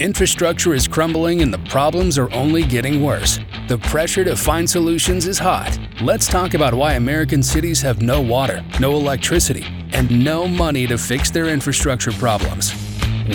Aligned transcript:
Infrastructure 0.00 0.74
is 0.74 0.88
crumbling 0.88 1.40
and 1.40 1.54
the 1.54 1.58
problems 1.70 2.18
are 2.18 2.28
only 2.32 2.64
getting 2.64 3.00
worse. 3.00 3.38
The 3.68 3.78
pressure 3.78 4.24
to 4.24 4.34
find 4.34 4.68
solutions 4.68 5.28
is 5.28 5.38
hot. 5.38 5.78
Let's 6.02 6.26
talk 6.26 6.54
about 6.54 6.74
why 6.74 6.94
American 6.94 7.44
cities 7.44 7.80
have 7.82 8.02
no 8.02 8.20
water, 8.20 8.64
no 8.80 8.96
electricity, 8.96 9.64
and 9.92 10.24
no 10.24 10.48
money 10.48 10.88
to 10.88 10.98
fix 10.98 11.30
their 11.30 11.46
infrastructure 11.46 12.10
problems. 12.10 12.74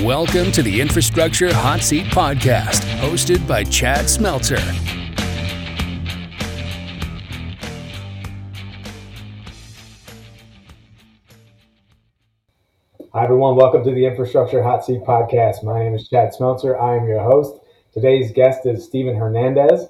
Welcome 0.04 0.52
to 0.52 0.62
the 0.62 0.82
Infrastructure 0.82 1.54
Hot 1.54 1.80
Seat 1.80 2.08
Podcast, 2.08 2.82
hosted 3.00 3.48
by 3.48 3.64
Chad 3.64 4.08
Smeltzer. 4.08 4.60
Hi, 13.12 13.24
everyone. 13.24 13.56
Welcome 13.56 13.84
to 13.86 13.92
the 13.92 14.06
Infrastructure 14.06 14.62
Hot 14.62 14.86
Seat 14.86 15.02
Podcast. 15.02 15.64
My 15.64 15.80
name 15.80 15.96
is 15.96 16.08
Chad 16.08 16.32
Smeltzer. 16.32 16.80
I 16.80 16.96
am 16.96 17.08
your 17.08 17.24
host. 17.24 17.60
Today's 17.92 18.32
guest 18.32 18.68
is 18.68 18.86
Steven 18.86 19.16
Hernandez, 19.16 19.88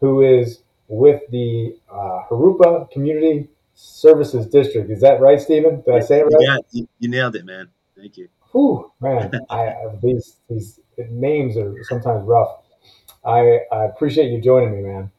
who 0.00 0.22
is 0.22 0.62
with 0.88 1.20
the 1.30 1.76
uh, 1.92 2.22
Jurupa 2.30 2.90
Community 2.90 3.50
Services 3.74 4.46
District. 4.46 4.90
Is 4.90 5.02
that 5.02 5.20
right, 5.20 5.38
Steven? 5.38 5.82
Did 5.82 5.94
I 5.94 6.00
say 6.00 6.20
it 6.20 6.22
right? 6.22 6.32
Yeah, 6.40 6.56
you, 6.70 6.88
you 6.98 7.10
nailed 7.10 7.36
it, 7.36 7.44
man. 7.44 7.68
Thank 7.94 8.16
you. 8.16 8.28
Whew, 8.52 8.90
man, 9.02 9.30
I, 9.50 9.74
these 10.02 10.36
these 10.48 10.80
names 11.10 11.58
are 11.58 11.74
sometimes 11.82 12.24
rough. 12.24 12.56
I, 13.22 13.60
I 13.70 13.84
appreciate 13.84 14.30
you 14.30 14.40
joining 14.40 14.72
me, 14.74 14.80
man. 14.80 15.10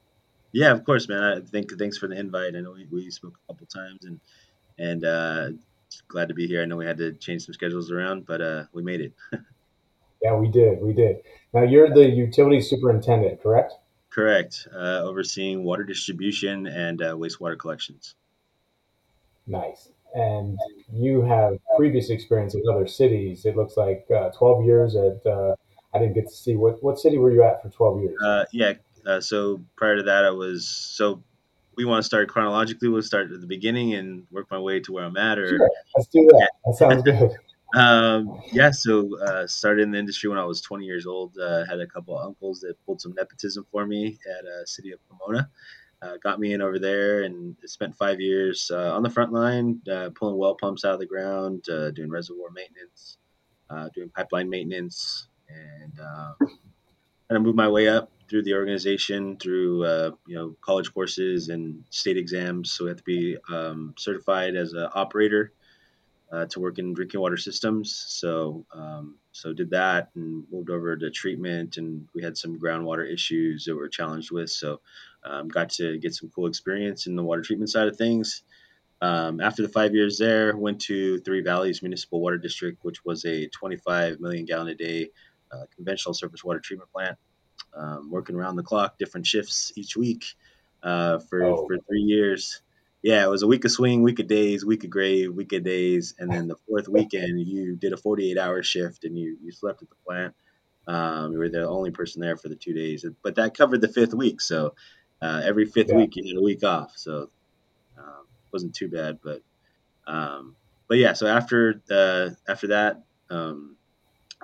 Yeah, 0.54 0.72
of 0.72 0.84
course, 0.84 1.08
man. 1.08 1.22
I 1.22 1.40
think 1.42 1.72
thanks 1.78 2.00
for 2.00 2.08
the 2.08 2.18
invite. 2.18 2.56
I 2.56 2.62
know 2.62 2.72
we, 2.72 2.88
we 2.92 3.12
spoke 3.12 3.38
a 3.48 3.54
couple 3.54 3.68
times, 3.68 4.06
and 4.06 4.20
and 4.80 5.06
uh, 5.06 5.50
glad 6.08 6.30
to 6.30 6.34
be 6.34 6.48
here. 6.48 6.62
I 6.62 6.66
know 6.66 6.78
we 6.78 6.86
had 6.86 6.98
to 6.98 7.14
change 7.14 7.46
some 7.46 7.54
schedules 7.54 7.92
around, 7.92 8.26
but 8.26 8.42
uh, 8.42 8.64
we 8.74 8.84
made 8.84 9.02
it. 9.02 9.14
yeah, 10.22 10.36
we 10.36 10.48
did. 10.50 10.82
We 10.82 10.94
did. 10.94 11.18
Now 11.54 11.64
you're 11.64 11.94
the 11.94 12.10
utility 12.10 12.62
superintendent, 12.62 13.42
correct? 13.42 13.74
Correct. 14.10 14.68
Uh, 14.74 15.02
overseeing 15.04 15.64
water 15.64 15.84
distribution 15.84 16.68
and 16.68 17.02
uh, 17.02 17.14
wastewater 17.14 17.58
collections. 17.58 18.16
Nice. 19.48 19.90
And 20.14 20.58
you 20.92 21.24
have 21.24 21.58
previous 21.76 22.12
experience 22.12 22.54
in 22.54 22.62
other 22.72 22.86
cities. 22.86 23.46
It 23.46 23.58
looks 23.58 23.76
like 23.76 24.06
uh, 24.16 24.30
12 24.30 24.66
years 24.66 24.96
at. 24.96 25.26
Uh, 25.26 25.56
I 25.96 26.00
didn't 26.00 26.14
get 26.14 26.28
to 26.28 26.36
see 26.36 26.56
what 26.56 26.82
what 26.84 27.00
city 27.00 27.18
were 27.18 27.32
you 27.32 27.44
at 27.44 27.62
for 27.62 27.70
12 27.70 28.02
years? 28.02 28.18
Uh, 28.24 28.46
yeah. 28.52 28.74
so 29.20 29.62
prior 29.76 29.98
to 29.98 30.04
that, 30.04 30.26
I 30.26 30.32
was 30.32 30.68
so 30.68 31.24
we 31.76 31.86
want 31.86 32.02
to 32.02 32.06
start 32.06 32.30
chronologically. 32.30 32.90
We'll 32.90 33.02
start 33.02 33.32
at 33.32 33.42
the 33.42 33.48
beginning 33.48 33.94
and 33.96 34.26
work 34.32 34.48
my 34.52 34.60
way 34.60 34.80
to 34.82 34.92
where 34.92 35.06
I'm 35.06 35.18
at. 35.18 35.40
Or 35.40 35.50
sure. 35.50 35.70
let's 35.96 36.08
do 36.08 36.28
that. 36.32 36.52
That 36.66 36.76
sounds 36.76 37.04
good. 37.04 37.32
um, 37.76 38.40
yeah, 38.52 38.72
so 38.72 39.20
uh, 39.22 39.48
started 39.48 39.84
in 39.84 39.92
the 39.92 39.98
industry 39.98 40.30
when 40.30 40.40
I 40.40 40.46
was 40.46 40.62
20 40.62 40.86
years 40.86 41.06
old. 41.06 41.38
Uh, 41.38 41.66
had 41.66 41.80
a 41.80 41.88
couple 41.88 42.18
of 42.18 42.26
uncles 42.26 42.60
that 42.62 42.76
pulled 42.86 43.02
some 43.02 43.14
nepotism 43.14 43.66
for 43.72 43.86
me 43.86 44.18
at 44.30 44.46
uh, 44.46 44.66
City 44.66 44.92
of 44.92 45.00
Pomona. 45.10 45.50
Uh, 46.02 46.18
got 46.22 46.40
me 46.40 46.54
in 46.54 46.62
over 46.62 46.80
there 46.80 47.24
and 47.24 47.56
spent 47.66 47.96
five 47.96 48.20
years 48.20 48.70
uh, 48.74 48.94
on 48.94 49.04
the 49.04 49.10
front 49.10 49.32
line, 49.32 49.80
uh, 49.90 50.10
pulling 50.16 50.38
well 50.38 50.56
pumps 50.56 50.84
out 50.84 50.94
of 50.94 51.00
the 51.00 51.06
ground, 51.06 51.64
uh, 51.70 51.92
doing 51.92 52.10
reservoir 52.10 52.50
maintenance, 52.52 53.18
doing 53.96 54.10
pipeline 54.10 54.50
maintenance, 54.50 55.28
and 55.48 56.00
um, 56.00 56.36
kind 56.40 57.38
of 57.38 57.42
moved 57.42 57.56
my 57.56 57.70
way 57.70 57.88
up 57.88 58.12
through 58.30 58.44
the 58.44 58.54
organization 58.54 59.38
through 59.38 59.86
uh, 59.86 60.12
you 60.26 60.36
know 60.36 60.56
college 60.62 60.94
courses 60.94 61.50
and 61.50 61.84
state 61.90 62.18
exams. 62.18 62.72
So 62.72 62.86
we 62.86 62.90
have 62.90 62.98
to 62.98 63.04
be 63.04 63.38
um, 63.52 63.94
certified 63.98 64.56
as 64.56 64.74
an 64.74 64.88
operator 64.94 65.52
uh, 66.32 66.46
to 66.48 66.60
work 66.60 66.80
in 66.80 66.94
drinking 66.94 67.20
water 67.20 67.38
systems. 67.38 67.96
So 68.08 68.66
um, 68.74 69.16
so 69.32 69.54
did 69.54 69.70
that 69.72 70.10
and 70.16 70.46
moved 70.52 70.70
over 70.70 70.96
to 70.96 71.10
treatment, 71.12 71.78
and 71.78 72.08
we 72.14 72.24
had 72.24 72.38
some 72.38 72.60
groundwater 72.60 73.12
issues 73.12 73.66
that 73.66 73.76
we're 73.76 73.88
challenged 73.88 74.32
with. 74.32 74.50
So 74.50 74.82
um, 75.24 75.48
got 75.48 75.70
to 75.72 75.98
get 76.00 76.14
some 76.14 76.32
cool 76.34 76.48
experience 76.48 77.08
in 77.08 77.16
the 77.16 77.24
water 77.24 77.42
treatment 77.42 77.70
side 77.70 77.88
of 77.88 77.98
things. 77.98 78.44
Um, 79.02 79.42
after 79.42 79.62
the 79.62 79.70
five 79.70 79.94
years 79.94 80.18
there, 80.18 80.56
went 80.56 80.80
to 80.82 81.20
Three 81.20 81.42
Valleys 81.42 81.82
Municipal 81.82 82.22
Water 82.22 82.38
District, 82.38 82.84
which 82.84 83.04
was 83.04 83.26
a 83.26 83.48
25 83.50 84.22
million 84.22 84.46
gallon 84.46 84.70
a 84.70 84.76
day 84.76 85.10
uh, 85.52 85.66
conventional 85.76 86.14
surface 86.14 86.44
water 86.44 86.60
treatment 86.60 86.90
plant 86.92 87.18
um, 87.76 88.10
working 88.12 88.36
around 88.36 88.56
the 88.56 88.64
clock, 88.64 88.98
different 88.98 89.28
shifts 89.28 89.72
each 89.76 89.96
week 89.96 90.26
uh, 90.82 91.20
for 91.20 91.44
oh. 91.44 91.68
for 91.68 91.78
three 91.88 92.02
years. 92.02 92.62
Yeah, 93.02 93.24
it 93.24 93.30
was 93.30 93.44
a 93.44 93.48
week 93.48 93.66
of 93.66 93.72
swing, 93.72 94.02
week 94.02 94.20
of 94.20 94.28
days, 94.28 94.66
week 94.66 94.86
of 94.86 94.90
gray, 94.90 95.28
week 95.28 95.52
of 95.52 95.64
days, 95.64 96.16
and 96.20 96.32
then 96.32 96.48
the 96.48 96.56
fourth 96.68 96.88
weekend 96.88 97.40
you 97.42 97.76
did 97.76 97.92
a 97.92 97.98
48 97.98 98.38
hour 98.38 98.64
shift 98.64 99.04
and 99.04 99.18
you 99.18 99.38
you 99.44 99.52
slept 99.52 99.82
at 99.82 99.90
the 99.90 99.96
plant. 100.06 100.34
Um, 100.88 101.34
you 101.34 101.40
were 101.40 101.50
the 101.50 101.68
only 101.68 101.92
person 101.92 102.22
there 102.22 102.38
for 102.38 102.50
the 102.50 102.56
two 102.56 102.74
days, 102.74 103.06
but 103.22 103.36
that 103.36 103.58
covered 103.58 103.82
the 103.82 103.88
fifth 103.88 104.14
week. 104.14 104.42
So 104.42 104.76
uh, 105.22 105.42
every 105.44 105.66
fifth 105.66 105.90
yeah. 105.90 105.98
week 105.98 106.16
you 106.16 106.28
had 106.28 106.40
a 106.40 106.44
week 106.44 106.64
off, 106.64 106.94
so 106.96 107.30
um, 107.98 108.26
wasn't 108.52 108.76
too 108.76 108.90
bad. 108.90 109.20
But 109.24 109.42
um, 110.08 110.56
but 110.88 110.98
yeah, 110.98 111.14
so 111.14 111.28
after 111.28 111.82
the 111.88 112.36
after 112.48 112.68
that, 112.68 113.04
um, 113.30 113.76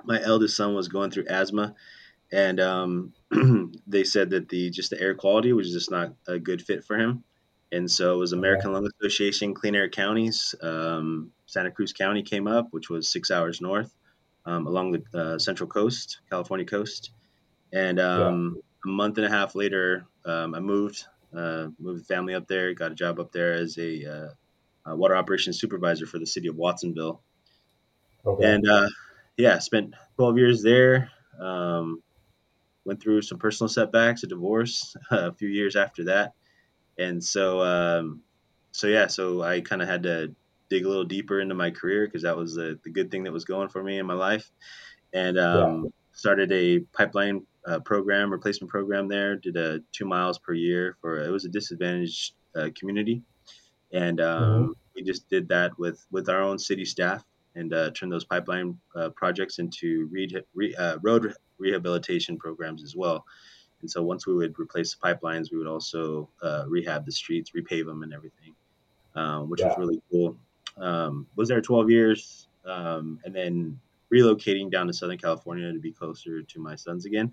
my 0.04 0.20
eldest 0.22 0.56
son 0.56 0.74
was 0.74 0.88
going 0.88 1.10
through 1.10 1.26
asthma, 1.28 1.74
and 2.32 2.60
um, 2.60 3.12
they 3.86 4.04
said 4.04 4.30
that 4.30 4.48
the 4.48 4.70
just 4.70 4.90
the 4.90 5.00
air 5.00 5.14
quality 5.14 5.52
was 5.52 5.72
just 5.72 5.90
not 5.90 6.12
a 6.28 6.38
good 6.38 6.62
fit 6.62 6.84
for 6.84 6.96
him. 6.96 7.24
And 7.72 7.88
so 7.88 8.14
it 8.14 8.18
was 8.18 8.32
American 8.32 8.72
Lung 8.72 8.88
Association 9.00 9.54
Clean 9.54 9.74
Air 9.76 9.88
Counties. 9.88 10.54
Um, 10.60 11.30
Santa 11.46 11.70
Cruz 11.70 11.92
County 11.92 12.22
came 12.22 12.48
up, 12.48 12.68
which 12.72 12.90
was 12.90 13.08
six 13.08 13.30
hours 13.30 13.60
north 13.60 13.94
um, 14.44 14.66
along 14.66 14.92
the 14.92 15.18
uh, 15.18 15.38
Central 15.38 15.68
Coast, 15.68 16.20
California 16.30 16.66
coast. 16.66 17.10
And 17.72 18.00
um, 18.00 18.56
yeah. 18.56 18.90
a 18.90 18.94
month 18.94 19.18
and 19.18 19.26
a 19.26 19.30
half 19.30 19.54
later, 19.54 20.06
um, 20.24 20.54
I 20.54 20.60
moved, 20.60 21.04
uh, 21.36 21.68
moved 21.78 22.00
the 22.00 22.04
family 22.04 22.34
up 22.34 22.48
there, 22.48 22.74
got 22.74 22.92
a 22.92 22.96
job 22.96 23.20
up 23.20 23.30
there 23.32 23.52
as 23.52 23.78
a, 23.78 24.04
uh, 24.04 24.28
a 24.86 24.96
water 24.96 25.14
operations 25.14 25.60
supervisor 25.60 26.06
for 26.06 26.18
the 26.18 26.26
city 26.26 26.48
of 26.48 26.56
Watsonville. 26.56 27.22
Okay. 28.26 28.52
And 28.52 28.68
uh, 28.68 28.88
yeah, 29.36 29.58
spent 29.58 29.94
12 30.16 30.38
years 30.38 30.62
there. 30.62 31.10
Um, 31.40 32.02
went 32.84 33.02
through 33.02 33.22
some 33.22 33.38
personal 33.38 33.68
setbacks, 33.68 34.22
a 34.22 34.26
divorce 34.26 34.96
a 35.10 35.32
few 35.32 35.48
years 35.48 35.76
after 35.76 36.04
that, 36.04 36.34
and 36.98 37.22
so 37.22 37.60
um, 37.60 38.22
so 38.72 38.86
yeah, 38.86 39.06
so 39.06 39.42
I 39.42 39.60
kind 39.60 39.82
of 39.82 39.88
had 39.88 40.02
to 40.04 40.34
dig 40.68 40.84
a 40.84 40.88
little 40.88 41.04
deeper 41.04 41.40
into 41.40 41.54
my 41.54 41.70
career 41.70 42.06
because 42.06 42.22
that 42.22 42.36
was 42.36 42.54
the, 42.54 42.78
the 42.84 42.90
good 42.90 43.10
thing 43.10 43.24
that 43.24 43.32
was 43.32 43.44
going 43.44 43.68
for 43.68 43.82
me 43.82 43.98
in 43.98 44.06
my 44.06 44.14
life, 44.14 44.50
and 45.12 45.38
um, 45.38 45.84
yeah. 45.84 45.90
started 46.12 46.52
a 46.52 46.80
pipeline 46.92 47.44
uh, 47.66 47.80
program, 47.80 48.30
replacement 48.30 48.70
program 48.70 49.08
there. 49.08 49.36
Did 49.36 49.56
a 49.56 49.80
two 49.92 50.06
miles 50.06 50.38
per 50.38 50.52
year 50.52 50.96
for 51.00 51.20
it 51.20 51.30
was 51.30 51.44
a 51.44 51.48
disadvantaged 51.48 52.34
uh, 52.56 52.70
community, 52.78 53.22
and 53.92 54.20
um, 54.20 54.42
mm-hmm. 54.42 54.72
we 54.94 55.02
just 55.02 55.28
did 55.28 55.48
that 55.48 55.78
with 55.78 56.04
with 56.10 56.28
our 56.28 56.42
own 56.42 56.58
city 56.58 56.84
staff 56.84 57.24
and 57.56 57.74
uh, 57.74 57.90
turned 57.90 58.12
those 58.12 58.24
pipeline 58.24 58.78
uh, 58.94 59.10
projects 59.10 59.58
into 59.58 60.08
re- 60.12 60.42
re- 60.54 60.74
uh, 60.76 60.98
road 61.02 61.34
rehabilitation 61.60 62.38
programs 62.38 62.82
as 62.82 62.96
well. 62.96 63.24
And 63.80 63.90
so 63.90 64.02
once 64.02 64.26
we 64.26 64.34
would 64.34 64.58
replace 64.58 64.94
the 64.94 65.06
pipelines, 65.06 65.50
we 65.50 65.58
would 65.58 65.66
also 65.66 66.28
uh, 66.42 66.64
rehab 66.68 67.06
the 67.06 67.12
streets, 67.12 67.52
repave 67.56 67.86
them, 67.86 68.02
and 68.02 68.12
everything, 68.12 68.54
um, 69.14 69.48
which 69.48 69.60
yeah. 69.60 69.68
was 69.68 69.78
really 69.78 70.02
cool. 70.10 70.36
Um, 70.76 71.26
was 71.36 71.48
there 71.48 71.60
12 71.60 71.90
years, 71.90 72.48
um, 72.66 73.18
and 73.24 73.34
then 73.34 73.80
relocating 74.12 74.70
down 74.70 74.86
to 74.88 74.92
Southern 74.92 75.18
California 75.18 75.72
to 75.72 75.78
be 75.78 75.92
closer 75.92 76.42
to 76.42 76.60
my 76.60 76.74
sons 76.74 77.06
again 77.06 77.32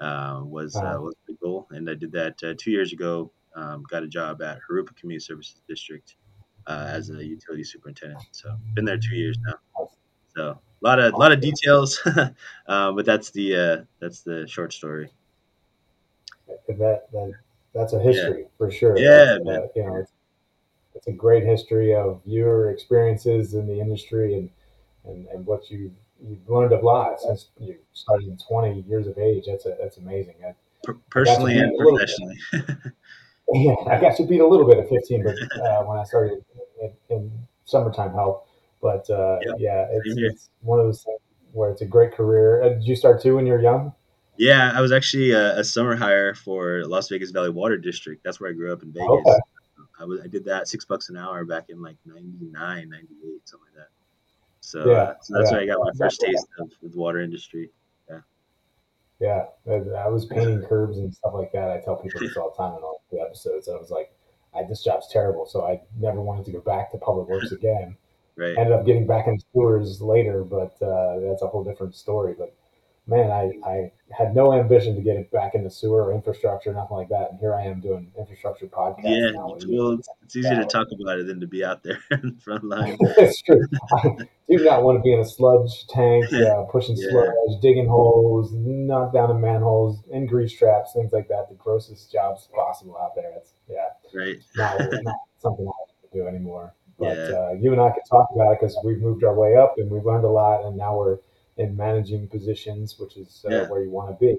uh, 0.00 0.40
was 0.44 0.76
uh, 0.76 0.98
was 1.00 1.14
the 1.26 1.34
goal. 1.42 1.66
And 1.70 1.88
I 1.88 1.94
did 1.94 2.12
that 2.12 2.42
uh, 2.42 2.54
two 2.58 2.70
years 2.70 2.92
ago. 2.92 3.30
Um, 3.56 3.84
got 3.88 4.02
a 4.02 4.08
job 4.08 4.42
at 4.42 4.58
Jurupa 4.68 4.96
Community 4.96 5.24
Services 5.24 5.60
District 5.68 6.16
uh, 6.66 6.86
as 6.88 7.10
a 7.10 7.24
utility 7.24 7.62
superintendent. 7.62 8.22
So 8.32 8.56
been 8.74 8.84
there 8.84 8.98
two 8.98 9.14
years 9.14 9.38
now. 9.46 9.88
So 10.36 10.50
a 10.50 10.58
lot 10.82 10.98
of 10.98 11.14
a 11.14 11.16
lot 11.16 11.32
of 11.32 11.40
details, 11.40 12.00
uh, 12.66 12.92
but 12.92 13.04
that's 13.04 13.30
the 13.30 13.56
uh, 13.56 13.84
that's 14.00 14.20
the 14.20 14.46
short 14.46 14.72
story. 14.72 15.10
That, 16.68 17.10
that 17.12 17.32
that's 17.74 17.92
a 17.92 18.00
history 18.00 18.42
yeah. 18.42 18.48
for 18.58 18.70
sure. 18.70 18.98
Yeah, 18.98 19.38
uh, 19.46 19.66
you 19.74 19.84
know, 19.84 19.96
it's, 19.96 20.12
it's, 20.94 21.06
a 21.06 21.12
great 21.12 21.44
history 21.44 21.94
of 21.94 22.20
your 22.24 22.70
experiences 22.70 23.54
in 23.54 23.66
the 23.66 23.80
industry 23.80 24.34
and 24.34 24.50
and, 25.04 25.26
and 25.28 25.46
what 25.46 25.70
you 25.70 25.92
you've 26.22 26.48
learned 26.48 26.72
a 26.72 26.80
lot 26.80 27.20
since 27.20 27.48
you 27.58 27.76
started 27.92 28.40
20 28.48 28.82
years 28.82 29.06
of 29.06 29.18
age. 29.18 29.44
That's 29.46 29.66
a, 29.66 29.76
that's 29.80 29.98
amazing. 29.98 30.34
I, 30.46 30.54
personally 31.10 31.58
and 31.58 31.76
professionally. 31.78 32.38
yeah, 33.52 33.74
I 33.86 34.00
got 34.00 34.16
to 34.16 34.26
beat 34.26 34.40
a 34.40 34.46
little 34.46 34.66
bit 34.66 34.78
at 34.78 34.88
15, 34.88 35.24
but 35.24 35.34
uh, 35.60 35.82
when 35.84 35.98
I 35.98 36.04
started 36.04 36.44
in, 36.80 36.92
in 37.10 37.32
summertime 37.64 38.12
help, 38.12 38.48
but 38.84 39.08
uh, 39.08 39.38
yep. 39.40 39.54
yeah, 39.58 39.86
it's, 39.92 40.14
it's, 40.18 40.50
one 40.60 40.78
of 40.78 40.84
those 40.84 41.02
things 41.02 41.18
where 41.52 41.70
it's 41.70 41.80
a 41.80 41.86
great 41.86 42.12
career. 42.12 42.62
Uh, 42.62 42.68
did 42.68 42.84
you 42.84 42.94
start 42.94 43.22
too 43.22 43.36
when 43.36 43.46
you 43.46 43.54
were 43.54 43.62
young? 43.62 43.94
Yeah, 44.36 44.72
I 44.74 44.82
was 44.82 44.92
actually 44.92 45.30
a, 45.30 45.60
a, 45.60 45.64
summer 45.64 45.96
hire 45.96 46.34
for 46.34 46.84
Las 46.84 47.08
Vegas 47.08 47.30
Valley 47.30 47.48
Water 47.48 47.78
District. 47.78 48.22
That's 48.22 48.40
where 48.40 48.50
I 48.50 48.52
grew 48.52 48.74
up 48.74 48.82
in 48.82 48.92
Vegas. 48.92 49.08
Okay. 49.08 49.38
I, 49.98 50.04
was, 50.04 50.20
I 50.22 50.26
did 50.26 50.44
that 50.44 50.68
six 50.68 50.84
bucks 50.84 51.08
an 51.08 51.16
hour 51.16 51.46
back 51.46 51.70
in 51.70 51.80
like 51.80 51.96
99, 52.04 52.52
98, 52.90 53.48
something 53.48 53.66
like 53.74 53.86
that. 53.86 53.88
So, 54.60 54.90
yeah, 54.90 54.92
uh, 54.92 55.14
so 55.22 55.34
that's 55.34 55.50
yeah. 55.50 55.56
where 55.56 55.62
I 55.62 55.66
got 55.66 55.78
my 55.80 55.92
first 55.98 56.20
taste 56.20 56.46
of 56.58 56.70
the 56.82 56.98
water 56.98 57.22
industry. 57.22 57.70
Yeah. 58.10 58.20
Yeah, 59.18 59.44
I 59.96 60.08
was 60.08 60.26
painting 60.26 60.62
curbs 60.68 60.98
and 60.98 61.14
stuff 61.14 61.32
like 61.32 61.52
that. 61.52 61.70
I 61.70 61.80
tell 61.80 61.96
people 61.96 62.20
this 62.20 62.36
all 62.36 62.50
the 62.50 62.62
time 62.62 62.76
in 62.76 62.82
all 62.82 63.02
the 63.10 63.20
episodes. 63.20 63.66
I 63.66 63.76
was 63.76 63.88
like, 63.88 64.12
I, 64.54 64.64
this 64.68 64.84
job's 64.84 65.08
terrible, 65.10 65.46
so 65.46 65.64
I 65.64 65.80
never 65.98 66.20
wanted 66.20 66.44
to 66.44 66.52
go 66.52 66.60
back 66.60 66.90
to 66.90 66.98
public 66.98 67.28
works 67.28 67.52
again. 67.52 67.96
Right. 68.36 68.56
Ended 68.58 68.72
up 68.72 68.84
getting 68.86 69.06
back 69.06 69.26
in 69.26 69.38
sewers 69.52 70.00
later, 70.00 70.44
but 70.44 70.76
uh, 70.82 71.20
that's 71.20 71.42
a 71.42 71.46
whole 71.46 71.64
different 71.64 71.94
story. 71.94 72.34
But 72.38 72.54
man, 73.06 73.30
I, 73.30 73.52
I 73.68 73.92
had 74.16 74.34
no 74.34 74.52
ambition 74.52 74.94
to 74.96 75.02
get 75.02 75.16
it 75.16 75.30
back 75.30 75.54
into 75.54 75.70
sewer 75.70 76.04
or 76.04 76.14
infrastructure, 76.14 76.72
nothing 76.72 76.96
like 76.96 77.08
that. 77.10 77.30
And 77.30 77.38
here 77.38 77.54
I 77.54 77.62
am 77.62 77.80
doing 77.80 78.10
infrastructure 78.18 78.66
podcast. 78.66 79.02
Yeah, 79.04 79.32
well, 79.34 79.92
it's, 79.92 80.08
it's 80.22 80.36
easier 80.36 80.56
to 80.56 80.64
talk 80.64 80.88
about 81.00 81.18
it 81.18 81.26
than 81.26 81.40
to 81.40 81.46
be 81.46 81.64
out 81.64 81.82
there 81.82 81.98
in 82.10 82.34
the 82.36 82.40
front 82.40 82.64
line. 82.64 82.96
it's 83.00 83.42
true. 83.42 83.60
I 83.92 84.08
do 84.48 84.58
not 84.64 84.82
want 84.82 84.98
to 84.98 85.02
be 85.02 85.12
in 85.12 85.20
a 85.20 85.24
sludge 85.24 85.86
tank, 85.88 86.32
uh, 86.32 86.62
pushing 86.64 86.96
Yeah. 86.96 87.08
sludge, 87.10 87.60
digging 87.60 87.86
holes, 87.88 88.52
knock 88.52 89.12
down 89.12 89.30
in 89.30 89.40
manholes, 89.40 90.02
in 90.10 90.26
grease 90.26 90.56
traps, 90.56 90.92
things 90.94 91.12
like 91.12 91.28
that. 91.28 91.48
The 91.48 91.56
grossest 91.56 92.10
jobs 92.10 92.48
possible 92.54 92.96
out 92.98 93.14
there. 93.14 93.32
It's 93.36 93.52
yeah, 93.68 93.88
Right. 94.14 94.38
not, 94.56 94.80
not 95.02 95.16
something 95.38 95.64
I 95.66 95.68
want 95.68 95.90
to 96.12 96.18
do 96.18 96.26
anymore. 96.26 96.74
But 96.98 97.16
Yeah. 97.16 97.34
uh, 97.36 97.50
you 97.60 97.72
and 97.72 97.80
I 97.80 97.90
can 97.90 98.02
talk 98.08 98.28
about 98.34 98.52
it 98.52 98.58
because 98.60 98.78
we've 98.84 99.00
moved 99.00 99.24
our 99.24 99.34
way 99.34 99.56
up 99.56 99.74
and 99.78 99.90
we've 99.90 100.04
learned 100.04 100.24
a 100.24 100.28
lot, 100.30 100.64
and 100.64 100.76
now 100.76 100.96
we're 100.98 101.18
in 101.56 101.76
managing 101.76 102.28
positions, 102.28 102.98
which 102.98 103.16
is 103.16 103.44
uh, 103.48 103.50
Yeah. 103.54 103.68
where 103.68 103.82
you 103.82 103.90
want 103.90 104.10
to 104.10 104.16
be. 104.24 104.38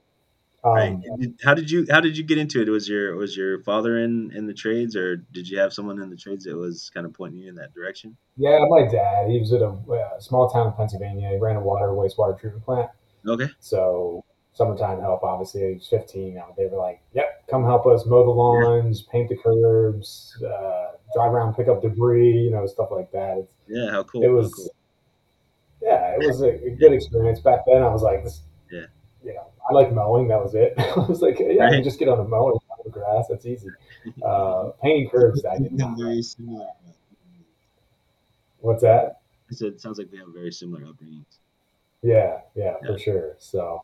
Um, 0.64 0.74
Right. 0.74 1.00
Did- 1.20 1.36
How 1.44 1.54
did 1.54 1.70
you 1.70 1.86
How 1.92 2.00
did 2.02 2.18
you 2.18 2.24
get 2.24 2.40
into 2.40 2.60
it? 2.62 2.68
Was 2.70 2.90
your 2.90 3.16
Was 3.16 3.38
your 3.38 3.60
father 3.64 4.00
in 4.00 4.32
in 4.36 4.48
the 4.48 4.54
trades, 4.54 4.96
or 4.96 5.18
did 5.18 5.48
you 5.48 5.60
have 5.60 5.72
someone 5.74 6.02
in 6.02 6.10
the 6.10 6.16
trades 6.16 6.46
that 6.46 6.56
was 6.58 6.90
kind 6.94 7.06
of 7.06 7.14
pointing 7.14 7.40
you 7.42 7.50
in 7.50 7.56
that 7.56 7.74
direction? 7.74 8.18
Yeah, 8.38 8.66
my 8.68 8.88
dad, 8.88 9.30
he 9.30 9.40
was 9.40 9.54
at 9.54 9.62
a 9.62 9.68
uh, 9.70 10.20
small 10.20 10.50
town 10.50 10.68
in 10.68 10.74
Pennsylvania. 10.74 11.30
He 11.30 11.38
ran 11.38 11.56
a 11.58 11.62
water 11.62 11.90
wastewater 11.90 12.40
treatment 12.40 12.66
plant. 12.66 12.90
Okay. 13.28 13.48
So 13.60 14.24
summertime 14.54 15.02
help, 15.02 15.22
obviously, 15.24 15.62
age 15.64 15.88
15. 15.88 16.42
They 16.58 16.66
were 16.66 16.78
like, 16.78 17.02
"Yep, 17.14 17.48
come 17.48 17.64
help 17.64 17.86
us 17.86 18.06
mow 18.08 18.24
the 18.24 18.32
lawns, 18.32 19.04
paint 19.04 19.30
the 19.30 19.38
curbs, 19.38 20.42
uh, 20.44 20.95
drive 21.16 21.34
around, 21.34 21.56
pick 21.56 21.68
up 21.68 21.82
debris, 21.82 22.32
you 22.38 22.52
know, 22.52 22.68
stuff 22.68 22.90
like 22.92 23.12
that." 23.12 23.38
It's, 23.40 23.52
Yeah. 23.68 23.90
How 23.92 24.04
cool. 24.04 24.22
it 24.24 24.28
was, 24.28 24.54
cool. 24.54 24.70
yeah, 25.82 26.16
it 26.20 26.28
was 26.28 26.42
a, 26.42 26.50
a 26.68 26.70
good 26.72 26.94
experience 26.94 27.40
back 27.40 27.62
then. 27.66 27.82
I 27.82 27.90
was 27.90 28.04
like, 28.04 28.24
this, 28.24 28.42
Yeah. 28.72 28.86
you 29.24 29.34
know, 29.34 29.48
I 29.70 29.74
like 29.74 29.92
mowing. 29.92 30.28
That 30.28 30.44
was 30.44 30.54
it. 30.54 30.74
I 30.78 31.00
was 31.10 31.22
like, 31.22 31.40
yeah, 31.40 31.46
I 31.64 31.66
Right. 31.66 31.74
can 31.74 31.84
just 31.84 31.98
get 31.98 32.08
on 32.10 32.18
the 32.20 32.24
mower 32.28 32.52
and 32.52 32.60
mow 32.70 32.76
the 32.84 32.92
grass. 32.92 33.26
That's 33.30 33.46
easy. 33.48 33.70
Uh, 34.24 34.70
painting 34.84 35.10
curbs, 35.10 35.44
I 35.46 35.58
did 35.64 35.72
not. 35.74 35.98
very 35.98 36.22
similar. 36.22 36.68
What's 38.60 38.82
that? 38.84 39.22
I 39.50 39.54
said, 39.54 39.68
it 39.74 39.82
sounds 39.82 39.98
like 40.00 40.12
we 40.12 40.18
have 40.18 40.28
very 40.34 40.52
similar 40.52 40.82
upbringings. 40.86 41.38
Yeah, 42.02 42.40
yeah, 42.56 42.76
Yeah. 42.82 42.88
for 42.94 42.98
sure. 43.00 43.36
So, 43.40 43.84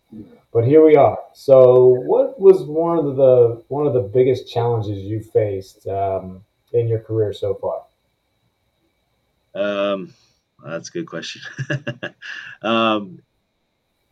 but 0.53 0.63
here 0.65 0.83
we 0.85 0.95
are. 0.95 1.17
So, 1.33 1.85
what 1.85 2.39
was 2.39 2.63
one 2.63 2.97
of 2.99 3.15
the 3.15 3.63
one 3.69 3.87
of 3.87 3.93
the 3.93 4.01
biggest 4.01 4.47
challenges 4.51 4.99
you 5.03 5.21
faced 5.21 5.87
um, 5.87 6.43
in 6.73 6.87
your 6.87 6.99
career 6.99 7.33
so 7.33 7.55
far? 7.55 7.83
Um, 9.53 10.13
that's 10.63 10.89
a 10.89 10.91
good 10.91 11.07
question. 11.07 11.41
um, 12.61 13.19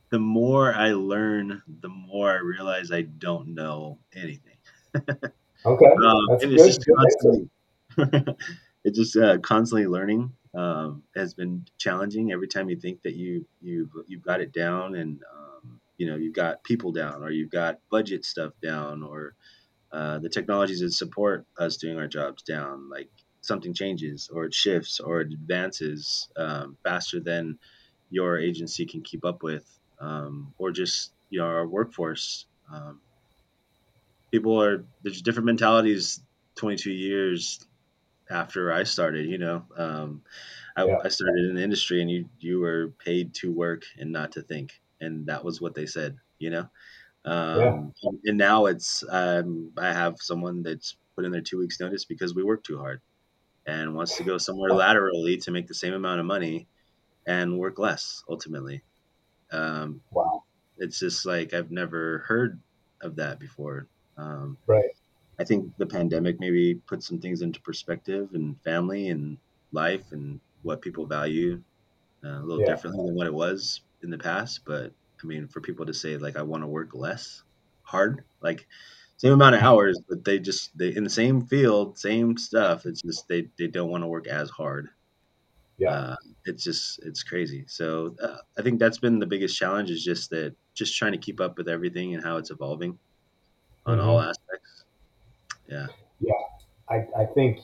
the 0.10 0.20
more 0.20 0.74
I 0.74 0.92
learn, 0.92 1.62
the 1.82 1.90
more 1.90 2.32
I 2.32 2.40
realize 2.40 2.92
I 2.92 3.02
don't 3.02 3.50
know 3.50 4.00
anything. 4.16 4.58
Okay, 4.96 5.16
Um, 5.66 6.28
that's 6.30 6.44
good. 6.44 6.54
it's 6.54 6.66
just 6.66 6.86
constantly, 6.96 7.50
it's 8.84 8.98
just 8.98 9.16
uh, 9.18 9.38
constantly 9.40 9.88
learning 9.88 10.32
um, 10.54 11.04
has 11.16 11.34
been 11.34 11.66
challenging. 11.78 12.32
Every 12.32 12.48
time 12.48 12.70
you 12.70 12.76
think 12.76 13.02
that 13.04 13.16
you 13.16 13.46
you've 13.62 13.92
you've 14.08 14.24
got 14.24 14.42
it 14.42 14.52
down, 14.52 14.96
and 14.96 15.22
um, 15.32 15.80
you 15.98 16.08
know 16.08 16.16
you've 16.16 16.34
got 16.34 16.64
people 16.64 16.92
down, 16.92 17.24
or 17.24 17.30
you've 17.30 17.52
got 17.52 17.80
budget 17.92 18.26
stuff 18.26 18.54
down, 18.62 19.04
or 19.04 19.36
uh, 19.92 20.20
the 20.20 20.30
technologies 20.30 20.82
that 20.82 20.92
support 20.92 21.48
us 21.58 21.78
doing 21.78 21.98
our 21.98 22.08
jobs 22.08 22.44
down, 22.44 22.90
like 22.90 23.10
something 23.42 23.74
changes, 23.74 24.30
or 24.32 24.46
it 24.46 24.54
shifts, 24.54 25.00
or 25.00 25.22
it 25.22 25.34
advances 25.34 26.30
um, 26.38 26.78
faster 26.84 27.20
than 27.20 27.60
your 28.10 28.38
agency 28.40 28.86
can 28.86 29.04
keep 29.04 29.26
up 29.26 29.44
with, 29.44 29.68
um, 30.00 30.54
or 30.58 30.72
just 30.72 31.14
you 31.30 31.40
know 31.40 31.46
our 31.48 31.68
workforce. 31.68 32.48
Um, 32.72 33.02
people 34.32 34.62
are 34.62 34.88
there's 35.02 35.22
different 35.22 35.46
mentalities 35.46 36.24
22 36.56 36.92
years 36.92 37.60
after 38.30 38.72
I 38.74 38.84
started, 38.84 39.28
you 39.30 39.38
know. 39.40 39.68
Um, 39.76 40.24
I, 40.78 40.84
Yeah. 40.84 41.04
I 41.04 41.10
started 41.10 41.46
in 41.50 41.56
the 41.56 41.64
industry 41.64 42.02
and 42.02 42.12
you 42.12 42.30
you 42.40 42.60
were 42.60 42.90
paid 43.00 43.36
to 43.36 43.54
work 43.54 43.84
and 43.98 44.12
not 44.12 44.34
to 44.34 44.44
think. 44.44 44.82
And 45.02 45.28
that 45.28 45.46
was 45.46 45.62
what 45.62 45.76
they 45.76 45.86
said, 45.88 46.20
you 46.40 46.50
know. 46.52 46.70
Um, 47.26 47.94
and 48.26 48.38
now 48.38 48.66
it's 48.68 49.04
um, 49.10 49.74
I 49.78 49.94
have 49.94 50.16
someone 50.20 50.64
that's 50.64 50.98
put 51.16 51.26
in 51.26 51.32
their 51.32 51.42
two 51.42 51.58
weeks 51.60 51.80
notice 51.80 52.06
because 52.06 52.34
we 52.36 52.44
work 52.44 52.64
too 52.64 52.78
hard 52.80 53.02
and 53.68 53.96
wants 53.96 54.18
to 54.18 54.24
go 54.26 54.38
somewhere 54.40 54.74
laterally 54.74 55.38
to 55.40 55.52
make 55.52 55.68
the 55.68 55.76
same 55.76 55.94
amount 55.94 56.20
of 56.22 56.26
money 56.28 56.70
and 57.28 57.60
work 57.60 57.80
less 57.80 58.24
ultimately. 58.30 58.84
Um, 59.52 60.04
Wow, 60.12 60.44
it's 60.78 61.00
just 61.00 61.26
like 61.26 61.54
I've 61.54 61.72
never 61.72 62.20
heard 62.28 62.62
of 63.02 63.18
that 63.18 63.40
before. 63.40 63.90
Um, 64.18 64.60
right? 64.68 64.92
I 65.40 65.44
think 65.46 65.76
the 65.78 65.88
pandemic 65.88 66.40
maybe 66.40 66.76
put 66.76 67.04
some 67.04 67.20
things 67.22 67.42
into 67.42 67.62
perspective 67.62 68.30
and 68.34 68.62
family 68.64 69.10
and 69.10 69.40
life 69.72 70.12
and 70.12 70.42
what 70.62 70.82
people 70.82 71.08
value 71.08 71.64
uh, 72.26 72.42
a 72.42 72.46
little 72.46 72.64
Yeah. 72.64 72.66
differently 72.66 73.06
than 73.06 73.16
what 73.16 73.28
it 73.28 73.34
was 73.34 73.82
in 74.04 74.10
the 74.12 74.18
past. 74.20 74.66
But 74.66 74.94
I 75.24 75.28
mean, 75.28 75.48
for 75.48 75.62
people 75.62 75.86
to 75.86 75.94
say 75.94 76.18
like 76.18 76.38
I 76.38 76.44
want 76.44 76.64
to 76.64 76.68
work 76.68 76.94
less 76.94 77.44
hard, 77.84 78.24
like 78.42 78.68
same 79.18 79.34
amount 79.34 79.56
of 79.56 79.62
hours, 79.62 80.00
but 80.10 80.24
they 80.26 80.40
just 80.40 80.78
they 80.78 80.96
in 80.96 81.04
the 81.04 81.10
same 81.10 81.42
field, 81.46 81.98
same 82.00 82.38
stuff. 82.38 82.86
It's 82.86 83.02
just 83.02 83.28
they 83.28 83.50
they 83.58 83.68
don't 83.68 83.90
want 83.90 84.04
to 84.04 84.08
work 84.08 84.28
as 84.28 84.50
hard. 84.50 84.90
Yeah, 85.78 85.92
Uh, 85.92 86.16
it's 86.46 86.64
just 86.64 87.00
it's 87.06 87.24
crazy. 87.24 87.66
So 87.68 88.16
uh, 88.22 88.38
I 88.58 88.62
think 88.62 88.80
that's 88.80 89.00
been 89.00 89.20
the 89.20 89.26
biggest 89.28 89.58
challenge 89.58 89.90
is 89.92 90.04
just 90.04 90.30
that 90.32 90.56
just 90.76 90.96
trying 90.98 91.14
to 91.14 91.18
keep 91.18 91.40
up 91.40 91.58
with 91.58 91.70
everything 91.70 92.14
and 92.16 92.24
how 92.24 92.38
it's 92.38 92.52
evolving 92.52 93.00
on 93.86 94.00
all 94.00 94.20
aspects. 94.22 94.86
Yeah. 95.68 95.88
Yeah, 96.20 96.34
I, 96.90 97.08
I 97.18 97.26
think 97.26 97.60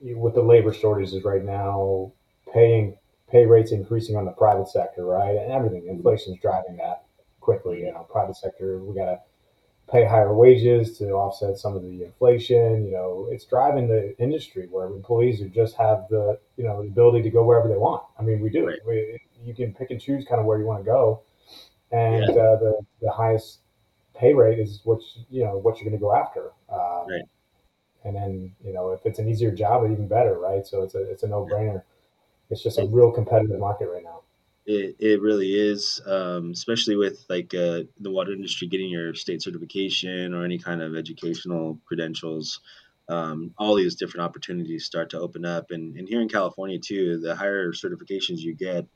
with 0.00 0.34
the 0.34 0.42
labor 0.42 0.72
shortages 0.72 1.24
right 1.24 1.44
now, 1.44 2.12
paying 2.52 2.96
pay 3.34 3.46
rates 3.46 3.72
increasing 3.72 4.16
on 4.16 4.24
the 4.24 4.30
private 4.30 4.68
sector, 4.68 5.04
right, 5.04 5.36
and 5.36 5.50
everything, 5.50 5.88
inflation's 5.88 6.38
driving 6.40 6.76
that 6.76 7.02
quickly. 7.40 7.80
You 7.80 7.92
know, 7.92 8.06
private 8.08 8.36
sector, 8.36 8.78
we 8.78 8.94
got 8.94 9.06
to 9.06 9.18
pay 9.90 10.04
higher 10.04 10.32
wages 10.32 10.96
to 10.98 11.10
offset 11.10 11.58
some 11.58 11.74
of 11.74 11.82
the 11.82 12.04
inflation. 12.04 12.86
You 12.86 12.92
know, 12.92 13.28
it's 13.32 13.44
driving 13.44 13.88
the 13.88 14.16
industry 14.20 14.68
where 14.70 14.86
employees 14.86 15.40
who 15.40 15.48
just 15.48 15.74
have 15.76 16.06
the 16.10 16.38
you 16.56 16.62
know 16.62 16.82
the 16.82 16.88
ability 16.88 17.22
to 17.22 17.30
go 17.30 17.42
wherever 17.42 17.66
they 17.68 17.76
want. 17.76 18.04
I 18.20 18.22
mean, 18.22 18.40
we 18.40 18.50
do. 18.50 18.68
Right. 18.68 18.78
We, 18.86 19.18
you 19.44 19.52
can 19.52 19.74
pick 19.74 19.90
and 19.90 20.00
choose 20.00 20.24
kind 20.24 20.40
of 20.40 20.46
where 20.46 20.60
you 20.60 20.64
want 20.64 20.84
to 20.84 20.84
go, 20.84 21.22
and 21.90 22.30
uh, 22.30 22.56
the 22.62 22.86
the 23.02 23.10
highest 23.10 23.62
pay 24.14 24.32
rate 24.32 24.60
is 24.60 24.80
what 24.84 25.00
you 25.16 25.24
you 25.40 25.44
know 25.44 25.58
what 25.58 25.80
you're 25.80 25.90
going 25.90 25.98
to 25.98 26.06
go 26.06 26.14
after. 26.14 26.52
Um, 26.70 27.08
Right. 27.10 27.22
And 28.04 28.14
then 28.14 28.54
you 28.64 28.72
know 28.72 28.92
if 28.92 29.00
it's 29.04 29.18
an 29.18 29.28
easier 29.28 29.50
job, 29.50 29.82
even 29.90 30.06
better, 30.06 30.38
right? 30.38 30.64
So 30.64 30.82
it's 30.82 30.94
a 30.94 31.02
it's 31.10 31.24
a 31.24 31.26
no 31.26 31.46
brainer. 31.50 31.82
It's 32.50 32.62
just 32.62 32.78
a 32.78 32.86
real 32.86 33.10
competitive 33.10 33.58
market 33.58 33.88
right 33.88 34.04
now. 34.04 34.20
It, 34.66 34.96
it 34.98 35.20
really 35.20 35.54
is, 35.54 36.00
um, 36.06 36.50
especially 36.52 36.96
with 36.96 37.24
like 37.28 37.52
uh, 37.54 37.82
the 38.00 38.10
water 38.10 38.32
industry 38.32 38.66
getting 38.66 38.88
your 38.88 39.14
state 39.14 39.42
certification 39.42 40.32
or 40.32 40.44
any 40.44 40.58
kind 40.58 40.80
of 40.80 40.96
educational 40.96 41.78
credentials. 41.86 42.60
Um, 43.08 43.52
all 43.58 43.74
these 43.74 43.96
different 43.96 44.24
opportunities 44.24 44.86
start 44.86 45.10
to 45.10 45.20
open 45.20 45.44
up, 45.44 45.70
and, 45.70 45.96
and 45.98 46.08
here 46.08 46.22
in 46.22 46.28
California 46.28 46.78
too, 46.78 47.20
the 47.20 47.36
higher 47.36 47.72
certifications 47.72 48.38
you 48.38 48.54
get, 48.54 48.86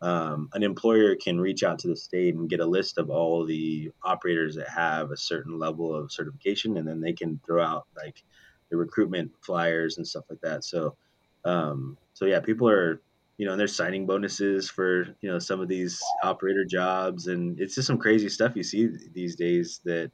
um, 0.00 0.48
an 0.54 0.62
employer 0.62 1.14
can 1.14 1.38
reach 1.38 1.62
out 1.62 1.78
to 1.80 1.88
the 1.88 1.96
state 1.96 2.34
and 2.34 2.48
get 2.48 2.60
a 2.60 2.66
list 2.66 2.96
of 2.96 3.10
all 3.10 3.44
the 3.44 3.90
operators 4.02 4.56
that 4.56 4.68
have 4.68 5.10
a 5.10 5.16
certain 5.16 5.58
level 5.58 5.94
of 5.94 6.10
certification, 6.10 6.78
and 6.78 6.88
then 6.88 7.02
they 7.02 7.12
can 7.12 7.38
throw 7.44 7.62
out 7.62 7.86
like 7.94 8.22
the 8.70 8.76
recruitment 8.78 9.30
flyers 9.42 9.98
and 9.98 10.06
stuff 10.06 10.24
like 10.30 10.40
that. 10.40 10.64
So, 10.64 10.96
um, 11.44 11.98
so 12.20 12.26
yeah, 12.26 12.40
people 12.40 12.68
are 12.68 13.00
you 13.38 13.46
know, 13.46 13.52
and 13.52 13.58
there's 13.58 13.74
signing 13.74 14.04
bonuses 14.04 14.68
for 14.68 15.16
you 15.22 15.30
know 15.30 15.38
some 15.38 15.60
of 15.60 15.68
these 15.68 15.98
operator 16.22 16.66
jobs, 16.66 17.26
and 17.28 17.58
it's 17.58 17.74
just 17.74 17.86
some 17.86 17.96
crazy 17.96 18.28
stuff 18.28 18.54
you 18.54 18.62
see 18.62 18.90
these 19.14 19.36
days. 19.36 19.80
That 19.86 20.12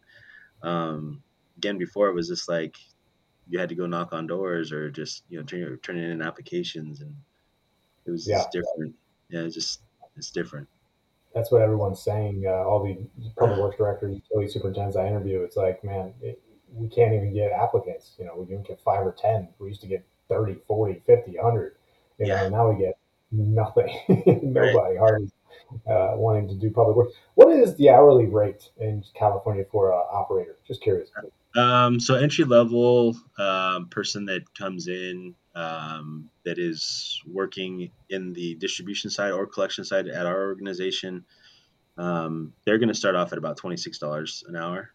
um, 0.63 1.21
again, 1.57 1.79
before 1.79 2.07
it 2.07 2.15
was 2.15 2.29
just 2.29 2.49
like 2.49 2.77
you 3.49 3.59
had 3.59 3.71
to 3.71 3.75
go 3.75 3.87
knock 3.87 4.13
on 4.13 4.29
doors 4.29 4.71
or 4.71 4.89
just 4.89 5.25
you 5.29 5.37
know 5.39 5.45
turn 5.45 5.77
turning 5.83 6.09
in 6.09 6.23
applications, 6.23 7.01
and 7.01 7.17
it 8.07 8.13
was 8.13 8.29
Yeah. 8.29 8.37
just 8.37 8.53
different. 8.53 8.95
Yeah, 9.29 9.41
it's 9.41 9.57
just 9.57 9.81
it's 10.17 10.31
different. 10.31 10.69
That's 11.35 11.51
what 11.51 11.63
everyone's 11.63 12.01
saying. 12.01 12.45
Uh, 12.47 12.53
all 12.53 12.85
the 12.85 12.97
public 13.37 13.59
works 13.59 13.79
directors, 13.79 14.15
utility 14.15 14.49
superintendents 14.53 14.97
I 14.97 15.09
interview, 15.09 15.43
it's 15.43 15.57
like, 15.57 15.83
man, 15.83 16.15
it, 16.23 16.41
we 16.73 16.89
can't 16.89 17.13
even 17.13 17.35
get 17.35 17.51
applicants. 17.51 18.15
You 18.21 18.27
know, 18.27 18.37
we 18.37 18.55
don't 18.55 18.65
get 18.65 18.81
five 18.81 19.05
or 19.05 19.13
10. 19.13 19.49
We 19.59 19.67
used 19.67 19.81
to 19.81 19.89
get 19.89 20.07
30, 20.29 20.61
40, 20.69 21.03
50, 21.05 21.33
100. 21.37 21.76
You 22.19 22.27
Yeah. 22.27 22.43
know, 22.43 22.49
now 22.51 22.71
we 22.71 22.79
get 22.79 22.99
nothing. 23.33 23.89
Nobody, 24.43 24.97
hardly. 24.97 25.31
uh, 25.87 26.13
wanting 26.15 26.49
to 26.49 26.55
do 26.55 26.71
public 26.71 26.97
work. 26.97 27.09
What 27.35 27.49
is 27.51 27.75
the 27.77 27.91
hourly 27.91 28.27
rate 28.27 28.71
in 28.79 29.03
California 29.15 29.65
for 29.71 29.93
an 29.93 30.03
operator? 30.11 30.57
Just 30.67 30.83
curious. 30.83 31.11
Um, 31.57 31.99
so 31.99 32.15
entry 32.15 32.45
level 32.45 33.17
um, 33.39 33.89
person 33.89 34.27
that 34.27 34.43
comes 34.55 34.89
in 34.89 35.35
um, 35.55 36.29
that 36.45 36.59
is 36.59 37.21
working 37.27 37.91
in 38.11 38.33
the 38.35 38.55
distribution 38.57 39.11
side 39.11 39.33
or 39.33 39.47
collection 39.47 39.85
side 39.85 40.07
at 40.09 40.27
our 40.27 40.45
organization, 40.47 41.25
um, 41.97 42.53
they're 42.65 42.79
going 42.79 42.89
to 42.91 42.95
start 42.95 43.17
off 43.17 43.33
at 43.33 43.39
about 43.39 43.57
twenty 43.57 43.77
six 43.79 43.99
dollars 43.99 44.45
an 44.49 44.57
hour. 44.57 44.91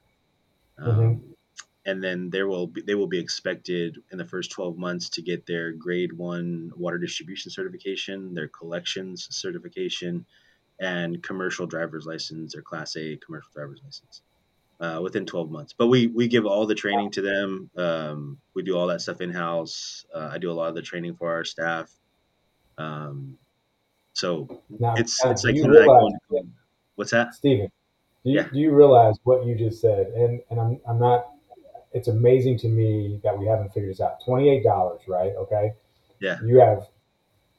Um, 0.78 0.92
mm-hmm 0.96 1.31
and 1.86 2.04
then 2.04 2.30
there 2.30 2.48
will 2.48 2.68
be, 2.68 2.82
they 2.82 2.96
will 2.96 3.08
be 3.08 3.20
expected 3.20 4.02
in 4.12 4.18
the 4.18 4.26
first 4.26 4.52
12 4.52 4.78
months 4.78 5.10
to 5.10 5.22
get 5.22 5.46
their 5.46 5.72
grade 5.72 6.14
one 6.14 6.72
water 6.76 6.98
distribution 6.98 7.52
certification, 7.52 8.34
their 8.34 8.48
collections 8.48 9.28
certification, 9.32 10.26
and 10.80 11.22
commercial 11.24 11.66
driver's 11.66 12.06
license 12.06 12.56
or 12.56 12.62
class 12.62 12.96
A 12.98 13.18
commercial 13.18 13.50
driver's 13.54 13.82
license 13.84 14.22
uh, 14.80 15.00
within 15.02 15.26
12 15.26 15.50
months. 15.50 15.74
But 15.74 15.88
we, 15.88 16.08
we 16.08 16.28
give 16.28 16.46
all 16.46 16.66
the 16.68 16.76
training 16.76 17.12
to 17.12 17.22
them. 17.22 17.70
Um, 17.78 18.38
we 18.54 18.64
do 18.64 18.78
all 18.78 18.88
that 18.88 19.02
stuff 19.02 19.22
in 19.22 19.32
house. 19.32 20.06
Uh, 20.14 20.30
I 20.32 20.38
do 20.38 20.52
a 20.52 20.54
lot 20.54 20.70
of 20.70 20.76
the 20.76 20.82
training 20.82 21.16
for 21.16 21.32
our 21.32 21.46
staff. 21.46 21.92
Um, 22.78 23.38
so 24.14 24.62
now, 24.70 24.96
it's, 24.98 25.24
it's 25.24 25.44
like, 25.44 25.56
realize, 25.56 26.14
what's 26.96 27.12
that? 27.12 27.34
Steven, 27.36 27.72
do 28.24 28.32
you, 28.32 28.38
yeah. 28.38 28.48
do 28.52 28.60
you 28.60 28.72
realize 28.72 29.16
what 29.24 29.46
you 29.46 29.56
just 29.56 29.82
said? 29.82 30.08
And, 30.08 30.42
and 30.50 30.60
I'm, 30.60 30.80
I'm 30.88 31.00
not 31.00 31.31
it's 31.94 32.08
amazing 32.08 32.58
to 32.60 32.68
me 32.68 33.20
that 33.24 33.38
we 33.38 33.46
haven't 33.46 33.74
figured 33.74 33.92
this 33.92 34.02
out. 34.02 34.24
Twenty 34.24 34.50
eight 34.50 34.64
dollars, 34.64 35.02
right? 35.08 35.32
Okay. 35.38 35.72
Yeah. 36.20 36.38
You 36.44 36.60
have 36.60 36.88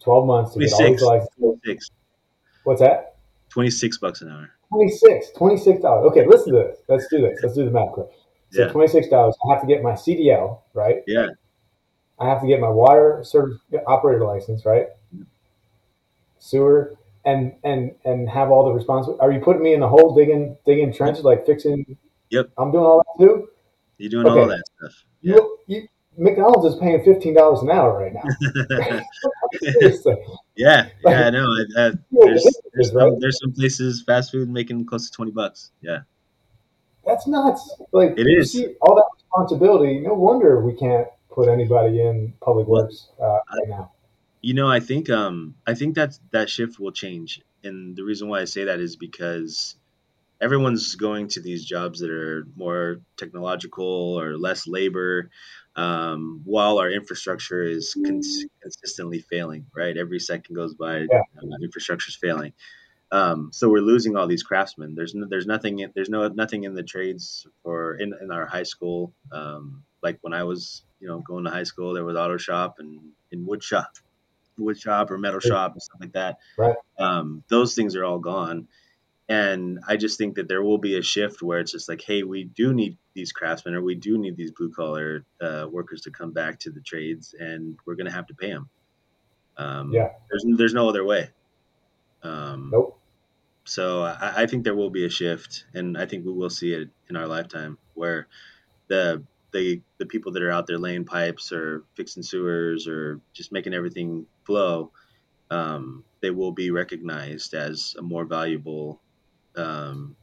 twelve 0.01 0.27
months 0.27 0.53
to 0.53 0.59
26, 0.59 0.79
get 0.79 0.85
all 0.85 0.91
these 0.93 1.03
licenses. 1.03 1.35
26. 1.39 1.91
What's 2.65 2.81
that? 2.81 3.17
Twenty 3.51 3.71
six 3.71 3.99
bucks 3.99 4.23
an 4.23 4.31
hour. 4.31 4.51
26 4.73 5.33
$26. 5.37 5.85
Okay, 5.85 6.27
listen 6.27 6.55
to 6.55 6.59
this. 6.59 6.79
Let's 6.89 7.07
do 7.09 7.21
this. 7.21 7.39
Let's 7.43 7.55
do 7.55 7.65
the 7.65 7.71
math 7.71 7.93
quick. 7.93 8.07
So 8.51 8.63
yeah. 8.63 8.73
$26. 8.73 9.13
I 9.13 9.53
have 9.53 9.61
to 9.61 9.67
get 9.67 9.83
my 9.83 9.93
CDL, 9.93 10.61
right? 10.75 11.03
Yeah. 11.07 11.29
I 12.19 12.29
have 12.29 12.41
to 12.41 12.47
get 12.47 12.61
my 12.61 12.69
water 12.69 13.21
service 13.23 13.59
operator 13.87 14.25
license, 14.25 14.65
right? 14.65 14.87
Sewer 16.39 16.95
and 17.25 17.55
and 17.65 17.93
and 18.05 18.29
have 18.29 18.51
all 18.51 18.65
the 18.65 18.73
responsibility. 18.73 19.21
Are 19.21 19.33
you 19.33 19.41
putting 19.41 19.63
me 19.63 19.75
in 19.75 19.81
the 19.81 19.89
hole 19.89 20.15
digging 20.15 20.57
digging 20.65 20.93
trenches 20.93 21.25
like 21.25 21.47
fixing? 21.47 21.97
Yep. 22.31 22.51
I'm 22.59 22.73
doing 22.73 22.85
all 22.85 23.03
that 23.19 23.25
too. 23.25 23.49
You're 24.03 24.11
doing 24.11 24.27
okay. 24.27 24.41
all 24.41 24.49
that 24.49 24.65
stuff. 24.79 25.05
Yeah. 25.21 25.35
You, 25.37 25.59
you, 25.69 25.89
McDonald's 26.19 26.75
is 26.75 26.81
paying 26.81 27.03
fifteen 27.05 27.35
dollars 27.35 27.63
an 27.63 27.71
hour 27.71 28.01
right 28.01 28.13
now. 28.13 28.25
yeah, 30.57 30.89
yeah, 31.05 31.27
I 31.27 31.31
know. 31.31 31.47
Uh, 31.77 31.93
there's 32.11 32.45
there's, 32.75 32.93
some, 32.93 33.21
there's 33.21 33.39
some 33.41 33.53
places 33.53 34.03
fast 34.03 34.33
food 34.33 34.51
making 34.51 34.85
close 34.87 35.09
to 35.09 35.17
twenty 35.17 35.31
bucks. 35.31 35.71
Yeah, 35.81 36.01
that's 37.07 37.29
nuts. 37.29 37.81
Like 37.93 38.15
it 38.19 38.27
is 38.27 38.61
all 38.81 38.97
that 38.97 39.07
responsibility. 39.15 40.01
No 40.01 40.15
wonder 40.15 40.61
we 40.61 40.75
can't 40.75 41.07
put 41.31 41.49
anybody 41.49 42.03
in 42.03 42.35
public 42.43 42.67
works 42.67 43.09
uh, 43.23 43.39
right 43.55 43.69
now. 43.69 43.93
You 44.41 44.55
know, 44.55 44.69
I 44.69 44.81
think 44.81 45.09
um, 45.11 45.55
I 45.65 45.75
think 45.75 45.95
that 45.95 46.19
that 46.33 46.51
shift 46.51 46.81
will 46.81 46.93
change, 46.93 47.41
and 47.63 47.97
the 47.97 48.03
reason 48.03 48.29
why 48.29 48.41
I 48.41 48.47
say 48.47 48.65
that 48.65 48.81
is 48.81 48.97
because 48.97 49.77
everyone's 50.43 50.97
going 50.97 51.29
to 51.29 51.41
these 51.41 51.65
jobs 51.65 52.01
that 52.01 52.11
are 52.11 52.47
more 52.57 53.01
technological 53.17 54.19
or 54.21 54.37
less 54.37 54.67
labor 54.67 55.31
um, 55.77 56.43
while 56.45 56.79
our 56.79 56.91
infrastructure 56.91 57.63
is 57.63 57.95
cons- 57.95 58.45
consistently 58.61 59.21
failing 59.21 59.67
right? 59.75 59.97
Every 59.97 60.19
second 60.19 60.55
goes 60.55 60.75
by 60.75 60.99
yeah. 60.99 61.21
uh, 61.39 61.57
infrastructure 61.63 62.09
is 62.09 62.17
failing. 62.17 62.53
Um, 63.11 63.51
so 63.53 63.69
we're 63.69 63.81
losing 63.81 64.17
all 64.17 64.27
these 64.27 64.43
craftsmen. 64.43 64.95
There's 64.95 65.15
no, 65.15 65.27
there's 65.29 65.47
nothing 65.47 65.81
in, 65.81 65.93
there's 65.95 66.09
no 66.09 66.27
nothing 66.29 66.65
in 66.65 66.75
the 66.75 66.83
trades 66.83 67.47
or 67.63 67.95
in, 67.95 68.13
in 68.21 68.31
our 68.31 68.47
high 68.47 68.63
school. 68.63 69.13
Um, 69.31 69.85
like 70.03 70.19
when 70.23 70.33
i 70.33 70.43
was 70.43 70.83
you 70.99 71.07
know 71.07 71.21
going 71.21 71.45
to 71.45 71.51
high 71.51 71.63
school 71.63 71.95
there 71.95 72.05
was 72.05 72.17
auto 72.17 72.37
shop 72.37 72.77
and 72.81 72.99
in 73.31 73.47
wood 73.47 73.63
shop 73.63 73.93
wood 74.59 74.79
shop 74.79 75.11
or 75.11 75.19
metal 75.19 75.41
shop 75.41 75.73
and 75.73 75.83
stuff 75.83 76.01
like 76.01 76.13
that. 76.13 76.39
Right. 76.59 76.77
Um, 76.99 77.43
those 77.49 77.75
things 77.75 77.97
are 77.97 78.05
all 78.05 78.19
gone 78.19 78.69
and 79.33 79.79
I 79.89 79.97
just 79.97 80.19
think 80.19 80.35
that 80.35 80.47
there 80.47 80.63
will 80.63 80.77
be 80.77 80.99
a 80.99 81.03
shift 81.03 81.41
where 81.41 81.59
it's 81.61 81.73
just 81.73 81.89
like, 81.89 82.03
hey, 82.03 82.23
we 82.23 82.45
do 82.45 82.75
need 82.75 82.99
these 83.15 83.33
craftsmen 83.33 83.75
or 83.75 83.81
we 83.81 83.95
do 83.95 84.19
need 84.19 84.37
these 84.37 84.51
blue 84.51 84.71
collar 84.71 85.25
uh, 85.41 85.67
workers 85.71 86.03
to 86.03 86.11
come 86.11 86.33
back 86.33 86.59
to 86.61 86.71
the 86.71 86.83
trades, 86.83 87.35
and 87.39 87.79
we're 87.87 87.95
going 87.95 88.05
to 88.07 88.13
have 88.13 88.27
to 88.27 88.35
pay 88.35 88.51
them. 88.51 88.69
Um, 89.57 89.91
yeah, 89.91 90.11
there's 90.29 90.45
there's 90.59 90.75
no 90.75 90.87
other 90.87 91.03
way. 91.03 91.31
Um, 92.23 92.69
nope. 92.75 92.99
So 93.65 94.03
I, 94.03 94.43
I, 94.43 94.47
think 94.47 94.65
there 94.65 94.77
will 94.77 94.91
be 94.91 95.07
a 95.07 95.11
shift, 95.11 95.65
and 95.73 95.97
I 95.97 96.05
think 96.05 96.27
we 96.27 96.33
will 96.33 96.51
see 96.51 96.75
it 96.75 96.91
in 97.09 97.17
our 97.17 97.27
lifetime 97.27 97.79
where 97.95 98.29
the 98.89 99.25
the 99.53 99.81
the 99.97 100.07
people 100.07 100.33
that 100.33 100.43
are 100.43 100.51
out 100.51 100.67
there 100.67 100.79
laying 100.79 101.07
pipes 101.07 101.53
or 101.53 101.85
fixing 101.95 102.23
sewers 102.23 102.87
or 102.87 103.21
just 103.33 103.51
making 103.51 103.73
everything 103.73 104.27
flow, 104.45 104.93
um, 105.51 106.05
they 106.21 106.31
will 106.31 106.53
be 106.53 106.71
recognized 106.71 107.55
as 107.55 107.95
a 107.99 108.03
more 108.03 108.27
valuable 108.27 109.01
um, 109.57 110.17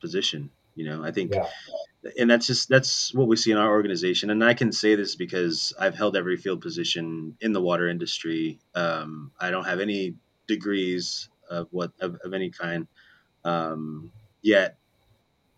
position. 0.00 0.50
You 0.74 0.86
know, 0.86 1.04
I 1.04 1.10
think, 1.10 1.34
yeah. 1.34 1.46
and 2.18 2.30
that's 2.30 2.46
just 2.46 2.68
that's 2.68 3.12
what 3.14 3.28
we 3.28 3.36
see 3.36 3.52
in 3.52 3.58
our 3.58 3.70
organization. 3.70 4.30
And 4.30 4.42
I 4.42 4.54
can 4.54 4.72
say 4.72 4.94
this 4.94 5.16
because 5.16 5.74
I've 5.78 5.94
held 5.94 6.16
every 6.16 6.36
field 6.36 6.62
position 6.62 7.36
in 7.40 7.52
the 7.52 7.60
water 7.60 7.88
industry. 7.88 8.58
Um, 8.74 9.32
I 9.38 9.50
don't 9.50 9.64
have 9.64 9.80
any 9.80 10.14
degrees 10.46 11.28
of 11.50 11.68
what 11.70 11.92
of, 12.00 12.16
of 12.24 12.32
any 12.32 12.50
kind, 12.50 12.86
um, 13.44 14.12
yet 14.40 14.78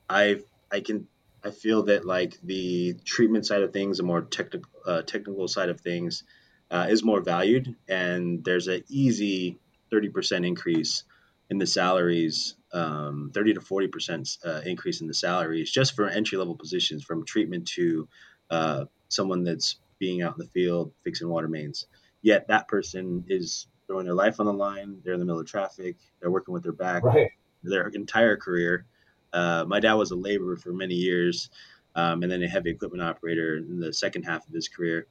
I 0.09 0.41
I 0.71 0.81
can 0.81 1.07
I 1.45 1.51
feel 1.51 1.85
that 1.85 2.05
like 2.05 2.39
the 2.43 2.95
treatment 3.05 3.47
side 3.47 3.63
of 3.63 3.73
things, 3.73 3.99
the 3.99 4.03
more 4.03 4.23
technical 4.23 4.71
uh, 4.87 5.03
technical 5.03 5.47
side 5.47 5.69
of 5.69 5.81
things, 5.81 6.25
uh, 6.71 6.87
is 6.89 7.05
more 7.05 7.21
valued, 7.21 7.77
and 7.89 8.43
there's 8.45 8.67
an 8.67 8.83
easy 8.89 9.59
thirty 9.91 10.09
percent 10.09 10.45
increase 10.45 11.05
in 11.51 11.59
the 11.59 11.67
salaries 11.67 12.57
um, 12.75 13.31
30 13.33 13.55
to 13.55 13.61
40 13.61 13.89
percent 13.89 14.39
uh, 14.45 14.61
increase 14.67 15.01
in 15.01 15.07
the 15.07 15.15
salaries 15.15 15.71
just 15.71 15.95
for 15.95 16.09
entry 16.09 16.37
level 16.37 16.57
positions 16.57 17.03
from 17.03 17.25
treatment 17.25 17.67
to 17.69 18.09
uh, 18.51 18.85
someone 19.09 19.45
that's 19.45 19.77
being 19.99 20.23
out 20.23 20.35
in 20.35 20.45
the 20.45 20.51
field 20.51 20.93
fixing 21.05 21.29
water 21.29 21.49
mains. 21.49 21.87
Yet 22.21 22.49
that 22.49 22.69
person 22.69 23.25
is 23.29 23.69
throwing 23.87 24.07
their 24.07 24.15
life 24.15 24.41
on 24.41 24.47
the 24.47 24.53
line. 24.53 24.99
They're 25.05 25.15
in 25.15 25.21
the 25.21 25.27
middle 25.27 25.41
of 25.41 25.47
traffic. 25.47 25.97
They're 26.21 26.31
working 26.31 26.53
with 26.53 26.63
their 26.63 26.73
back 26.73 27.05
right. 27.05 27.31
their 27.63 27.89
entire 27.89 28.37
career. 28.37 28.87
Uh, 29.33 29.65
my 29.67 29.81
dad 29.81 29.95
was 29.95 30.11
a 30.11 30.17
laborer 30.17 30.57
for 30.57 30.73
many 30.73 30.95
years, 30.95 31.51
um, 31.95 32.23
and 32.23 32.31
then 32.31 32.43
a 32.43 32.49
heavy 32.49 32.71
equipment 32.71 33.03
operator 33.03 33.57
in 33.57 33.81
the 33.81 33.93
second 33.93 34.23
half 34.23 34.47
of 34.47 34.55
his 34.55 34.69
career. 34.69 35.07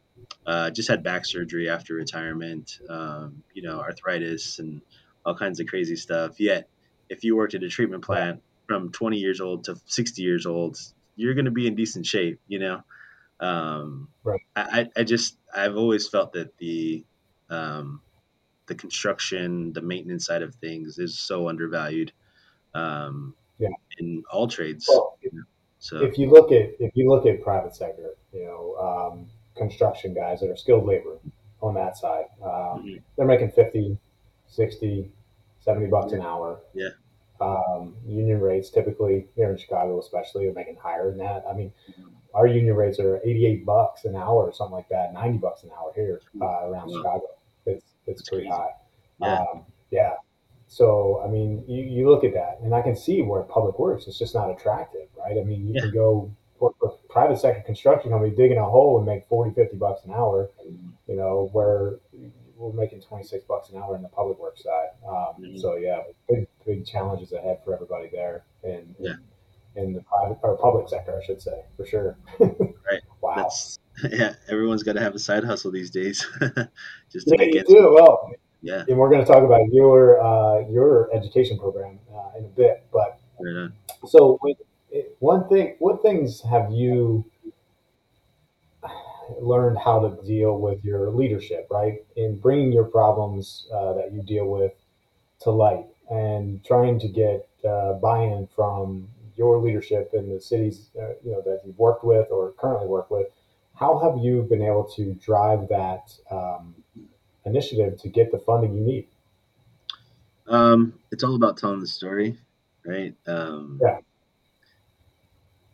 Uh, 0.46 0.70
just 0.70 0.90
had 0.90 1.04
back 1.04 1.26
surgery 1.26 1.70
after 1.70 1.96
retirement, 1.96 2.80
um, 2.90 3.44
you 3.54 3.62
know, 3.62 3.80
arthritis 3.80 4.60
and 4.60 4.82
all 5.26 5.36
kinds 5.36 5.60
of 5.60 5.68
crazy 5.68 5.96
stuff. 5.96 6.40
Yet 6.40 6.70
if 7.14 7.24
you 7.24 7.36
worked 7.36 7.54
at 7.54 7.64
a 7.64 7.70
treatment 7.70 8.04
plant 8.04 8.42
from 8.68 8.92
20 8.92 9.18
years 9.18 9.40
old 9.40 9.66
to 9.66 9.80
60 9.86 10.22
years 10.22 10.46
old, 10.46 10.78
you're 11.16 11.34
going 11.34 11.46
to 11.46 11.52
be 11.52 11.68
in 11.68 11.76
decent 11.76 12.06
shape, 12.06 12.40
you 12.48 12.60
know? 12.60 12.84
Um, 13.40 14.10
right. 14.24 14.42
I, 14.56 14.90
I 14.96 15.04
just, 15.04 15.38
I've 15.56 15.76
always 15.76 16.08
felt 16.08 16.34
that 16.34 16.58
the, 16.58 17.04
um, 17.50 18.02
the 18.66 18.76
construction, 18.76 19.74
the 19.74 19.82
maintenance 19.82 20.26
side 20.26 20.42
of 20.42 20.56
things 20.56 20.98
is 20.98 21.20
so 21.20 21.50
undervalued. 21.50 22.12
Um, 22.74 23.36
yeah. 23.60 23.70
in 24.00 24.24
all 24.32 24.48
trades. 24.48 24.86
Well, 24.90 25.18
you 25.22 25.30
know? 25.32 25.44
So 25.80 26.04
if 26.04 26.18
you 26.18 26.30
look 26.30 26.52
at, 26.52 26.76
if 26.80 26.92
you 26.96 27.10
look 27.10 27.26
at 27.26 27.42
private 27.44 27.76
sector, 27.76 28.12
you 28.32 28.46
know, 28.46 28.76
um, 28.78 29.28
construction 29.56 30.14
guys 30.14 30.40
that 30.40 30.50
are 30.50 30.56
skilled 30.56 30.86
labor 30.86 31.18
on 31.62 31.76
that 31.76 31.98
side, 31.98 32.26
um, 32.42 32.50
mm-hmm. 32.50 32.96
they're 33.16 33.28
making 33.28 33.52
50, 33.52 33.98
60, 34.48 35.12
70 35.60 35.88
bucks 35.88 36.12
yeah. 36.12 36.20
an 36.20 36.26
hour. 36.26 36.60
Yeah. 36.74 36.90
Um, 37.44 37.96
union 38.06 38.40
rates 38.40 38.70
typically 38.70 39.28
here 39.36 39.52
in 39.52 39.58
Chicago, 39.58 40.00
especially, 40.00 40.48
are 40.48 40.54
making 40.54 40.78
higher 40.78 41.10
than 41.10 41.20
that. 41.20 41.44
I 41.50 41.54
mean, 41.54 41.72
mm-hmm. 41.90 42.10
our 42.34 42.48
union 42.48 42.76
rates 42.76 43.00
are 43.00 43.20
88 43.24 43.66
bucks 43.66 44.06
an 44.06 44.16
hour 44.16 44.44
or 44.44 44.54
something 44.54 44.76
like 44.76 44.90
that, 44.90 45.14
90 45.14 45.38
bucks 45.40 45.64
an 45.64 45.72
hour 45.78 45.92
here 45.96 46.22
uh, 46.42 46.68
around 46.68 46.90
yeah. 46.90 46.98
Chicago. 46.98 47.26
It's, 47.66 47.86
it's 48.06 48.22
That's 48.22 48.30
pretty 48.30 48.48
crazy. 48.48 48.62
high. 48.62 48.72
Yeah. 49.20 49.40
Um, 49.40 49.66
yeah. 49.92 50.14
So, 50.68 51.22
I 51.24 51.30
mean, 51.30 51.64
you, 51.68 51.84
you 51.84 52.10
look 52.10 52.24
at 52.24 52.34
that, 52.34 52.60
and 52.64 52.74
I 52.74 52.82
can 52.82 52.96
see 52.96 53.22
where 53.22 53.44
public 53.44 53.78
works 53.78 54.08
is 54.08 54.18
just 54.18 54.34
not 54.34 54.50
attractive, 54.50 55.08
right? 55.18 55.38
I 55.38 55.44
mean, 55.44 55.68
you 55.68 55.74
yeah. 55.76 55.82
can 55.82 55.92
go 55.92 56.32
work 56.60 56.74
for 56.80 56.90
a 56.90 57.14
private 57.14 57.38
sector 57.38 57.62
construction 57.62 58.10
company 58.10 58.32
digging 58.36 58.58
a 58.58 58.64
hole 58.64 58.98
and 58.98 59.06
make 59.06 59.28
40, 59.28 59.54
50 59.54 59.78
bucks 59.78 60.04
an 60.06 60.12
hour, 60.12 60.50
mm-hmm. 60.66 60.90
you 61.08 61.16
know, 61.16 61.50
where 61.52 62.00
we're 62.58 62.74
making 62.74 63.02
26 63.02 63.46
bucks 63.46 63.70
an 63.70 63.78
hour 63.78 63.96
in 63.96 64.02
the 64.02 64.10
public 64.10 64.40
work 64.40 64.58
side. 64.58 64.90
Um, 65.08 65.14
mm-hmm. 65.14 65.58
So 65.58 65.76
yeah, 65.76 66.02
big 66.30 66.48
big 66.66 66.86
challenges 66.86 67.34
ahead 67.34 67.60
for 67.64 67.74
everybody 67.74 68.10
there 68.12 68.44
in 68.64 68.96
yeah. 69.00 69.14
in, 69.76 69.94
the 69.94 70.02
private 70.02 70.38
or 70.44 70.58
public 70.58 70.90
sector, 70.90 71.20
I 71.22 71.26
should 71.26 71.42
say, 71.42 71.64
for 71.78 71.86
sure. 71.86 72.18
right. 72.40 73.02
Wow. 73.22 73.36
That's, 73.36 73.80
yeah, 74.12 74.36
everyone's 74.50 74.84
got 74.84 74.94
to 74.94 75.02
have 75.02 75.16
a 75.16 75.20
side 75.20 75.44
hustle 75.44 75.72
these 75.72 75.92
days. 75.92 76.26
Just 77.12 77.28
to 77.28 77.36
yeah, 77.38 77.46
you 77.46 77.64
do. 77.68 77.94
Well, 77.94 78.32
Yeah. 78.62 78.84
And 78.88 78.98
we're 78.98 79.10
going 79.10 79.26
to 79.26 79.32
talk 79.32 79.44
about 79.44 79.62
your 79.72 80.22
uh, 80.24 80.68
your 80.70 81.14
education 81.14 81.60
program 81.60 82.00
uh, 82.14 82.38
in 82.38 82.46
a 82.46 82.50
bit. 82.50 82.86
But 82.92 83.20
Right 83.40 83.72
so 84.06 84.40
one 85.20 85.48
thing, 85.50 85.76
what 85.80 86.02
things 86.02 86.42
have 86.42 86.72
you 86.72 87.26
learned 89.40 89.78
how 89.78 90.00
to 90.00 90.26
deal 90.26 90.58
with 90.58 90.84
your 90.84 91.10
leadership, 91.10 91.68
right? 91.70 92.04
In 92.16 92.38
bringing 92.38 92.72
your 92.72 92.86
problems 92.86 93.68
uh, 93.74 93.94
that 93.94 94.12
you 94.14 94.22
deal 94.22 94.48
with 94.48 94.74
to 95.42 95.52
light 95.52 95.86
and 96.10 96.64
trying 96.64 97.00
to 97.00 97.08
get 97.08 97.48
uh, 97.68 97.94
buy-in 97.94 98.48
from 98.56 99.08
your 99.36 99.58
leadership 99.58 100.12
in 100.14 100.30
the 100.30 100.40
cities, 100.40 100.90
uh, 101.00 101.10
you 101.24 101.32
know, 101.32 101.42
that 101.42 101.62
you've 101.66 101.78
worked 101.80 102.04
with 102.04 102.28
or 102.30 102.52
currently 102.54 102.88
work 102.88 103.10
with. 103.10 103.28
How 103.76 104.00
have 104.00 104.24
you 104.24 104.44
been 104.44 104.62
able 104.62 104.84
to 104.96 105.14
drive 105.16 105.68
that 105.70 106.14
um, 106.30 106.76
initiative 107.46 108.00
to 108.02 108.10
get 108.10 108.32
the 108.32 108.40
funding 108.40 108.76
you 108.76 108.82
need? 108.82 109.08
Um, 110.48 110.94
it's 111.12 111.24
all 111.24 111.36
about 111.36 111.58
telling 111.58 111.80
the 111.80 111.88
story, 111.88 112.38
right? 112.86 113.16
Um, 113.26 113.80
yeah. 113.82 114.00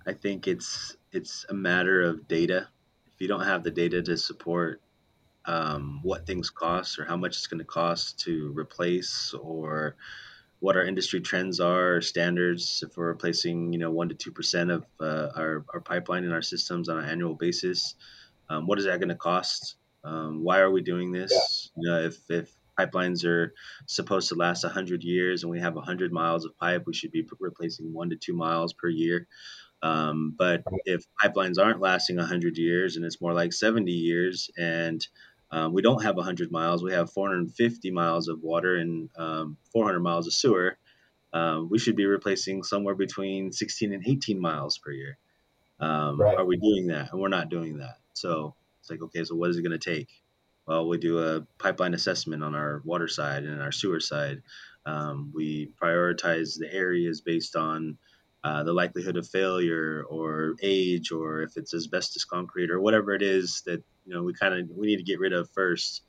I 0.05 0.13
think 0.13 0.47
it's 0.47 0.95
it's 1.11 1.45
a 1.49 1.53
matter 1.53 2.01
of 2.01 2.27
data. 2.27 2.67
If 3.19 3.23
you 3.23 3.27
don't 3.27 3.43
have 3.43 3.63
the 3.63 3.71
data 3.71 4.01
to 4.01 4.15
support 4.15 4.81
um, 5.43 5.99
what 6.03 6.25
things 6.25 6.49
cost 6.49 6.99
or 6.99 7.03
how 7.03 7.17
much 7.17 7.35
it's 7.35 7.47
going 7.47 7.59
to 7.59 7.65
cost 7.65 8.17
to 8.21 8.53
replace 8.55 9.33
or 9.33 9.97
what 10.61 10.77
our 10.77 10.85
industry 10.85 11.19
trends 11.19 11.59
are, 11.59 11.95
or 11.95 12.01
standards, 12.01 12.81
if 12.87 12.95
we're 12.95 13.07
replacing, 13.07 13.73
you 13.73 13.79
know, 13.79 13.91
one 13.91 14.07
to 14.07 14.15
two 14.15 14.31
percent 14.31 14.71
of 14.71 14.85
uh, 15.01 15.31
our, 15.35 15.65
our 15.73 15.81
pipeline 15.81 16.23
in 16.23 16.31
our 16.31 16.41
systems 16.41 16.87
on 16.87 16.99
an 16.99 17.09
annual 17.09 17.33
basis, 17.35 17.95
um, 18.49 18.67
what 18.67 18.79
is 18.79 18.85
that 18.85 18.99
going 18.99 19.09
to 19.09 19.15
cost? 19.15 19.75
Um, 20.05 20.41
why 20.45 20.59
are 20.59 20.71
we 20.71 20.81
doing 20.81 21.11
this? 21.11 21.71
Yeah. 21.75 21.81
You 21.81 21.89
know, 21.89 22.05
if 22.05 22.17
if 22.29 22.55
pipelines 22.79 23.25
are 23.25 23.53
supposed 23.85 24.29
to 24.29 24.35
last 24.35 24.63
100 24.63 25.03
years 25.03 25.43
and 25.43 25.51
we 25.51 25.59
have 25.59 25.75
100 25.75 26.13
miles 26.13 26.45
of 26.45 26.57
pipe, 26.57 26.83
we 26.85 26.93
should 26.93 27.11
be 27.11 27.27
replacing 27.37 27.93
one 27.93 28.11
to 28.11 28.15
two 28.15 28.33
miles 28.33 28.71
per 28.71 28.87
year. 28.87 29.27
Um, 29.81 30.35
but 30.37 30.63
if 30.85 31.05
pipelines 31.23 31.57
aren't 31.57 31.79
lasting 31.79 32.17
100 32.17 32.57
years 32.57 32.97
and 32.97 33.05
it's 33.05 33.21
more 33.21 33.33
like 33.33 33.53
70 33.53 33.91
years 33.91 34.49
and 34.57 35.05
um, 35.51 35.73
we 35.73 35.81
don't 35.81 36.03
have 36.03 36.15
100 36.15 36.51
miles. 36.51 36.83
We 36.83 36.91
have 36.91 37.11
450 37.11 37.91
miles 37.91 38.27
of 38.27 38.43
water 38.43 38.75
and 38.75 39.09
um, 39.17 39.57
400 39.71 39.99
miles 39.99 40.27
of 40.27 40.33
sewer. 40.33 40.77
Um, 41.33 41.69
we 41.69 41.79
should 41.79 41.95
be 41.95 42.05
replacing 42.05 42.63
somewhere 42.63 42.95
between 42.95 43.51
16 43.51 43.93
and 43.93 44.07
18 44.07 44.39
miles 44.39 44.77
per 44.77 44.91
year. 44.91 45.17
Um, 45.79 46.19
right. 46.19 46.37
Are 46.37 46.45
we 46.45 46.57
doing 46.57 46.87
that? 46.87 47.11
And 47.11 47.21
we're 47.21 47.29
not 47.29 47.49
doing 47.49 47.77
that. 47.77 47.97
So 48.13 48.55
it's 48.79 48.89
like, 48.89 49.01
okay, 49.01 49.23
so 49.23 49.35
what 49.35 49.49
is 49.49 49.57
it 49.57 49.63
going 49.63 49.77
to 49.77 49.95
take? 49.95 50.09
Well, 50.67 50.87
we 50.87 50.97
do 50.97 51.19
a 51.19 51.41
pipeline 51.57 51.93
assessment 51.95 52.43
on 52.43 52.53
our 52.53 52.81
water 52.85 53.07
side 53.07 53.43
and 53.43 53.61
our 53.61 53.71
sewer 53.71 53.99
side. 53.99 54.43
Um, 54.85 55.31
we 55.33 55.71
prioritize 55.81 56.59
the 56.59 56.71
areas 56.71 57.21
based 57.21 57.55
on 57.55 57.97
uh, 58.43 58.63
the 58.63 58.73
likelihood 58.73 59.17
of 59.17 59.27
failure 59.27 60.03
or 60.09 60.55
age 60.61 61.11
or 61.11 61.41
if 61.41 61.57
it's 61.57 61.73
asbestos 61.73 62.23
concrete 62.23 62.71
or 62.71 62.79
whatever 62.79 63.13
it 63.13 63.21
is 63.21 63.63
that 63.65 63.83
you 64.05 64.13
know 64.13 64.23
we 64.23 64.33
kind 64.33 64.53
of 64.53 64.77
we 64.77 64.87
need 64.87 64.97
to 64.97 65.03
get 65.03 65.19
rid 65.19 65.33
of 65.33 65.49
first 65.51 66.03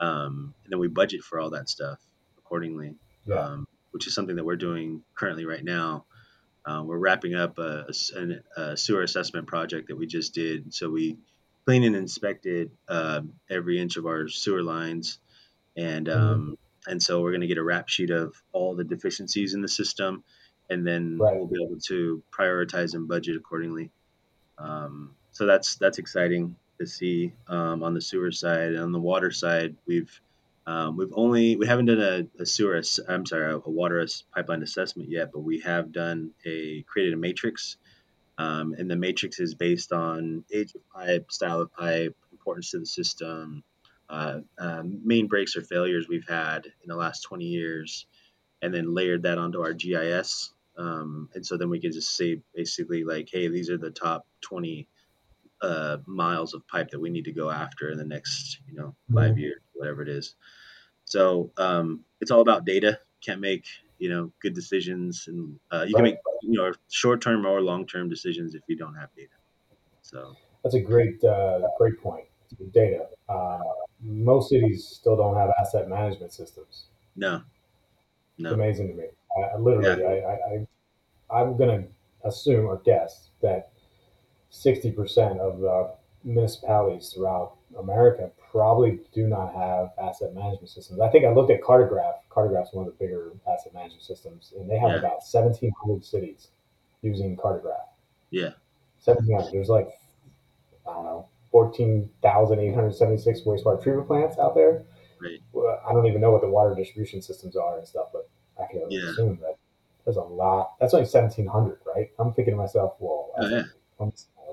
um, 0.00 0.54
and 0.64 0.72
then 0.72 0.80
we 0.80 0.88
budget 0.88 1.22
for 1.22 1.38
all 1.38 1.50
that 1.50 1.68
stuff 1.68 1.98
accordingly 2.38 2.94
yeah. 3.26 3.36
um, 3.36 3.68
which 3.92 4.06
is 4.06 4.14
something 4.14 4.36
that 4.36 4.44
we're 4.44 4.56
doing 4.56 5.02
currently 5.14 5.46
right 5.46 5.64
now 5.64 6.04
uh, 6.66 6.82
we're 6.84 6.98
wrapping 6.98 7.34
up 7.34 7.58
a, 7.58 7.86
a, 8.16 8.60
a, 8.60 8.76
sewer 8.76 9.02
assessment 9.02 9.46
project 9.46 9.88
that 9.88 9.96
we 9.96 10.06
just 10.06 10.34
did 10.34 10.74
so 10.74 10.90
we 10.90 11.18
cleaned 11.64 11.84
and 11.84 11.96
inspected 11.96 12.70
uh, 12.88 13.20
every 13.48 13.80
inch 13.80 13.96
of 13.96 14.06
our 14.06 14.28
sewer 14.28 14.62
lines 14.62 15.20
and 15.76 16.06
mm-hmm. 16.08 16.20
um, 16.20 16.58
and 16.86 17.00
so 17.00 17.20
we're 17.20 17.30
going 17.30 17.42
to 17.42 17.46
get 17.46 17.58
a 17.58 17.62
wrap 17.62 17.88
sheet 17.88 18.10
of 18.10 18.34
all 18.52 18.74
the 18.74 18.84
deficiencies 18.84 19.54
in 19.54 19.60
the 19.60 19.68
system 19.68 20.24
and 20.70 20.86
then 20.86 21.18
right. 21.18 21.36
we'll 21.36 21.46
be 21.46 21.62
able 21.62 21.78
to 21.80 22.22
prioritize 22.32 22.94
and 22.94 23.08
budget 23.08 23.36
accordingly 23.36 23.90
um, 24.60 25.14
so 25.32 25.46
that's 25.46 25.76
that's 25.76 25.98
exciting 25.98 26.56
to 26.78 26.86
see 26.86 27.32
um, 27.48 27.82
on 27.82 27.94
the 27.94 28.00
sewer 28.00 28.32
side. 28.32 28.72
And 28.72 28.80
on 28.80 28.92
the 28.92 29.00
water 29.00 29.30
side, 29.30 29.76
we've 29.86 30.20
um, 30.66 30.96
we've 30.96 31.12
only 31.14 31.56
we 31.56 31.66
haven't 31.66 31.86
done 31.86 32.00
a, 32.00 32.42
a 32.42 32.46
sewer 32.46 32.80
I'm 33.08 33.26
sorry 33.26 33.52
a, 33.52 33.56
a 33.56 33.70
water 33.70 34.06
pipeline 34.34 34.62
assessment 34.62 35.10
yet, 35.10 35.30
but 35.32 35.40
we 35.40 35.60
have 35.60 35.92
done 35.92 36.32
a 36.44 36.82
created 36.82 37.14
a 37.14 37.16
matrix, 37.16 37.76
um, 38.38 38.74
and 38.78 38.90
the 38.90 38.96
matrix 38.96 39.40
is 39.40 39.54
based 39.54 39.92
on 39.92 40.44
age 40.52 40.74
of 40.74 40.88
pipe, 40.90 41.30
style 41.32 41.60
of 41.60 41.72
pipe, 41.72 42.16
importance 42.32 42.70
to 42.72 42.80
the 42.80 42.86
system, 42.86 43.64
uh, 44.08 44.40
uh, 44.58 44.82
main 44.84 45.26
breaks 45.26 45.56
or 45.56 45.62
failures 45.62 46.06
we've 46.08 46.28
had 46.28 46.66
in 46.66 46.88
the 46.88 46.96
last 46.96 47.22
20 47.22 47.44
years, 47.44 48.06
and 48.62 48.74
then 48.74 48.94
layered 48.94 49.22
that 49.22 49.38
onto 49.38 49.62
our 49.62 49.72
GIS. 49.72 50.52
Um, 50.80 51.28
and 51.34 51.44
so 51.44 51.56
then 51.58 51.68
we 51.68 51.78
can 51.78 51.92
just 51.92 52.16
say 52.16 52.40
basically 52.54 53.04
like, 53.04 53.28
hey, 53.30 53.48
these 53.48 53.68
are 53.68 53.76
the 53.76 53.90
top 53.90 54.26
20 54.40 54.88
uh, 55.60 55.98
miles 56.06 56.54
of 56.54 56.66
pipe 56.66 56.90
that 56.90 57.00
we 57.00 57.10
need 57.10 57.26
to 57.26 57.32
go 57.32 57.50
after 57.50 57.90
in 57.90 57.98
the 57.98 58.04
next, 58.04 58.60
you 58.66 58.74
know, 58.74 58.94
5 59.12 59.30
mm-hmm. 59.30 59.38
years, 59.38 59.60
whatever 59.74 60.00
it 60.00 60.08
is. 60.08 60.36
So 61.04 61.50
um, 61.58 62.00
it's 62.20 62.30
all 62.30 62.40
about 62.40 62.64
data. 62.64 62.98
Can't 63.20 63.40
make 63.40 63.64
you 63.98 64.08
know 64.08 64.32
good 64.40 64.54
decisions, 64.54 65.26
and 65.28 65.58
uh, 65.70 65.84
you 65.86 65.94
right. 65.94 65.94
can 65.94 66.02
make 66.04 66.16
you 66.42 66.58
know 66.58 66.72
short 66.88 67.20
term 67.20 67.46
or 67.46 67.60
long 67.60 67.86
term 67.86 68.08
decisions 68.08 68.54
if 68.54 68.62
you 68.66 68.76
don't 68.76 68.94
have 68.94 69.14
data. 69.14 69.34
So 70.02 70.34
that's 70.62 70.74
a 70.74 70.80
great 70.80 71.22
uh, 71.22 71.60
great 71.78 72.00
point. 72.00 72.24
Data. 72.72 73.06
Uh, 73.28 73.58
most 74.02 74.48
cities 74.50 74.86
still 74.86 75.16
don't 75.16 75.36
have 75.36 75.50
asset 75.60 75.88
management 75.88 76.32
systems. 76.32 76.86
No, 77.14 77.42
no. 78.38 78.48
It's 78.48 78.54
amazing 78.54 78.88
to 78.88 78.94
me. 78.94 79.04
I, 79.36 79.58
literally, 79.58 80.02
yeah. 80.02 80.08
I, 80.08 81.34
I, 81.34 81.38
I, 81.38 81.40
I'm 81.40 81.56
gonna 81.56 81.84
assume 82.24 82.66
or 82.66 82.80
guess 82.84 83.30
that 83.42 83.70
60% 84.52 85.38
of 85.38 85.60
the 85.60 85.94
municipalities 86.24 87.12
throughout 87.14 87.56
America 87.78 88.30
probably 88.50 89.00
do 89.12 89.26
not 89.28 89.54
have 89.54 89.90
asset 90.02 90.34
management 90.34 90.68
systems. 90.68 91.00
I 91.00 91.08
think 91.08 91.24
I 91.24 91.30
looked 91.30 91.50
at 91.50 91.62
Cartegraph. 91.62 92.14
Cartegraph's 92.30 92.72
one 92.72 92.86
of 92.86 92.92
the 92.92 93.04
bigger 93.04 93.32
asset 93.50 93.72
management 93.72 94.02
systems, 94.02 94.52
and 94.58 94.68
they 94.68 94.78
have 94.78 94.90
yeah. 94.90 94.98
about 94.98 95.22
1,700 95.30 96.04
cities 96.04 96.48
using 97.02 97.36
Cartegraph. 97.36 97.88
Yeah. 98.30 98.50
1,700. 99.04 99.52
There's 99.52 99.68
like, 99.68 99.88
I 100.88 100.92
don't 100.92 101.04
know, 101.04 101.28
14,876 101.52 103.40
wastewater 103.42 103.82
treatment 103.82 104.08
plants 104.08 104.38
out 104.38 104.54
there. 104.54 104.84
Right. 105.20 105.40
I 105.88 105.92
don't 105.92 106.06
even 106.06 106.20
know 106.20 106.30
what 106.30 106.40
the 106.40 106.48
water 106.48 106.74
distribution 106.74 107.22
systems 107.22 107.56
are 107.56 107.78
and 107.78 107.86
stuff, 107.86 108.08
but 108.12 108.19
Yeah. 108.90 109.12
that 109.16 109.56
there's 110.04 110.16
a 110.16 110.22
lot. 110.22 110.74
That's 110.80 110.94
only 110.94 111.04
1,700, 111.04 111.78
right? 111.94 112.10
I'm 112.18 112.32
thinking 112.32 112.54
to 112.54 112.58
myself, 112.58 112.94
well, 112.98 113.32
oh, 113.38 113.48
yeah 113.48 113.62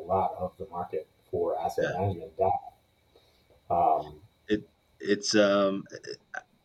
lot 0.08 0.36
of 0.40 0.54
the 0.58 0.66
market 0.72 1.08
for 1.30 1.60
asset 1.60 1.86
yeah. 1.92 2.00
management 2.00 2.38
data. 2.38 2.52
Um, 3.70 4.22
it 4.48 4.68
it's 5.00 5.36
um, 5.36 5.84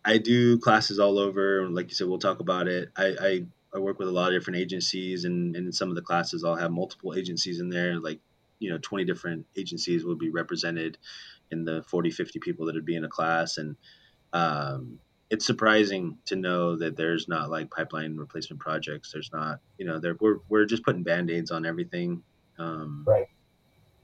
I 0.05 0.19
do 0.19 0.59
classes 0.59 0.99
all 0.99 1.19
over. 1.19 1.69
Like 1.69 1.88
you 1.88 1.95
said, 1.95 2.07
we'll 2.07 2.19
talk 2.19 2.41
about 2.41 2.69
it. 2.69 2.91
I, 2.97 3.07
I, 3.21 3.45
I 3.75 3.79
work 3.79 3.99
with 3.99 4.09
a 4.09 4.12
lot 4.12 4.33
of 4.33 4.41
different 4.41 4.61
agencies, 4.61 5.25
and, 5.25 5.57
and 5.57 5.67
in 5.67 5.73
some 5.73 5.88
of 5.88 5.97
the 5.97 6.03
classes, 6.03 6.45
I'll 6.45 6.57
have 6.57 6.71
multiple 6.71 7.15
agencies 7.15 7.61
in 7.61 7.69
there. 7.69 7.99
Like 7.99 8.21
you 8.61 8.71
know, 8.71 8.79
20 8.81 9.05
different 9.05 9.47
agencies 9.57 10.05
will 10.05 10.15
be 10.15 10.31
represented 10.31 10.97
in 11.51 11.65
the 11.65 11.83
40, 11.83 12.12
50 12.12 12.38
people 12.38 12.67
that 12.67 12.77
would 12.77 12.87
be 12.87 12.95
in 12.95 13.05
a 13.05 13.09
class, 13.09 13.59
and 13.59 13.77
um, 14.33 15.01
it's 15.33 15.47
surprising 15.47 16.18
to 16.27 16.37
know 16.37 16.77
that 16.77 16.97
there's 16.97 17.27
not 17.27 17.51
like 17.51 17.71
pipeline 17.71 18.16
replacement 18.16 18.61
projects. 18.61 19.11
There's 19.12 19.31
not, 19.33 19.59
you 19.79 19.87
know, 19.87 19.99
there 19.99 20.16
we're 20.21 20.38
we're 20.49 20.66
just 20.66 20.85
putting 20.85 21.03
band 21.03 21.31
aids 21.31 21.51
on 21.51 21.66
everything. 21.66 22.23
Um, 22.59 23.05
right 23.07 23.27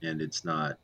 and 0.01 0.21
it's 0.21 0.45
not 0.45 0.77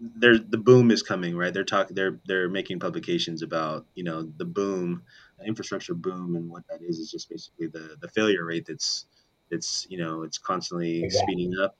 there's 0.00 0.40
the 0.48 0.58
boom 0.58 0.90
is 0.90 1.02
coming 1.02 1.36
right 1.36 1.52
they're 1.52 1.64
talking 1.64 1.94
they're 1.94 2.20
they're 2.26 2.48
making 2.48 2.78
publications 2.78 3.42
about 3.42 3.84
you 3.94 4.04
know 4.04 4.30
the 4.36 4.44
boom 4.44 5.02
infrastructure 5.44 5.94
boom 5.94 6.36
and 6.36 6.48
what 6.48 6.62
that 6.68 6.80
is 6.82 6.98
is 6.98 7.10
just 7.10 7.28
basically 7.28 7.66
the 7.66 7.96
the 8.00 8.08
failure 8.08 8.44
rate 8.44 8.66
that's 8.66 9.06
it's 9.50 9.86
you 9.90 9.98
know 9.98 10.22
it's 10.22 10.38
constantly 10.38 11.02
exactly. 11.04 11.34
speeding 11.34 11.58
up 11.60 11.76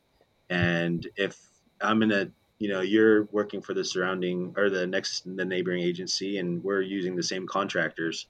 and 0.51 1.07
if 1.17 1.39
i'm 1.81 2.03
in 2.03 2.11
a 2.11 2.29
you 2.59 2.69
know 2.69 2.81
you're 2.81 3.25
working 3.25 3.63
for 3.63 3.75
the 3.75 3.85
surrounding 3.85 4.55
or 4.57 4.71
the 4.71 4.87
next 4.87 5.25
the 5.37 5.45
neighboring 5.45 5.83
agency 5.83 6.39
and 6.39 6.63
we're 6.63 6.81
using 6.81 7.17
the 7.17 7.23
same 7.23 7.47
contractors 7.47 8.27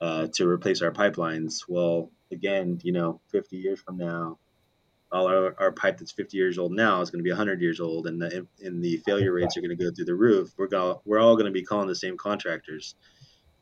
uh, 0.00 0.26
to 0.32 0.48
replace 0.48 0.82
our 0.82 0.92
pipelines. 0.92 1.64
Well 1.68 2.10
again 2.30 2.80
you 2.82 2.92
know 2.92 3.20
50 3.28 3.56
years 3.56 3.80
from 3.80 3.98
now 3.98 4.38
all 5.12 5.28
our, 5.28 5.54
our 5.58 5.72
pipe 5.72 5.98
that's 5.98 6.12
50 6.12 6.36
years 6.36 6.58
old 6.58 6.72
now 6.72 7.02
is 7.02 7.10
going 7.10 7.20
to 7.20 7.24
be 7.24 7.30
100 7.30 7.60
years 7.60 7.80
old 7.80 8.06
and 8.06 8.20
the, 8.20 8.46
and 8.62 8.82
the 8.82 8.96
failure 8.98 9.32
rates 9.32 9.56
are 9.56 9.60
going 9.60 9.76
to 9.76 9.84
go 9.84 9.90
through 9.90 10.06
the 10.06 10.14
roof. 10.14 10.52
We're 10.56 10.68
going 10.68 10.96
we're 11.04 11.20
all 11.20 11.34
going 11.36 11.46
to 11.46 11.52
be 11.52 11.62
calling 11.62 11.86
the 11.86 11.94
same 11.94 12.16
contractors. 12.16 12.94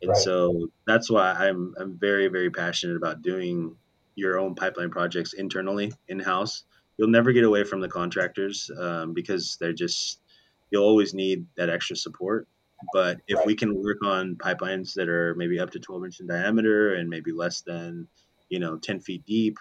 And 0.00 0.10
right. 0.10 0.16
so 0.16 0.68
that's 0.86 1.10
why 1.10 1.32
i'm 1.32 1.74
i'm 1.78 1.98
very 1.98 2.28
very 2.28 2.50
passionate 2.50 2.96
about 2.96 3.20
doing 3.20 3.76
your 4.14 4.38
own 4.38 4.54
pipeline 4.54 4.90
projects 4.90 5.34
internally 5.34 5.92
in-house 6.08 6.64
you'll 7.00 7.10
never 7.10 7.32
get 7.32 7.44
away 7.44 7.64
from 7.64 7.80
the 7.80 7.88
contractors 7.88 8.70
um, 8.78 9.14
because 9.14 9.58
they're 9.60 9.74
just 9.74 10.22
you'll 10.70 10.84
always 10.84 11.14
need 11.14 11.46
that 11.56 11.70
extra 11.70 11.96
support 11.96 12.48
But 12.92 13.22
if 13.28 13.38
Right. 13.38 13.46
we 13.46 13.56
can 13.56 13.74
work 13.74 13.98
on 14.04 14.36
pipelines 14.36 14.94
that 14.94 15.08
are 15.08 15.34
maybe 15.36 15.60
up 15.60 15.70
to 15.72 15.80
12 15.80 16.06
inch 16.06 16.20
in 16.20 16.28
diameter 16.28 16.94
and 16.94 17.10
maybe 17.10 17.32
less 17.32 17.62
than, 17.62 18.08
you 18.50 18.60
know, 18.60 18.78
10 18.78 19.00
feet 19.00 19.24
deep, 19.26 19.58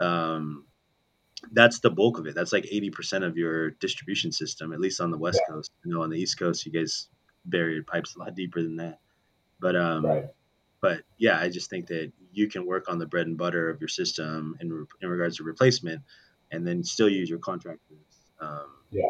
um, 0.00 0.68
that's 1.52 1.80
the 1.80 1.90
bulk 1.90 2.18
of 2.18 2.26
it. 2.26 2.34
That's 2.34 2.52
like 2.52 2.66
80% 2.66 3.24
of 3.24 3.36
your 3.38 3.70
distribution 3.72 4.32
system, 4.32 4.72
at 4.72 4.80
least 4.80 5.00
on 5.00 5.10
the 5.10 5.18
West 5.18 5.40
Yeah. 5.48 5.54
Coast. 5.54 5.72
You 5.84 5.94
know, 5.94 6.02
on 6.02 6.10
the 6.10 6.18
East 6.20 6.38
Coast, 6.38 6.66
you 6.66 6.72
guys 6.72 7.08
bury 7.46 7.74
your 7.74 7.84
pipes 7.84 8.16
a 8.16 8.20
lot 8.20 8.34
deeper 8.34 8.62
than 8.62 8.76
that. 8.76 9.00
But 9.60 9.76
um, 9.76 10.04
Right. 10.04 10.26
but 10.82 11.04
yeah, 11.18 11.38
I 11.40 11.50
just 11.50 11.70
think 11.70 11.88
that 11.88 12.12
you 12.32 12.48
can 12.48 12.66
work 12.66 12.88
on 12.88 12.98
the 12.98 13.06
bread 13.06 13.28
and 13.28 13.38
butter 13.38 13.70
of 13.70 13.80
your 13.80 13.88
system 13.88 14.56
in, 14.60 14.86
in 15.02 15.10
regards 15.10 15.38
to 15.38 15.44
replacement, 15.44 16.02
and 16.50 16.66
then 16.66 16.82
still 16.82 17.08
use 17.08 17.28
your 17.30 17.38
contractors. 17.38 17.98
Um, 18.40 18.66
Yeah. 18.90 19.02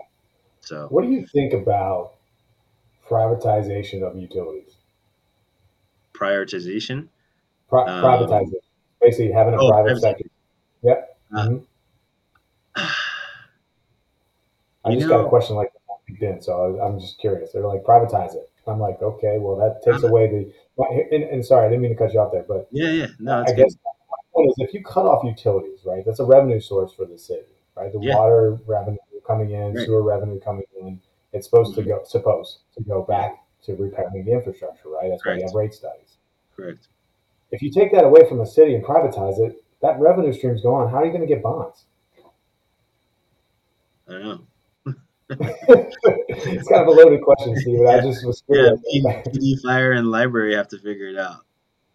So 0.60 0.86
What 0.90 1.02
do 1.02 1.10
you 1.10 1.26
think 1.26 1.52
about 1.54 2.14
privatization 3.08 4.02
of 4.02 4.16
utilities? 4.16 4.76
prioritization. 6.12 7.08
Pri- 7.68 7.84
Um, 7.88 8.04
privatization, 8.04 8.60
basically 9.00 9.32
having 9.32 9.54
a 9.54 9.58
oh, 9.58 9.70
private 9.70 9.98
sector. 10.00 10.24
Yep. 10.82 11.18
Uh, 11.34 11.48
Mhm. 11.48 11.66
I 14.84 14.94
just 14.94 15.08
got 15.08 15.24
a 15.24 15.28
question 15.28 15.56
like 15.56 15.70
LinkedIn, 16.10 16.42
so 16.42 16.52
I, 16.78 16.86
I'm 16.86 16.98
just 16.98 17.18
curious. 17.18 17.52
They're 17.52 17.66
like 17.66 17.82
privatize 17.84 18.34
it. 18.34 18.50
I'm 18.66 18.78
like, 18.80 19.00
okay, 19.02 19.38
well 19.38 19.56
that 19.56 19.82
takes 19.82 20.04
Uh, 20.04 20.08
away 20.08 20.26
the. 20.28 20.52
And, 21.14 21.24
and 21.24 21.44
sorry, 21.44 21.66
I 21.66 21.68
didn't 21.68 21.82
mean 21.82 21.90
to 21.92 21.96
cut 21.96 22.12
you 22.12 22.20
off 22.20 22.32
there, 22.32 22.44
but 22.46 22.68
Yeah, 22.70 22.90
yeah, 22.90 23.06
no, 23.18 23.40
I 23.40 23.44
good. 23.46 23.56
guess 23.56 23.76
point 24.32 24.50
is 24.50 24.54
if 24.58 24.74
you 24.74 24.82
cut 24.82 25.06
off 25.06 25.24
utilities, 25.24 25.80
right, 25.84 26.04
that's 26.04 26.20
a 26.20 26.24
revenue 26.24 26.60
source 26.60 26.92
for 26.92 27.04
the 27.06 27.18
city, 27.18 27.54
right? 27.76 27.92
The 27.92 27.98
Yeah. 28.00 28.16
water 28.16 28.58
revenue 28.66 28.98
coming 29.26 29.50
in, 29.50 29.74
Right. 29.74 29.84
sewer 29.86 30.02
revenue 30.02 30.40
coming 30.40 30.64
in. 30.80 31.00
It's 31.32 31.46
supposed 31.46 31.72
Mhm. 31.72 31.76
to 31.76 31.82
go 31.84 32.02
supposed 32.04 32.58
to 32.74 32.82
go 32.82 33.02
back 33.02 33.44
to 33.62 33.76
repairing 33.76 34.24
the 34.24 34.32
infrastructure, 34.32 34.88
right? 34.88 35.10
That's 35.10 35.24
why 35.24 35.34
you 35.34 35.42
have 35.44 35.54
rate 35.54 35.74
studies. 35.74 36.16
Correct. 36.56 36.88
If 37.52 37.62
you 37.62 37.70
take 37.70 37.92
that 37.92 38.04
away 38.04 38.28
from 38.28 38.38
the 38.38 38.46
city 38.46 38.74
and 38.74 38.84
privatize 38.84 39.38
it, 39.38 39.62
that 39.80 39.98
revenue 40.00 40.32
stream's 40.32 40.62
gone. 40.62 40.88
How 40.88 40.98
are 40.98 41.04
you 41.04 41.10
going 41.10 41.22
to 41.22 41.26
get 41.26 41.42
bonds? 41.42 41.86
I 44.08 44.12
don't 44.12 44.22
know. 44.22 44.40
it's 45.30 46.68
kind 46.68 46.82
of 46.82 46.88
a 46.88 46.90
loaded 46.90 47.22
question, 47.22 47.56
Steve. 47.56 47.80
I 47.86 48.00
just 48.02 48.24
was 48.26 48.42
Yeah, 48.48 48.56
curious. 48.56 48.80
P- 48.90 49.02
PD, 49.04 49.62
fire, 49.62 49.92
and 49.92 50.10
library 50.10 50.54
have 50.54 50.68
to 50.68 50.78
figure 50.78 51.06
it 51.08 51.16
out. 51.18 51.44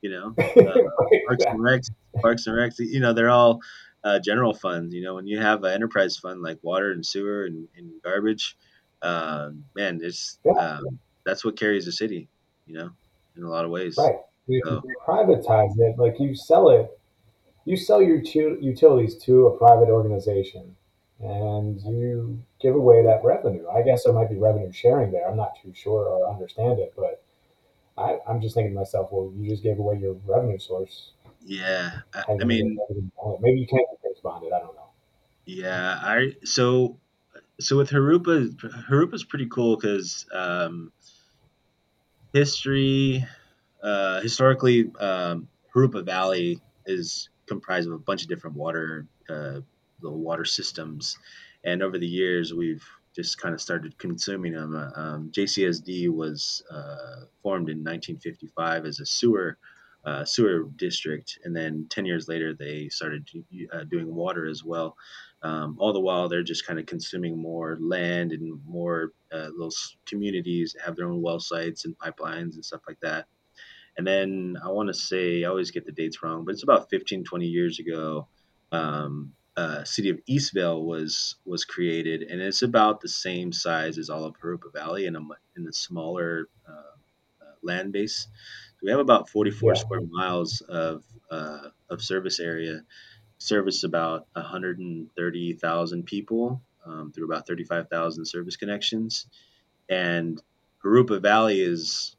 You 0.06 0.12
know, 0.12 0.36
uh, 0.40 0.82
Parks 1.28 1.46
and 1.46 1.60
Recs, 1.60 1.90
Parks 2.22 2.46
and 2.46 2.56
Recs. 2.56 2.76
You 2.78 3.00
know, 3.00 3.12
they're 3.12 3.32
all 3.32 3.60
uh, 4.04 4.20
general 4.20 4.54
funds. 4.54 4.94
You 4.94 5.02
know, 5.02 5.16
when 5.16 5.26
you 5.26 5.40
have 5.40 5.64
an 5.64 5.74
enterprise 5.74 6.16
fund 6.18 6.44
like 6.44 6.60
water 6.62 6.92
and 6.92 7.04
sewer 7.04 7.46
and, 7.46 7.68
and 7.76 7.92
garbage, 8.04 8.56
um, 9.02 9.66
man, 9.76 10.00
it's 10.04 10.38
Yeah. 10.46 10.52
um, 10.54 11.00
that's 11.26 11.44
what 11.44 11.58
carries 11.58 11.86
the 11.86 11.92
city. 11.92 12.28
You 12.68 12.76
know, 12.78 12.90
in 13.36 13.42
a 13.44 13.50
lot 13.50 13.66
of 13.66 13.72
ways. 13.72 13.96
Right. 13.98 14.20
If 14.48 14.64
So- 14.68 14.82
you 14.86 14.96
privatize 15.08 15.74
it, 15.80 15.98
like 15.98 16.20
you 16.20 16.36
sell 16.36 16.70
it, 16.70 16.88
you 17.66 17.76
sell 17.78 18.00
your 18.02 18.22
tu- 18.22 18.60
utilities 18.62 19.18
to 19.26 19.48
a 19.48 19.58
private 19.58 19.90
organization 19.90 20.76
and 21.20 21.82
you 21.82 22.40
give 22.62 22.76
away 22.76 23.02
that 23.04 23.24
revenue. 23.24 23.68
I 23.70 23.82
guess 23.82 24.04
there 24.04 24.14
might 24.14 24.30
be 24.30 24.38
revenue 24.38 24.72
sharing 24.72 25.12
there. 25.12 25.28
I'm 25.28 25.38
not 25.38 25.54
too 25.64 25.74
sure 25.74 26.06
or 26.08 26.30
understand 26.30 26.78
it, 26.80 26.94
but 26.96 27.24
I, 27.98 28.18
I'm 28.28 28.42
just 28.42 28.56
thinking 28.56 28.74
to 28.74 28.80
myself, 28.80 29.10
well, 29.12 29.32
you 29.38 29.50
just 29.50 29.64
gave 29.64 29.80
away 29.80 29.98
your 30.00 30.14
revenue 30.26 30.60
source. 30.60 31.12
Yeah, 31.46 31.92
I, 32.14 32.24
I 32.42 32.44
mean, 32.44 32.76
get 32.76 32.84
everything 32.90 33.12
bonded? 33.18 33.42
maybe 33.42 33.60
you 33.60 33.68
can't 33.68 33.86
get 33.90 34.02
things 34.02 34.20
bonded. 34.22 34.52
I 34.52 34.60
don't 34.60 34.76
know. 34.76 34.90
Yeah, 35.46 36.00
I 36.02 36.34
so 36.44 36.98
so 37.60 37.78
with 37.78 37.92
Jurupa, 37.92 38.50
Jurupa's 38.90 39.24
pretty 39.24 39.48
cool 39.48 39.76
because 39.76 40.26
um, 40.34 40.92
history, 42.34 43.26
uh, 43.82 44.22
historically, 44.22 44.92
um, 45.00 45.48
Jurupa 45.74 46.04
Valley 46.04 46.60
is 46.86 47.30
comprised 47.46 47.88
of 47.88 47.94
a 47.94 48.00
bunch 48.00 48.24
of 48.24 48.30
different 48.30 48.58
water, 48.58 49.08
uh, 49.30 49.62
little 50.02 50.20
water 50.20 50.46
systems, 50.46 51.18
and 51.64 51.82
over 51.82 51.98
the 51.98 52.08
years 52.08 52.54
we've 52.54 52.86
just 53.16 53.40
kind 53.40 53.54
of 53.56 53.62
started 53.62 53.98
consuming 53.98 54.54
them. 54.54 54.76
Uh, 54.76 54.92
Um, 54.96 55.32
JCSD 55.32 56.10
was 56.10 56.64
uh, 56.70 57.26
formed 57.42 57.70
in 57.70 57.78
1955 57.84 58.86
as 58.86 59.00
a 59.00 59.06
sewer. 59.06 59.58
Uh, 60.06 60.24
sewer 60.24 60.70
district, 60.76 61.40
and 61.46 61.56
then 61.56 61.88
10 61.90 62.06
years 62.06 62.28
later, 62.28 62.54
they 62.54 62.88
started 62.90 63.28
uh, 63.74 63.84
doing 63.86 64.14
water 64.14 64.46
as 64.46 64.64
well. 64.64 64.96
Um, 65.42 65.78
all 65.80 65.94
the 65.94 66.00
while, 66.00 66.30
they're 66.30 66.44
just 66.44 66.68
kind 66.68 66.80
of 66.80 66.86
consuming 66.86 67.36
more 67.36 67.80
land 67.82 68.32
and 68.32 68.62
more 68.68 69.14
uh, 69.32 69.50
little 69.52 69.74
communities 70.06 70.76
have 70.86 70.96
their 70.96 71.08
own 71.08 71.24
well 71.24 71.40
sites 71.40 71.86
and 71.86 71.98
pipelines 71.98 72.54
and 72.54 72.64
stuff 72.64 72.82
like 72.88 73.00
that. 73.02 73.26
And 73.98 74.06
then 74.06 74.58
I 74.64 74.70
want 74.70 74.90
to 74.90 74.94
say, 74.94 75.44
I 75.44 75.50
always 75.50 75.72
get 75.72 75.88
the 75.88 75.92
dates 75.92 76.22
wrong, 76.22 76.46
but 76.46 76.54
it's 76.54 76.64
about 76.64 76.90
15, 76.92 77.24
20 77.24 77.46
years 77.48 77.80
ago. 77.80 78.28
Um, 78.72 79.34
uh, 79.58 79.84
city 79.86 80.10
of 80.10 80.20
Eastvale 80.30 80.84
was 80.84 81.36
was 81.46 81.66
created, 81.66 82.24
and 82.24 82.42
it's 82.42 82.62
about 82.62 83.02
the 83.02 83.08
same 83.10 83.52
size 83.54 83.98
as 83.98 84.10
all 84.10 84.26
of 84.26 84.36
Jurupa 84.40 84.74
Valley 84.74 85.06
in 85.06 85.16
a 85.16 85.22
in 85.56 85.68
a 85.68 85.74
smaller 85.74 86.50
uh, 86.68 86.72
uh, 87.42 87.54
land 87.64 87.94
base. 87.94 88.28
So 88.28 88.80
we 88.84 88.92
have 88.92 89.00
about 89.00 89.30
44 89.30 89.76
Yeah. 89.76 89.76
square 89.76 90.02
miles 90.10 90.62
of 90.62 91.04
uh, 91.32 91.70
of 91.90 92.02
service 92.04 92.40
area, 92.40 92.84
service 93.40 93.84
about 93.84 94.28
130,000 94.34 96.04
people 96.06 96.64
um, 96.86 97.12
through 97.12 97.26
about 97.26 97.48
35,000 97.48 98.26
service 98.26 98.58
connections, 98.58 99.28
and 99.90 100.42
Jurupa 100.84 101.22
Valley 101.22 101.62
is 101.62 102.16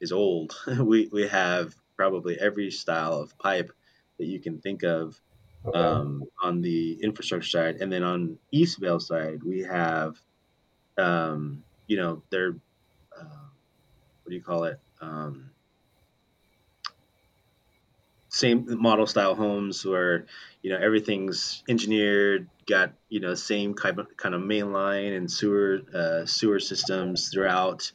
is 0.00 0.12
old. 0.12 0.54
we 0.80 1.08
we 1.12 1.26
have 1.28 1.74
probably 1.96 2.38
every 2.38 2.70
style 2.70 3.14
of 3.14 3.36
pipe 3.38 3.72
that 4.18 4.26
you 4.26 4.40
can 4.40 4.60
think 4.60 4.82
of 4.84 5.20
Okay. 5.64 5.98
um, 5.98 6.30
on 6.42 6.60
the 6.62 7.00
infrastructure 7.02 7.48
side, 7.48 7.76
and 7.76 7.92
then 7.92 8.02
on 8.02 8.38
Eastvale 8.54 9.00
side, 9.02 9.42
we 9.44 9.60
have, 9.62 10.16
um, 10.98 11.64
you 11.88 11.96
know, 11.98 12.24
they're 12.30 12.60
uh, 13.18 13.48
what 14.22 14.30
do 14.30 14.36
you 14.36 14.42
call 14.42 14.64
it? 14.64 14.80
Um, 15.00 15.54
same 18.30 18.66
model 18.80 19.06
style 19.06 19.34
homes 19.34 19.84
where 19.84 20.26
you 20.62 20.70
know 20.70 20.78
everything's 20.78 21.62
engineered, 21.68 22.50
got 22.66 22.94
you 23.08 23.20
know 23.20 23.34
same 23.34 23.74
kind 23.74 23.98
of 23.98 24.08
kind 24.16 24.34
of 24.34 24.42
main 24.42 24.72
line 24.72 25.12
and 25.14 25.30
sewer 25.30 25.80
uh, 25.94 26.26
sewer 26.26 26.60
systems 26.60 27.30
throughout, 27.32 27.90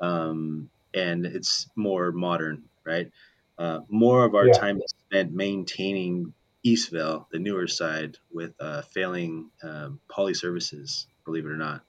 um, 0.00 0.70
and 0.94 1.26
it's 1.26 1.70
more 1.76 2.12
modern, 2.12 2.68
right? 2.86 3.10
Uh, 3.58 3.80
more 3.88 4.24
of 4.26 4.34
our 4.34 4.48
Yeah. 4.48 4.52
time 4.52 4.78
is 4.78 4.94
spent 5.10 5.32
maintaining 5.32 6.34
Eastvale, 6.66 7.26
the 7.30 7.38
newer 7.38 7.66
side, 7.66 8.18
with 8.30 8.54
uh, 8.60 8.82
failing 8.82 9.50
um, 9.62 10.00
poly 10.08 10.34
services. 10.34 11.08
Believe 11.24 11.46
it 11.46 11.50
or 11.52 11.56
not, 11.56 11.84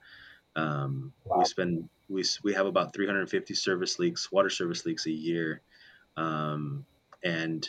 um, 0.55 1.13
Wow. 1.25 1.39
we 1.39 1.45
spend 1.45 1.89
we 2.09 2.23
we 2.43 2.53
have 2.53 2.67
about 2.67 2.93
350 2.93 3.55
service 3.55 3.99
leaks, 3.99 4.31
water 4.31 4.49
service 4.49 4.85
leaks 4.85 5.05
a 5.07 5.11
year, 5.11 5.61
um, 6.17 6.85
and 7.23 7.67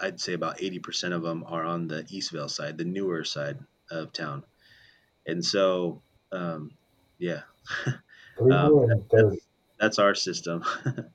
I'd 0.00 0.20
say 0.20 0.32
about 0.34 0.60
80% 0.60 1.12
of 1.12 1.22
them 1.22 1.44
are 1.46 1.64
on 1.64 1.88
the 1.88 2.02
Eastvale 2.04 2.50
side, 2.50 2.78
the 2.78 2.84
newer 2.84 3.24
side 3.24 3.58
of 3.90 4.12
town, 4.12 4.44
and 5.26 5.44
so 5.44 6.02
um, 6.32 6.76
yeah, 7.18 7.42
um, 8.50 8.74
hundred 8.74 8.90
and 8.90 9.10
thirty. 9.10 9.38
that's 9.78 9.98
our 9.98 10.14
system. 10.14 10.64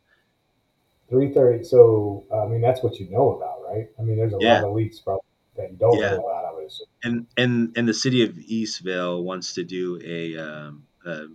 330. 1.10 1.64
So, 1.64 2.26
I 2.34 2.48
mean, 2.48 2.62
that's 2.62 2.82
what 2.84 3.00
you 3.00 3.10
know 3.10 3.32
about, 3.36 3.55
right? 3.76 3.88
I 4.00 4.02
mean, 4.04 4.18
there's 4.18 4.34
a 4.34 4.38
Yeah. 4.40 4.62
lot 4.62 4.64
of 4.64 4.74
leaks 4.74 5.00
probably 5.00 5.22
that 5.56 5.78
don't 5.78 6.02
Yeah. 6.02 6.10
know 6.10 6.26
about, 6.26 6.46
I 6.46 6.54
would 6.54 6.66
assume. 6.66 6.88
and 7.04 7.28
and 7.38 7.78
and 7.78 7.88
the 7.88 7.94
city 7.94 8.24
of 8.24 8.32
Eastvale 8.34 9.24
wants 9.24 9.56
to 9.56 9.64
do 9.64 10.00
a, 10.04 10.38
um, 10.38 10.88
a 11.06 11.28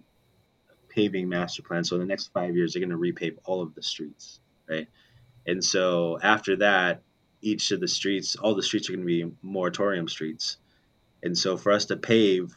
paving 0.89 1.29
master 1.29 1.63
plan. 1.63 1.85
So 1.85 1.97
in 1.97 2.01
the 2.01 2.07
next 2.07 2.29
five 2.29 2.57
years, 2.57 2.73
they're 2.73 2.87
going 2.87 2.91
to 2.91 2.97
repave 2.97 3.37
all 3.45 3.63
of 3.63 3.75
the 3.75 3.83
streets, 3.83 4.41
right? 4.69 4.89
And 5.47 5.65
so 5.65 6.19
after 6.23 6.57
that, 6.59 7.05
each 7.43 7.71
of 7.73 7.81
the 7.81 7.89
streets, 7.89 8.37
all 8.37 8.55
the 8.55 8.63
streets 8.63 8.89
are 8.89 8.95
going 8.95 9.07
to 9.07 9.07
be 9.07 9.37
moratorium 9.43 10.09
streets. 10.09 10.59
And 11.23 11.37
so 11.39 11.57
for 11.57 11.73
us 11.73 11.87
to 11.87 11.97
pave, 11.97 12.53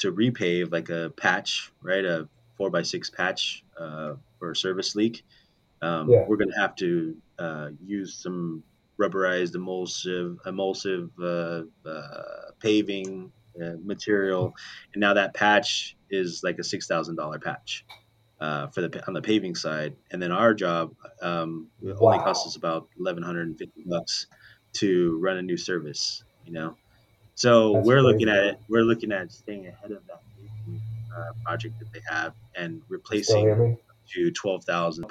to 0.00 0.12
repave 0.12 0.72
like 0.72 0.90
a 0.90 1.10
patch, 1.16 1.72
right, 1.82 2.04
a 2.04 2.28
four 2.56 2.70
by 2.70 2.82
six 2.82 3.10
patch 3.10 3.64
uh, 3.78 4.14
for 4.38 4.52
a 4.52 4.56
service 4.56 4.94
leak, 4.96 5.24
um, 5.82 6.12
Yeah. 6.12 6.26
we're 6.26 6.36
going 6.38 6.52
to 6.52 6.60
have 6.60 6.76
to 6.76 7.22
uh, 7.38 7.70
use 7.80 8.22
some 8.22 8.64
rubberized 9.00 9.54
emulsive 9.54 10.38
emulsive 10.46 11.10
uh, 11.20 11.62
uh, 11.86 12.22
paving 12.60 13.32
uh, 13.62 13.72
material, 13.84 14.54
and 14.92 15.00
now 15.00 15.14
that 15.14 15.34
patch 15.34 15.96
is 16.10 16.42
like 16.42 16.58
a 16.58 16.64
six 16.64 16.86
thousand 16.86 17.16
dollar 17.16 17.38
patch 17.38 17.84
uh, 18.40 18.66
for 18.68 18.82
the 18.82 19.06
on 19.06 19.14
the 19.14 19.22
paving 19.22 19.54
side, 19.54 19.94
and 20.10 20.22
then 20.22 20.32
our 20.32 20.54
job 20.54 20.94
um, 21.22 21.68
it 21.82 21.96
only 22.00 22.18
costs 22.18 22.46
us 22.46 22.56
about 22.56 22.88
eleven 22.98 23.22
hundred 23.22 23.48
and 23.48 23.58
fifty 23.58 23.82
bucks 23.84 24.26
to 24.74 25.18
run 25.20 25.36
a 25.36 25.42
new 25.42 25.56
service. 25.56 26.22
You 26.44 26.52
know, 26.52 26.76
so 27.34 27.74
That's 27.74 27.86
we're 27.86 27.94
crazy. 28.02 28.12
looking 28.12 28.28
at 28.28 28.44
it. 28.44 28.60
We're 28.68 28.82
looking 28.84 29.12
at 29.12 29.32
staying 29.32 29.66
ahead 29.66 29.90
of 29.90 30.06
that 30.06 30.22
uh, 31.16 31.32
project 31.44 31.78
that 31.80 31.92
they 31.92 32.00
have 32.08 32.34
and 32.54 32.82
replacing 32.88 33.78
to 34.14 34.30
twelve 34.30 34.64
thousand. 34.64 35.06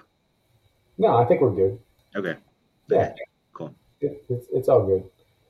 No, 0.97 1.17
I 1.17 1.25
think 1.25 1.41
we're 1.41 1.51
good. 1.51 1.79
Okay. 2.15 2.37
Yeah. 2.89 3.13
Okay, 4.05 4.19
Cool. 4.27 4.37
It, 4.37 4.39
it's, 4.39 4.47
it's 4.51 4.69
all 4.69 4.85
good. 4.85 5.03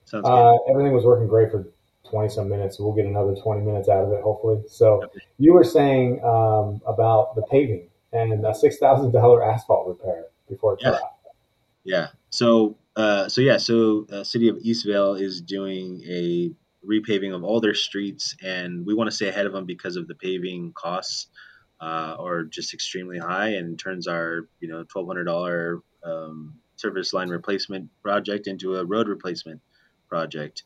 Sounds 0.05 0.23
good. 0.25 0.31
Uh, 0.31 0.57
everything 0.69 0.93
was 0.93 1.05
working 1.05 1.27
great 1.27 1.51
for 1.51 1.67
20 2.09 2.29
some 2.29 2.49
minutes. 2.49 2.79
We'll 2.79 2.93
get 2.93 3.05
another 3.05 3.35
20 3.35 3.61
minutes 3.61 3.89
out 3.89 4.03
of 4.05 4.11
it, 4.11 4.21
hopefully. 4.21 4.61
So, 4.67 5.03
Okay. 5.03 5.19
you 5.37 5.53
were 5.53 5.63
saying 5.63 6.23
um, 6.23 6.81
about 6.85 7.35
the 7.35 7.41
paving 7.43 7.89
and 8.13 8.45
a 8.45 8.51
$6,000 8.51 9.53
asphalt 9.53 9.87
repair 9.87 10.25
before 10.47 10.73
it 10.73 10.79
Yeah. 10.81 10.99
Yeah. 11.83 12.07
So, 12.29 12.77
uh, 12.95 13.27
so 13.29 13.41
yeah. 13.41 13.57
So, 13.57 14.07
uh, 14.11 14.23
city 14.23 14.47
of 14.47 14.57
Eastvale 14.57 15.19
is 15.19 15.41
doing 15.41 16.01
a 16.07 16.51
repaving 16.87 17.33
of 17.35 17.43
all 17.43 17.59
their 17.59 17.73
streets, 17.73 18.35
and 18.43 18.85
we 18.85 18.93
want 18.93 19.09
to 19.09 19.15
stay 19.15 19.27
ahead 19.27 19.45
of 19.45 19.53
them 19.53 19.65
because 19.65 19.95
of 19.95 20.07
the 20.07 20.15
paving 20.15 20.73
costs 20.73 21.27
uh, 21.81 22.15
are 22.17 22.43
just 22.43 22.73
extremely 22.73 23.17
high, 23.17 23.49
and 23.49 23.77
turns 23.77 24.07
our 24.07 24.47
you 24.59 24.67
know 24.67 24.83
twelve 24.83 25.07
hundred 25.07 25.25
dollar 25.25 25.81
um, 26.03 26.55
service 26.75 27.13
line 27.13 27.29
replacement 27.29 27.89
project 28.03 28.47
into 28.47 28.75
a 28.75 28.85
road 28.85 29.07
replacement 29.07 29.61
project. 30.09 30.63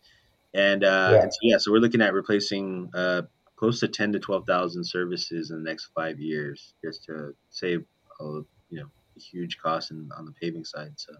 And, 0.53 0.83
uh, 0.83 1.11
Yeah. 1.13 1.21
and 1.23 1.33
so, 1.33 1.39
yeah, 1.43 1.57
so 1.59 1.71
we're 1.71 1.79
looking 1.79 2.01
at 2.01 2.13
replacing 2.13 2.89
uh, 2.93 3.23
close 3.55 3.79
to 3.81 3.87
ten 3.87 4.13
to 4.13 4.19
twelve 4.19 4.45
thousand 4.47 4.83
services 4.85 5.51
in 5.51 5.63
the 5.63 5.69
next 5.69 5.87
five 5.95 6.19
years, 6.19 6.73
just 6.83 7.05
to 7.05 7.35
save 7.49 7.85
a, 8.19 8.23
you 8.69 8.79
know 8.81 8.91
a 9.17 9.19
huge 9.19 9.57
cost 9.59 9.91
in, 9.91 10.09
on 10.17 10.25
the 10.25 10.31
paving 10.33 10.65
side. 10.65 10.93
So 10.97 11.13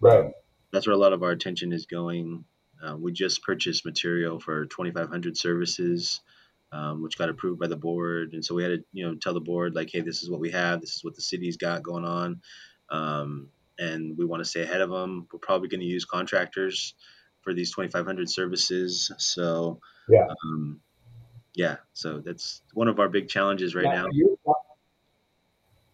Right. 0.00 0.32
that's 0.72 0.86
where 0.86 0.94
a 0.94 0.98
lot 0.98 1.12
of 1.12 1.22
our 1.22 1.30
attention 1.30 1.72
is 1.72 1.86
going. 1.86 2.44
Uh, 2.82 2.96
we 2.96 3.12
just 3.12 3.42
purchased 3.42 3.84
material 3.84 4.40
for 4.40 4.66
2,500 4.66 5.36
services, 5.36 6.20
um, 6.72 7.02
which 7.02 7.16
got 7.16 7.28
approved 7.28 7.60
by 7.60 7.68
the 7.68 7.76
board, 7.76 8.34
and 8.34 8.44
so 8.44 8.54
we 8.54 8.62
had 8.62 8.70
to, 8.70 8.84
you 8.92 9.06
know, 9.06 9.14
tell 9.14 9.32
the 9.34 9.40
board 9.40 9.74
like, 9.74 9.90
hey, 9.92 10.00
this 10.00 10.22
is 10.22 10.30
what 10.30 10.40
we 10.40 10.50
have, 10.50 10.80
this 10.80 10.96
is 10.96 11.04
what 11.04 11.14
the 11.14 11.22
city's 11.22 11.56
got 11.56 11.82
going 11.82 12.04
on, 12.04 12.42
um, 12.90 13.50
and 13.78 14.16
we 14.16 14.24
want 14.24 14.42
to 14.42 14.48
stay 14.48 14.62
ahead 14.62 14.80
of 14.80 14.90
them. 14.90 15.26
We're 15.32 15.38
probably 15.38 15.68
going 15.68 15.80
to 15.80 15.86
use 15.86 16.04
contractors 16.04 16.94
for 17.42 17.52
these 17.52 17.74
2,500 17.74 18.30
services, 18.30 19.10
so 19.18 19.80
Yeah. 20.08 20.26
um, 20.44 20.80
yeah, 21.54 21.76
so 21.92 22.20
that's 22.20 22.62
one 22.72 22.88
of 22.88 22.98
our 22.98 23.08
big 23.08 23.28
challenges 23.28 23.74
right 23.74 23.84
now. 23.84 24.06
You, 24.10 24.38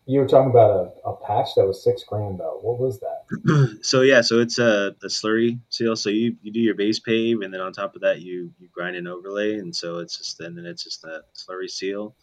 you 0.06 0.20
were 0.20 0.26
talking 0.26 0.50
about 0.50 0.92
a, 1.04 1.08
a 1.08 1.16
patch 1.16 1.50
that 1.56 1.66
was 1.66 1.84
six 1.84 2.02
grand, 2.02 2.40
though. 2.40 2.58
What 2.62 2.78
was 2.78 3.00
that? 3.00 3.78
so 3.82 4.00
yeah, 4.00 4.22
so 4.22 4.40
it's 4.40 4.58
a, 4.58 4.94
a 5.02 5.06
slurry 5.06 5.60
seal. 5.68 5.94
So 5.96 6.10
you, 6.10 6.36
you 6.42 6.50
do 6.50 6.60
your 6.60 6.74
base 6.74 6.98
pave, 6.98 7.42
and 7.42 7.52
then 7.52 7.60
on 7.60 7.72
top 7.72 7.94
of 7.94 8.00
that, 8.00 8.20
you 8.20 8.52
you 8.58 8.68
grind 8.72 8.96
an 8.96 9.06
overlay, 9.06 9.58
and 9.58 9.74
so 9.74 9.98
it's 9.98 10.18
just 10.18 10.40
and 10.40 10.56
then 10.56 10.66
it's 10.66 10.82
just 10.82 11.04
a 11.04 11.22
slurry 11.34 11.68
seal. 11.68 12.16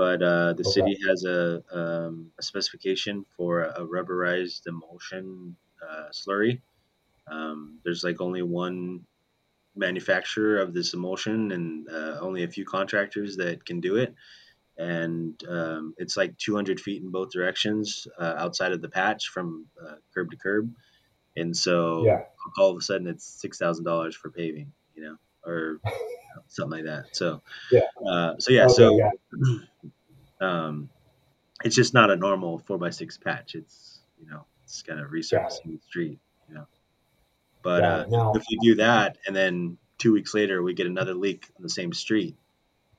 But 0.00 0.22
uh, 0.22 0.54
the 0.54 0.64
Okay. 0.64 0.74
city 0.74 0.96
has 1.08 1.24
a, 1.24 1.62
um, 1.80 2.32
a 2.40 2.42
specification 2.42 3.24
for 3.36 3.64
a 3.64 3.82
rubberized 3.96 4.66
emulsion 4.66 5.56
uh, 5.86 6.08
slurry. 6.20 6.62
Um, 7.30 7.80
there's 7.84 8.04
like 8.04 8.20
only 8.20 8.42
one 8.42 9.06
manufacturer 9.76 10.60
of 10.60 10.74
this 10.74 10.94
emulsion, 10.94 11.52
and 11.52 11.88
uh, 11.88 12.18
only 12.20 12.42
a 12.44 12.48
few 12.48 12.64
contractors 12.64 13.36
that 13.36 13.64
can 13.64 13.80
do 13.80 13.96
it. 13.96 14.14
And 14.78 15.42
um, 15.48 15.94
it's 15.98 16.16
like 16.16 16.36
200 16.38 16.80
feet 16.80 17.02
in 17.02 17.10
both 17.10 17.30
directions 17.32 18.06
uh, 18.18 18.34
outside 18.38 18.72
of 18.72 18.82
the 18.82 18.88
patch 18.90 19.28
from 19.28 19.68
uh, 19.82 19.96
curb 20.14 20.30
to 20.32 20.36
curb. 20.38 20.74
And 21.36 21.56
so 21.56 22.12
Yeah. 22.12 22.24
all 22.58 22.70
of 22.70 22.78
a 22.78 22.82
sudden 22.82 23.06
it's 23.08 23.24
six 23.26 23.58
thousand 23.58 23.84
dollars 23.84 24.16
for 24.16 24.30
paving, 24.30 24.72
you 24.94 25.02
know, 25.04 25.16
or 25.44 25.80
something 26.48 26.78
like 26.78 26.86
that. 26.86 27.14
So 27.16 27.42
Yeah. 27.70 27.80
uh, 28.06 28.38
so 28.38 28.52
yeah, 28.52 28.68
Okay, 28.68 28.68
so 28.68 28.98
got 28.98 29.12
um, 30.40 30.88
it's 31.64 31.76
just 31.76 31.94
not 31.94 32.10
a 32.10 32.16
normal 32.16 32.58
four 32.60 32.78
by 32.78 32.90
six 32.90 33.18
patch. 33.18 33.54
It's 33.54 34.00
you 34.22 34.28
know 34.30 34.44
it's 34.64 34.82
kind 34.82 35.00
of 35.00 35.08
resurfacing 35.10 35.64
the 35.66 35.78
street, 35.88 36.18
you 36.48 36.54
know. 36.54 36.66
But 37.62 37.84
uh. 37.84 38.06
Now- 38.08 38.32
if 38.34 38.44
you 38.50 38.58
do 38.60 38.74
that 38.76 39.18
and 39.26 39.34
then 39.36 39.78
two 39.98 40.12
weeks 40.12 40.32
later 40.34 40.62
we 40.62 40.72
get 40.74 40.86
another 40.86 41.14
leak 41.14 41.46
on 41.56 41.62
the 41.62 41.68
same 41.68 41.92
street, 41.92 42.36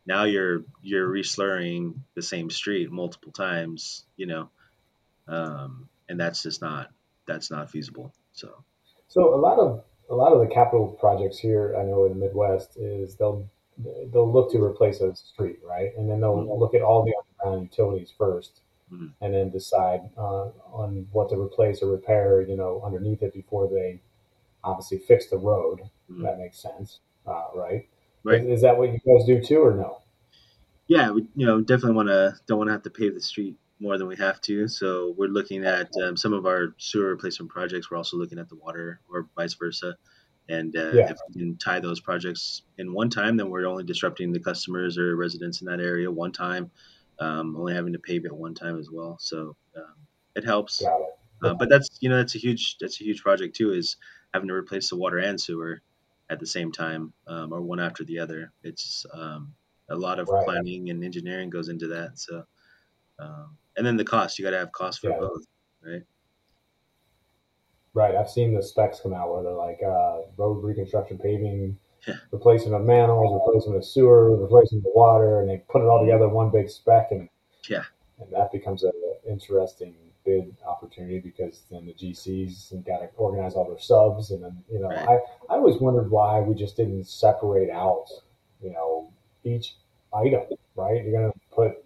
now 0.05 0.23
you're 0.25 0.63
you're 0.81 1.07
reslurring 1.09 1.95
the 2.15 2.21
same 2.21 2.49
street 2.49 2.91
multiple 2.91 3.31
times, 3.31 4.05
you 4.17 4.27
know, 4.27 4.49
um, 5.27 5.89
and 6.09 6.19
that's 6.19 6.43
just 6.43 6.61
not 6.61 6.89
that's 7.27 7.49
not 7.51 7.71
feasible. 7.71 8.13
So 8.33 8.63
So 9.07 9.33
a 9.33 9.37
lot 9.37 9.57
of 9.59 9.83
a 10.09 10.15
lot 10.15 10.33
of 10.33 10.41
the 10.41 10.53
capital 10.53 10.87
projects 10.99 11.37
here, 11.39 11.75
I 11.79 11.83
know 11.83 12.05
in 12.05 12.11
the 12.19 12.25
Midwest, 12.25 12.77
is 12.77 13.15
they'll 13.15 13.49
they'll 14.11 14.31
look 14.31 14.51
to 14.51 14.61
replace 14.61 15.01
a 15.01 15.15
street, 15.15 15.59
right? 15.67 15.91
And 15.97 16.09
then 16.09 16.19
they'll 16.19 16.35
Mhm. 16.37 16.59
look 16.59 16.75
at 16.75 16.81
all 16.81 17.03
the 17.03 17.13
underground 17.43 17.69
utilities 17.71 18.11
1st 18.17 18.61
Mhm. 18.91 19.13
and 19.21 19.33
then 19.33 19.49
decide 19.49 20.09
uh, 20.17 20.49
on 20.73 21.07
what 21.13 21.29
to 21.29 21.39
replace 21.39 21.81
or 21.81 21.89
repair, 21.91 22.41
you 22.41 22.57
know, 22.57 22.81
underneath 22.83 23.23
it 23.23 23.33
before 23.33 23.69
they 23.69 24.01
obviously 24.65 24.97
fix 24.97 25.29
the 25.29 25.37
road. 25.37 25.79
Mhm. 26.11 26.23
That 26.23 26.37
makes 26.37 26.59
sense, 26.59 26.99
uh, 27.25 27.45
right? 27.55 27.87
Right. 28.23 28.41
Is, 28.41 28.47
is 28.47 28.61
that 28.63 28.77
what 28.77 28.89
you 28.91 28.99
guys 28.99 29.25
do 29.25 29.41
too, 29.41 29.61
or 29.61 29.73
no? 29.73 29.99
yeah, 30.87 31.09
we 31.11 31.25
you 31.35 31.45
know 31.45 31.61
definitely 31.61 31.95
want 31.95 32.09
to 32.09 32.35
don't 32.47 32.57
want 32.57 32.67
to 32.67 32.73
have 32.73 32.83
to 32.83 32.89
pave 32.89 33.13
the 33.13 33.21
street 33.21 33.57
more 33.79 33.97
than 33.97 34.07
we 34.07 34.15
have 34.17 34.41
to. 34.41 34.67
So 34.67 35.15
we're 35.17 35.27
looking 35.29 35.63
at 35.65 35.89
um, 36.03 36.17
some 36.17 36.33
of 36.33 36.45
our 36.45 36.75
sewer 36.77 37.09
replacement 37.09 37.49
projects. 37.51 37.89
We're 37.89 37.97
also 37.97 38.17
looking 38.17 38.37
at 38.39 38.49
the 38.49 38.55
water 38.57 38.99
or 39.09 39.27
vice 39.35 39.53
versa. 39.55 39.95
And 40.49 40.75
uh, 40.75 40.91
Yeah. 40.93 41.11
if 41.11 41.17
we 41.29 41.39
can 41.41 41.55
tie 41.57 41.79
those 41.79 41.99
projects 42.01 42.63
in 42.77 42.93
one 42.93 43.09
time, 43.09 43.37
then 43.37 43.49
we're 43.49 43.65
only 43.65 43.83
disrupting 43.85 44.33
the 44.33 44.39
customers 44.39 44.97
or 44.97 45.15
residents 45.15 45.61
in 45.61 45.67
that 45.67 45.79
area 45.79 46.11
one 46.11 46.31
time, 46.33 46.71
um, 47.21 47.57
only 47.57 47.75
having 47.75 47.93
to 47.93 47.99
pave 47.99 48.25
it 48.25 48.35
one 48.35 48.55
time 48.55 48.79
as 48.79 48.89
well. 48.91 49.17
So 49.21 49.57
um, 49.77 50.07
it 50.35 50.45
helps. 50.45 50.81
It. 50.81 50.89
Uh, 51.43 51.55
but 51.55 51.69
that's 51.69 51.89
you 52.01 52.09
know 52.09 52.17
that's 52.17 52.35
a 52.35 52.39
huge 52.39 52.77
that's 52.79 53.01
a 53.01 53.05
huge 53.05 53.21
project 53.21 53.55
too 53.55 53.71
is 53.73 53.97
having 54.33 54.49
to 54.49 54.55
replace 54.55 54.89
the 54.91 54.97
water 54.97 55.19
and 55.19 55.41
sewer 55.41 55.81
at 56.29 56.39
the 56.39 56.47
same 56.47 56.71
time 56.71 57.13
um, 57.27 57.53
or 57.53 57.61
one 57.61 57.79
after 57.81 58.05
the 58.05 58.19
other. 58.19 58.53
It's 58.63 59.05
um, 59.13 59.55
a 59.89 59.95
lot 59.97 60.19
of 60.19 60.29
Right. 60.29 60.45
planning 60.45 60.89
and 60.91 61.03
engineering 61.03 61.51
goes 61.51 61.69
into 61.69 61.87
that. 61.89 62.19
So 62.19 62.45
um, 63.19 63.57
and 63.77 63.85
then 63.85 63.97
the 63.97 64.05
cost 64.05 64.39
you 64.39 64.45
got 64.45 64.51
to 64.51 64.59
have 64.59 64.71
cost 64.73 65.01
for 65.01 65.11
Yeah. 65.11 65.19
both, 65.19 65.43
right? 65.83 66.03
Right. 67.93 68.15
I've 68.15 68.29
seen 68.29 68.53
the 68.53 68.63
specs 68.63 69.01
come 69.01 69.13
out 69.13 69.31
where 69.33 69.43
they're 69.43 69.53
like 69.53 69.81
uh, 69.83 70.21
road 70.37 70.63
reconstruction, 70.63 71.17
paving, 71.17 71.77
Yeah. 72.07 72.15
replacement 72.31 72.75
of 72.75 72.81
manholes, 72.81 73.39
replacement 73.45 73.77
of 73.77 73.85
sewer, 73.85 74.35
replacement 74.35 74.85
of 74.85 74.91
water, 74.95 75.39
and 75.41 75.49
they 75.49 75.57
put 75.69 75.81
it 75.81 75.85
all 75.85 75.99
together 76.03 76.25
in 76.25 76.31
one 76.31 76.49
big 76.49 76.69
spec, 76.69 77.11
and 77.11 77.29
Yeah. 77.69 77.83
and 78.19 78.31
that 78.31 78.51
becomes 78.51 78.83
an 78.83 78.91
interesting 79.27 79.95
bid 80.23 80.55
opportunity 80.67 81.19
because 81.19 81.63
then 81.71 81.85
the 81.85 81.93
GCs 81.93 82.73
got 82.85 82.99
to 82.99 83.09
organize 83.17 83.55
all 83.55 83.65
their 83.65 83.79
subs, 83.79 84.31
and 84.31 84.43
then 84.43 84.63
you 84.71 84.79
know 84.79 84.89
Right. 84.89 85.07
I 85.49 85.53
I 85.53 85.57
always 85.57 85.77
wondered 85.79 86.09
why 86.09 86.39
we 86.41 86.55
just 86.55 86.75
didn't 86.77 87.05
separate 87.05 87.69
out 87.69 88.07
you 88.61 88.71
know 88.71 89.09
each 89.43 89.75
item. 90.13 90.43
Right. 90.75 91.03
You're 91.03 91.13
gonna 91.13 91.33
put 91.51 91.83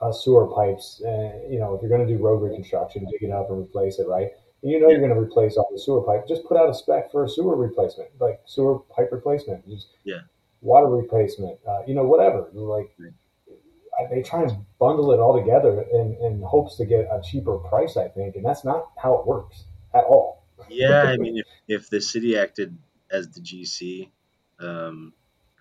uh, 0.00 0.12
sewer 0.12 0.48
pipes, 0.48 1.00
uh, 1.06 1.38
you 1.48 1.60
know, 1.60 1.74
if 1.74 1.80
you're 1.80 1.88
going 1.88 2.04
to 2.04 2.12
do 2.12 2.20
road 2.20 2.42
reconstruction, 2.42 3.06
dig 3.08 3.22
it 3.22 3.30
up 3.30 3.48
and 3.50 3.60
replace 3.60 4.00
it, 4.00 4.08
right? 4.08 4.30
You 4.62 4.80
know 4.80 4.88
you're 4.88 5.00
going 5.00 5.14
to 5.14 5.18
replace 5.20 5.56
all 5.56 5.68
the 5.72 5.78
sewer 5.78 6.02
pipe. 6.02 6.26
Just 6.28 6.44
put 6.44 6.56
out 6.56 6.70
a 6.70 6.74
spec 6.74 7.10
for 7.10 7.24
a 7.24 7.28
sewer 7.28 7.56
replacement, 7.56 8.10
like 8.20 8.40
sewer 8.46 8.78
pipe 8.78 9.08
replacement, 9.10 9.68
just 9.68 9.88
Yeah. 10.04 10.20
water 10.60 10.86
replacement, 10.88 11.58
uh, 11.68 11.82
you 11.86 11.94
know, 11.94 12.04
whatever. 12.04 12.48
Like. 12.52 12.90
I- 12.98 13.12
they 14.10 14.22
try 14.22 14.42
and 14.42 14.52
bundle 14.80 15.12
it 15.12 15.20
all 15.20 15.38
together 15.38 15.82
in, 15.92 16.16
in 16.22 16.40
hopes 16.42 16.76
to 16.76 16.86
get 16.86 17.00
a 17.12 17.20
cheaper 17.22 17.58
price, 17.58 17.98
I 17.98 18.08
think, 18.08 18.36
and 18.36 18.44
that's 18.44 18.64
not 18.64 18.88
how 18.96 19.14
it 19.18 19.26
works 19.26 19.64
at 19.94 20.04
all. 20.04 20.44
Yeah, 20.70 21.02
I 21.02 21.16
mean, 21.18 21.36
if, 21.36 21.46
if 21.68 21.90
the 21.90 22.00
city 22.00 22.36
acted 22.38 22.76
as 23.10 23.28
the 23.28 23.40
GC, 23.40 24.08
um, 24.60 25.12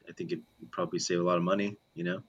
I 0.08 0.14
think 0.14 0.32
it'd 0.32 0.46
probably 0.72 1.00
save 1.00 1.20
a 1.20 1.24
lot 1.24 1.38
of 1.38 1.44
money. 1.44 1.78
You 1.94 2.04
know. 2.06 2.24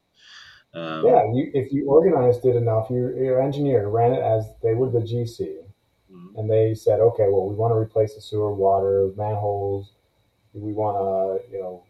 Um, 0.74 1.06
Yeah, 1.06 1.32
you, 1.32 1.50
if 1.54 1.72
you 1.72 1.88
organized 1.88 2.44
it 2.46 2.56
enough, 2.56 2.90
your, 2.90 3.16
your 3.16 3.40
engineer 3.40 3.88
ran 3.88 4.12
it 4.12 4.22
as 4.22 4.52
they 4.60 4.74
were 4.74 4.90
the 4.90 5.00
GC, 5.06 5.58
mhm, 6.12 6.38
and 6.38 6.50
they 6.50 6.74
said, 6.74 7.00
okay, 7.00 7.24
well, 7.28 7.48
we 7.48 7.54
want 7.54 7.72
to 7.72 7.76
replace 7.78 8.14
the 8.14 8.20
sewer, 8.20 8.52
water, 8.52 9.10
manholes, 9.16 9.92
we 10.54 10.72
want 10.72 10.96
to, 10.98 11.50
you 11.52 11.60
know, 11.62 11.84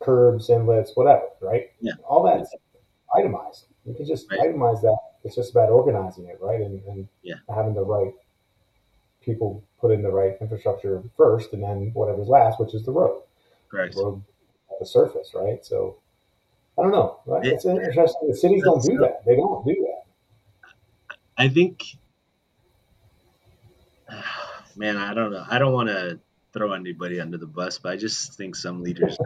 curbs, 0.00 0.48
inlets, 0.50 0.92
whatever, 0.94 1.24
right? 1.40 1.70
Yeah. 1.80 1.94
All 2.08 2.22
that's 2.22 2.54
itemized. 3.16 3.66
You 3.84 3.94
can 3.94 4.06
just 4.06 4.30
Right. 4.30 4.40
itemize 4.40 4.80
that. 4.82 4.96
It's 5.24 5.34
just 5.34 5.50
about 5.50 5.70
organizing 5.70 6.26
it, 6.26 6.38
right? 6.40 6.60
And, 6.60 6.82
and 6.86 7.08
Yeah. 7.22 7.36
having 7.48 7.74
the 7.74 7.84
right 7.84 8.14
people 9.20 9.62
put 9.80 9.90
in 9.90 10.02
the 10.02 10.10
right 10.10 10.36
infrastructure 10.40 11.02
first, 11.16 11.52
and 11.52 11.62
then 11.62 11.90
whatever's 11.94 12.28
last, 12.28 12.60
which 12.60 12.74
is 12.74 12.84
the 12.84 12.92
road, 12.92 13.22
Correct. 13.68 13.94
the 13.96 14.04
road 14.04 14.22
at 14.70 14.78
the 14.78 14.86
surface, 14.86 15.32
right? 15.34 15.64
So 15.64 15.96
I 16.78 16.82
don't 16.82 16.92
know. 16.92 17.18
Right? 17.26 17.44
It- 17.44 17.54
It's 17.54 17.64
interesting. 17.64 18.28
The 18.28 18.36
cities 18.36 18.62
don't 18.62 18.80
do 18.82 18.98
That's- 18.98 19.16
that. 19.18 19.24
They 19.24 19.34
don't 19.36 19.64
do 19.66 19.74
that. 19.74 20.04
I 21.36 21.48
think, 21.48 21.82
man, 24.76 24.96
I 24.96 25.14
don't 25.14 25.32
know. 25.32 25.44
I 25.48 25.58
don't 25.58 25.72
want 25.72 25.88
to 25.88 26.20
throw 26.52 26.72
anybody 26.72 27.20
under 27.20 27.38
the 27.38 27.46
bus, 27.46 27.78
but 27.78 27.92
I 27.92 27.96
just 27.96 28.34
think 28.34 28.56
some 28.56 28.82
leaders 28.82 29.18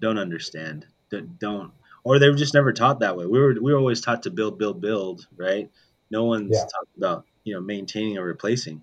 don't, 0.00 0.18
understand. 0.18 0.86
Don't, 1.10 1.38
don't, 1.38 1.72
or 2.04 2.18
they 2.18 2.28
were 2.28 2.36
just 2.36 2.54
never 2.54 2.72
taught 2.72 3.00
that 3.00 3.16
way. 3.16 3.26
We 3.26 3.38
were 3.38 3.54
we 3.60 3.72
were 3.72 3.78
always 3.78 4.00
taught 4.00 4.22
to 4.24 4.30
build, 4.30 4.58
build, 4.58 4.80
build, 4.80 5.26
right? 5.36 5.70
No 6.10 6.24
one's 6.24 6.52
yeah. 6.52 6.62
talking 6.62 6.94
about 6.96 7.24
you 7.44 7.54
know 7.54 7.60
maintaining 7.60 8.18
or 8.18 8.24
replacing. 8.24 8.82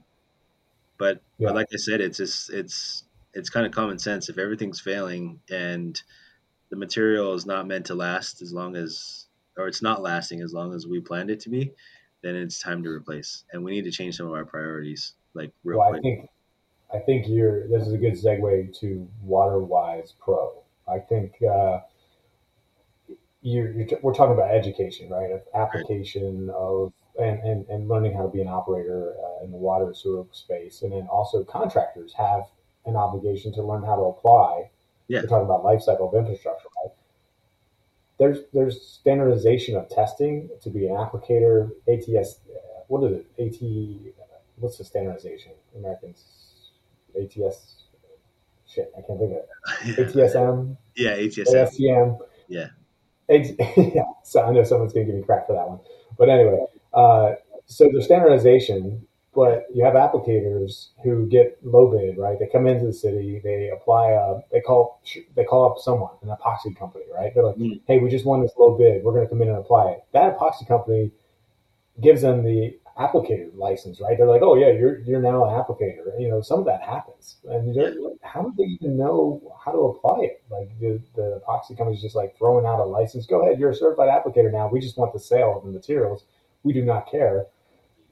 But 0.98 1.22
yeah. 1.38 1.50
but 1.50 1.56
like 1.56 1.68
I 1.74 1.78
said, 1.78 2.02
it's 2.02 2.18
just 2.18 2.52
it's 2.52 3.04
it's 3.34 3.50
kind 3.50 3.66
of 3.66 3.72
common 3.72 4.00
sense. 4.00 4.30
If 4.30 4.38
everything's 4.38 4.80
failing 4.80 5.40
and 5.50 6.00
the 6.70 6.76
material 6.76 7.34
is 7.34 7.46
not 7.46 7.68
meant 7.68 7.88
to 7.88 7.96
last 7.96 8.42
as 8.42 8.54
long 8.54 8.76
as 8.76 9.26
or 9.58 9.68
it's 9.68 9.82
not 9.82 10.02
lasting 10.02 10.42
as 10.42 10.54
long 10.54 10.74
as 10.74 10.86
we 10.86 11.00
planned 11.00 11.32
it 11.32 11.40
to 11.42 11.50
be, 11.50 11.72
then 12.22 12.36
it's 12.36 12.60
time 12.60 12.84
to 12.84 12.90
replace. 12.90 13.44
And 13.52 13.64
we 13.64 13.72
need 13.72 13.86
to 13.86 13.92
change 13.92 14.18
some 14.18 14.28
of 14.28 14.34
our 14.34 14.46
priorities, 14.46 15.14
like 15.38 15.52
real 15.64 15.80
well, 15.80 15.90
quick. 15.90 16.00
I 16.00 16.02
think 16.02 16.30
I 16.94 17.00
think 17.00 17.26
you're. 17.28 17.68
This 17.68 17.88
is 17.88 17.94
a 17.94 17.98
good 17.98 18.14
segue 18.14 18.78
to 18.80 19.08
WaterWise 19.28 20.14
Pro. 20.20 20.64
I 20.88 21.00
think 21.00 21.34
uh, 21.44 21.80
you're, 23.42 23.72
you're 23.72 23.88
we're 24.02 24.14
talking 24.14 24.34
about 24.34 24.52
education, 24.52 25.10
right? 25.10 25.32
Of 25.32 25.42
application 25.54 26.48
right. 26.48 26.56
of 26.56 26.94
and, 27.20 27.40
and, 27.40 27.68
and 27.68 27.90
learning 27.90 28.14
how 28.14 28.22
to 28.22 28.30
be 28.30 28.42
an 28.42 28.48
operator 28.48 29.16
uh, 29.20 29.44
in 29.44 29.52
the 29.52 29.58
water 29.58 29.94
sewer 29.94 30.26
space, 30.32 30.82
and 30.82 30.92
then 30.92 31.08
also 31.12 31.44
contractors 31.44 32.14
have 32.14 32.44
an 32.86 32.96
obligation 32.96 33.52
to 33.54 33.64
learn 33.64 33.84
how 33.84 33.96
to 33.96 34.04
apply. 34.04 34.70
Yeah. 35.08 35.22
We're 35.22 35.28
talking 35.28 35.46
about 35.46 35.64
life 35.64 35.82
cycle 35.82 36.10
of 36.10 36.16
infrastructure, 36.16 36.68
right? 36.84 36.94
There's 38.20 38.40
there's 38.54 38.82
standardization 38.82 39.76
of 39.76 39.90
testing 39.90 40.50
to 40.62 40.70
be 40.70 40.88
an 40.88 40.94
applicator. 40.94 41.72
ATS, 41.88 42.40
uh, 42.50 42.82
what 42.88 43.04
is 43.04 43.20
it? 43.20 43.26
AT, 43.40 43.62
what's 44.58 44.78
the 44.78 44.84
standardization? 44.84 45.54
Americans, 45.76 46.26
ATS. 47.16 47.74
Shit, 48.68 48.92
I 48.98 49.02
can't 49.02 49.20
think 49.20 49.32
of 49.32 49.38
it. 49.38 50.08
ATSM. 50.14 50.76
Yeah, 50.96 51.18
ATSM. 51.18 51.54
ASTM. 51.54 52.20
Yeah. 52.48 52.68
yeah. 53.30 54.04
So 54.24 54.44
I 54.44 54.52
know 54.52 54.64
someone's 54.64 54.94
gonna 54.94 55.06
give 55.06 55.16
me 55.16 55.24
crap 55.24 55.48
for 55.48 55.54
that 55.54 55.68
one, 55.68 55.80
but 56.18 56.30
anyway, 56.30 56.66
uh, 56.94 57.34
so 57.66 57.90
the 57.94 58.02
standardization 58.02 59.08
but 59.38 59.68
you 59.72 59.86
have 59.86 59.94
applicators 59.94 60.88
who 61.04 61.28
get 61.28 61.60
low 61.64 61.92
bid, 61.92 62.18
right? 62.18 62.40
They 62.40 62.48
come 62.48 62.66
into 62.66 62.88
the 62.88 62.92
city, 62.92 63.40
they 63.44 63.70
apply 63.70 64.10
a, 64.10 64.40
they 64.52 64.62
call 64.62 65.00
they 65.36 65.44
call 65.44 65.72
up 65.72 65.78
someone, 65.78 66.10
an 66.24 66.30
epoxy 66.30 66.76
company, 66.76 67.06
right? 67.14 67.32
They're 67.36 67.44
like, 67.44 67.56
mm. 67.58 67.80
hey, 67.88 68.00
we 68.00 68.10
just 68.10 68.26
won 68.26 68.42
this 68.42 68.54
low 68.58 68.76
bid, 68.76 69.04
we're 69.04 69.12
going 69.12 69.26
to 69.26 69.30
come 69.30 69.44
in 69.44 69.50
and 69.50 69.60
apply 69.60 69.92
it. 69.92 70.00
That 70.12 70.36
epoxy 70.36 70.68
company 70.68 71.12
gives 72.02 72.24
them 72.24 72.44
the 72.44 72.80
applicator 73.00 73.56
license, 73.56 74.02
right? 74.02 74.18
They're 74.18 74.28
like, 74.28 74.42
oh 74.42 74.56
yeah, 74.56 74.72
you're 74.72 75.00
you're 75.00 75.22
now 75.22 75.46
an 75.46 75.52
applicator. 75.52 76.20
You 76.20 76.30
know, 76.30 76.42
some 76.42 76.60
of 76.60 76.66
that 76.66 76.82
happens, 76.82 77.38
and 77.46 77.76
how 78.24 78.42
do 78.44 78.54
they 78.58 78.64
even 78.64 78.98
know 78.98 79.42
how 79.64 79.72
to 79.72 79.80
apply 79.80 80.22
it? 80.22 80.44
Like 80.50 80.70
the 80.80 81.02
the 81.16 81.42
epoxy 81.48 81.78
company's 81.78 82.02
just 82.02 82.16
like 82.16 82.38
throwing 82.38 82.66
out 82.66 82.80
a 82.80 82.86
license. 82.86 83.26
Go 83.26 83.44
ahead, 83.44 83.60
you're 83.60 83.72
a 83.72 83.76
certified 83.76 84.10
applicator 84.10 84.52
now. 84.52 84.68
We 84.68 84.80
just 84.80 84.98
want 84.98 85.14
the 85.14 85.20
sale 85.20 85.56
of 85.58 85.66
the 85.66 85.72
materials. 85.72 86.26
We 86.64 86.74
do 86.74 86.84
not 86.84 87.10
care 87.10 87.48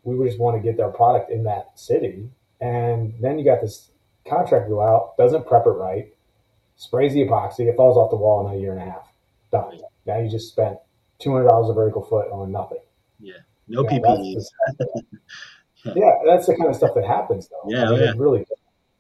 we 0.06 0.28
just 0.28 0.40
want 0.40 0.56
to 0.56 0.64
get 0.64 0.78
their 0.78 0.90
product 0.90 1.32
in 1.32 1.44
that 1.44 1.72
city. 1.76 2.30
And 2.62 3.14
then 3.20 3.38
you 3.38 3.44
got 3.44 3.62
this 3.62 3.90
contract 4.28 4.70
go 4.70 4.82
out, 4.82 5.18
doesn't 5.18 5.48
prep 5.48 5.66
it 5.66 5.72
right, 5.72 6.14
sprays 6.78 7.14
the 7.14 7.22
epoxy, 7.22 7.68
it 7.68 7.76
falls 7.76 7.98
off 7.98 8.12
the 8.12 8.16
wall 8.16 8.48
in 8.48 8.56
a 8.56 8.60
year 8.60 8.72
and 8.72 8.82
a 8.82 8.86
half. 8.86 9.12
Done. 9.52 9.80
Now 10.06 10.20
you 10.20 10.30
just 10.30 10.50
spent 10.50 10.78
two 11.20 11.34
hundred 11.34 11.48
dollars 11.50 11.70
a 11.70 11.74
vertical 11.74 12.04
foot 12.04 12.32
on 12.32 12.52
nothing. 12.52 12.82
Yeah. 13.20 13.40
No 13.68 13.84
yeah, 13.84 13.98
PPE. 13.98 14.36
That's 14.36 14.90
yeah, 15.96 16.12
that's 16.26 16.48
the 16.48 16.56
kind 16.56 16.70
of 16.70 16.76
stuff 16.76 16.92
that 16.96 17.06
happens 17.06 17.50
though. 17.50 17.70
Yeah, 17.70 17.84
I 17.84 17.86
mean, 17.86 17.94
oh, 17.94 18.04
yeah. 18.04 18.10
it's 18.10 18.20
really 18.20 18.46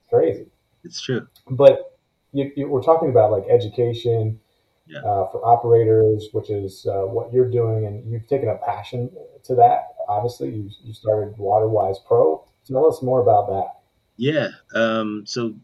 crazy. 0.09 0.47
It's 0.83 1.01
true. 1.01 1.27
But 1.49 1.97
you, 2.31 2.51
you, 2.55 2.67
we're 2.67 2.83
talking 2.83 3.09
about 3.09 3.31
like 3.31 3.45
education, 3.49 4.39
yeah. 4.87 4.99
uh, 4.99 5.29
for 5.31 5.45
operators, 5.45 6.29
which 6.31 6.49
is 6.49 6.85
uh, 6.85 7.05
what 7.05 7.33
you're 7.33 7.49
doing, 7.49 7.85
and 7.85 8.11
you've 8.11 8.27
taken 8.27 8.49
a 8.49 8.55
passion 8.55 9.11
to 9.45 9.55
that. 9.55 9.95
Obviously, 10.07 10.49
you, 10.49 10.69
you 10.83 10.93
started 10.93 11.35
WaterWise 11.37 11.97
Pro. 12.07 12.45
Tell 12.67 12.85
us 12.87 13.01
more 13.01 13.21
about 13.21 13.47
that. 13.47 13.79
Yeah. 14.17 14.49
Um, 14.73 15.23
so, 15.25 15.55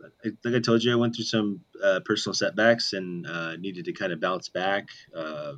like 0.44 0.56
I 0.56 0.60
told 0.60 0.84
you, 0.84 0.92
I 0.92 0.96
went 0.96 1.16
through 1.16 1.26
some 1.26 1.62
uh, 1.84 2.02
personal 2.04 2.34
setbacks 2.34 2.94
and 2.94 3.26
uh, 3.26 3.56
needed 3.56 3.86
to 3.86 3.94
kind 3.94 4.12
of 4.12 4.20
bounce 4.20 4.50
back 4.50 4.90
uh, 5.16 5.54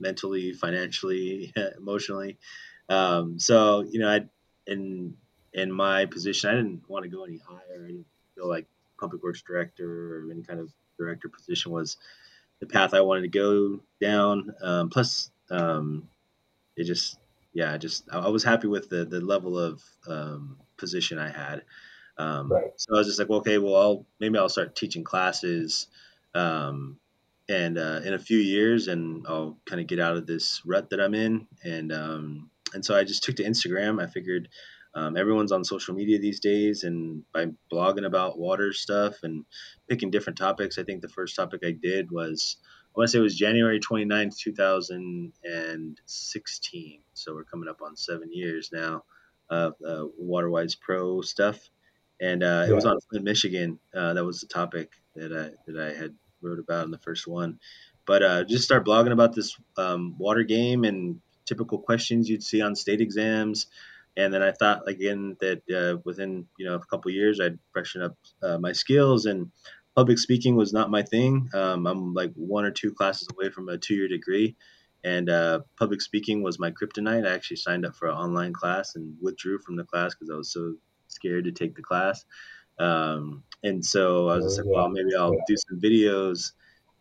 mentally, 0.00 0.52
financially, 0.52 1.52
emotionally. 1.78 2.38
Um, 2.88 3.38
so, 3.38 3.82
you 3.82 4.00
know, 4.00 4.08
I 4.08 4.26
in 4.66 5.14
in 5.52 5.72
my 5.72 6.06
position, 6.06 6.50
I 6.50 6.54
didn't 6.54 6.88
want 6.88 7.04
to 7.04 7.08
go 7.08 7.24
any 7.24 7.38
higher. 7.38 7.60
I 7.74 7.86
didn't 7.86 8.06
feel 8.34 8.48
like 8.48 8.66
public 9.00 9.22
works 9.22 9.42
director 9.42 10.18
or 10.18 10.30
any 10.30 10.42
kind 10.42 10.60
of 10.60 10.72
director 10.98 11.28
position 11.28 11.72
was 11.72 11.96
the 12.60 12.66
path 12.66 12.94
I 12.94 13.00
wanted 13.00 13.22
to 13.22 13.28
go 13.28 13.80
down. 14.00 14.54
Um, 14.62 14.90
plus, 14.90 15.30
um, 15.50 16.08
it 16.76 16.84
just, 16.84 17.18
yeah, 17.52 17.72
I 17.72 17.78
just, 17.78 18.04
I 18.10 18.28
was 18.28 18.44
happy 18.44 18.68
with 18.68 18.88
the, 18.88 19.04
the 19.04 19.20
level 19.20 19.58
of 19.58 19.82
um, 20.08 20.56
position 20.76 21.18
I 21.18 21.30
had. 21.30 21.62
Um, 22.18 22.50
right. 22.50 22.70
So 22.76 22.94
I 22.94 22.98
was 22.98 23.06
just 23.06 23.18
like, 23.18 23.28
well, 23.28 23.40
okay, 23.40 23.58
well, 23.58 23.76
I'll, 23.76 24.06
maybe 24.20 24.38
I'll 24.38 24.48
start 24.48 24.76
teaching 24.76 25.04
classes 25.04 25.88
um, 26.34 26.98
and 27.48 27.78
uh, 27.78 28.00
in 28.04 28.14
a 28.14 28.18
few 28.18 28.38
years 28.38 28.88
and 28.88 29.24
I'll 29.28 29.58
kind 29.66 29.80
of 29.80 29.86
get 29.86 30.00
out 30.00 30.16
of 30.16 30.26
this 30.26 30.62
rut 30.64 30.90
that 30.90 31.00
I'm 31.00 31.14
in. 31.14 31.46
And, 31.64 31.92
um, 31.92 32.50
and 32.74 32.84
so 32.84 32.96
I 32.96 33.04
just 33.04 33.22
took 33.22 33.36
to 33.36 33.44
Instagram. 33.44 34.02
I 34.02 34.06
figured, 34.06 34.48
um, 34.94 35.16
everyone's 35.16 35.52
on 35.52 35.62
social 35.62 35.94
media 35.94 36.18
these 36.18 36.40
days, 36.40 36.82
and 36.82 37.22
by 37.34 37.48
blogging 37.70 38.06
about 38.06 38.38
water 38.38 38.72
stuff 38.72 39.24
and 39.24 39.44
picking 39.90 40.10
different 40.10 40.38
topics, 40.38 40.78
I 40.78 40.84
think 40.84 41.02
the 41.02 41.08
first 41.08 41.36
topic 41.36 41.60
I 41.62 41.72
did 41.72 42.10
was 42.10 42.56
I 42.96 43.00
want 43.00 43.08
to 43.08 43.12
say 43.12 43.18
it 43.18 43.22
was 43.22 43.36
January 43.36 43.78
29th, 43.78 44.38
2016. 44.38 47.00
So 47.12 47.34
we're 47.34 47.44
coming 47.44 47.68
up 47.68 47.82
on 47.82 47.94
seven 47.94 48.32
years 48.32 48.70
now 48.72 49.04
of 49.50 49.74
uh, 49.86 50.04
WaterWise 50.18 50.80
Pro 50.80 51.20
stuff. 51.20 51.60
And 52.22 52.42
uh, 52.42 52.64
yeah. 52.64 52.72
it 52.72 52.74
was 52.74 52.86
on 52.86 52.98
Flint, 53.00 53.26
Michigan. 53.26 53.78
Uh, 53.94 54.14
that 54.14 54.24
was 54.24 54.40
the 54.40 54.46
topic 54.46 54.92
that 55.14 55.30
I, 55.30 55.50
that 55.70 55.78
I 55.78 55.92
had 55.92 56.14
wrote 56.40 56.58
about 56.58 56.84
in 56.84 56.90
the 56.90 56.98
first 56.98 57.26
one. 57.26 57.58
But 58.06 58.22
uh, 58.22 58.44
just 58.44 58.64
start 58.64 58.86
blogging 58.86 59.12
about 59.12 59.34
this 59.34 59.56
um, 59.76 60.14
water 60.18 60.44
game 60.44 60.84
and 60.84 61.20
typical 61.44 61.78
questions 61.78 62.28
you'd 62.28 62.42
see 62.42 62.60
on 62.60 62.74
state 62.74 63.00
exams. 63.00 63.66
And 64.16 64.32
then 64.32 64.42
I 64.42 64.52
thought 64.52 64.88
again 64.88 65.36
that 65.40 65.62
uh, 65.70 65.98
within 66.04 66.46
you 66.58 66.66
know 66.66 66.74
a 66.74 66.86
couple 66.86 67.10
years 67.10 67.40
I'd 67.40 67.58
freshen 67.72 68.02
up 68.02 68.16
uh, 68.42 68.58
my 68.58 68.72
skills 68.72 69.26
and 69.26 69.50
public 69.94 70.18
speaking 70.18 70.56
was 70.56 70.72
not 70.72 70.90
my 70.90 71.02
thing. 71.02 71.48
Um, 71.54 71.86
I'm 71.86 72.14
like 72.14 72.32
one 72.34 72.64
or 72.64 72.70
two 72.70 72.92
classes 72.92 73.28
away 73.32 73.50
from 73.50 73.68
a 73.68 73.78
two 73.78 73.94
year 73.94 74.08
degree, 74.08 74.56
and 75.04 75.28
uh, 75.28 75.60
public 75.78 76.00
speaking 76.00 76.42
was 76.42 76.58
my 76.58 76.70
kryptonite. 76.70 77.26
I 77.26 77.34
actually 77.34 77.58
signed 77.58 77.84
up 77.84 77.96
for 77.96 78.08
an 78.08 78.14
online 78.14 78.52
class 78.52 78.94
and 78.94 79.16
withdrew 79.20 79.58
from 79.58 79.76
the 79.76 79.84
class 79.84 80.14
because 80.14 80.30
I 80.30 80.36
was 80.36 80.52
so 80.52 80.74
scared 81.08 81.44
to 81.44 81.52
take 81.52 81.74
the 81.74 81.82
class. 81.82 82.24
Um, 82.78 83.42
and 83.62 83.84
so 83.84 84.28
I 84.28 84.36
was 84.36 84.44
just 84.44 84.58
like, 84.58 84.66
well, 84.74 84.88
maybe 84.88 85.14
I'll 85.14 85.32
do 85.46 85.56
some 85.56 85.80
videos 85.80 86.52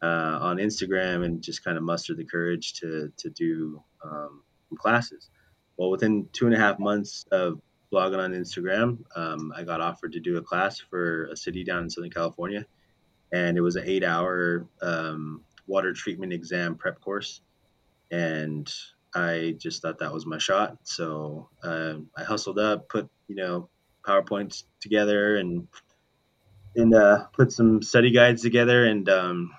uh, 0.02 0.40
on 0.42 0.58
Instagram 0.58 1.24
and 1.26 1.42
just 1.42 1.64
kind 1.64 1.78
of 1.78 1.84
muster 1.84 2.14
the 2.16 2.26
courage 2.26 2.74
to 2.76 3.12
to 3.18 3.30
do 3.30 3.82
um, 4.04 4.44
classes. 4.78 5.30
Well, 5.78 5.90
within 5.90 6.28
two 6.32 6.46
and 6.46 6.56
a 6.56 6.60
half 6.60 6.80
months 6.80 7.26
of 7.32 7.60
blogging 7.92 8.20
on 8.20 8.34
Instagram, 8.34 9.00
um, 9.16 9.54
I 9.56 9.64
got 9.64 9.82
offered 9.82 10.14
to 10.14 10.20
do 10.20 10.38
a 10.38 10.42
class 10.42 10.80
for 10.80 11.26
a 11.26 11.36
city 11.36 11.64
down 11.64 11.84
in 11.84 11.90
Southern 11.90 12.12
California, 12.12 12.66
and 13.32 13.58
it 13.58 13.62
was 13.62 13.76
an 13.76 13.84
eight-hour 13.86 14.66
um, 14.82 15.42
water 15.68 15.94
treatment 15.94 16.34
exam 16.34 16.76
prep 16.76 17.02
course, 17.02 17.42
and 18.12 18.72
I 19.14 19.56
just 19.58 19.82
thought 19.82 20.00
that 20.00 20.14
was 20.14 20.26
my 20.26 20.38
shot. 20.38 20.78
So 20.84 21.50
uh, 21.64 21.96
I 22.18 22.24
hustled 22.24 22.60
up, 22.60 22.90
put 22.90 23.10
you 23.28 23.36
know 23.36 23.70
PowerPoints 24.08 24.64
together, 24.80 25.36
and 25.36 25.68
and 26.76 26.94
uh, 26.94 27.26
put 27.34 27.52
some 27.52 27.82
study 27.82 28.12
guides 28.12 28.42
together, 28.42 28.86
and 28.86 29.08
um, 29.10 29.52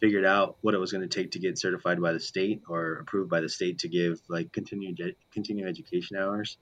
figured 0.00 0.24
out 0.24 0.56
what 0.62 0.74
it 0.74 0.78
was 0.78 0.92
going 0.92 1.06
to 1.06 1.22
take 1.22 1.32
to 1.32 1.38
get 1.38 1.58
certified 1.58 2.00
by 2.00 2.12
the 2.12 2.20
state 2.20 2.62
or 2.68 2.94
approved 2.94 3.30
by 3.30 3.40
the 3.40 3.48
state 3.48 3.80
to 3.80 3.88
give 3.88 4.20
like 4.28 4.52
continuing 4.52 4.96
continuing 5.32 5.68
education 5.68 6.16
hours. 6.16 6.56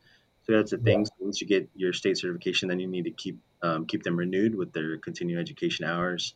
So 0.45 0.55
that's 0.55 0.71
the 0.71 0.79
thing. 0.79 1.05
So 1.05 1.13
once 1.21 1.41
you 1.41 1.47
get 1.47 1.69
your 1.75 1.93
state 1.93 2.17
certification, 2.17 2.69
then 2.69 2.81
you 2.81 2.89
need 2.89 3.05
to 3.05 3.11
keep 3.11 3.39
um, 3.63 3.87
keep 3.87 4.03
them 4.03 4.17
renewed 4.17 4.55
with 4.55 4.73
their 4.73 4.99
continuing 4.99 5.41
education 5.41 5.85
hours. 5.85 6.35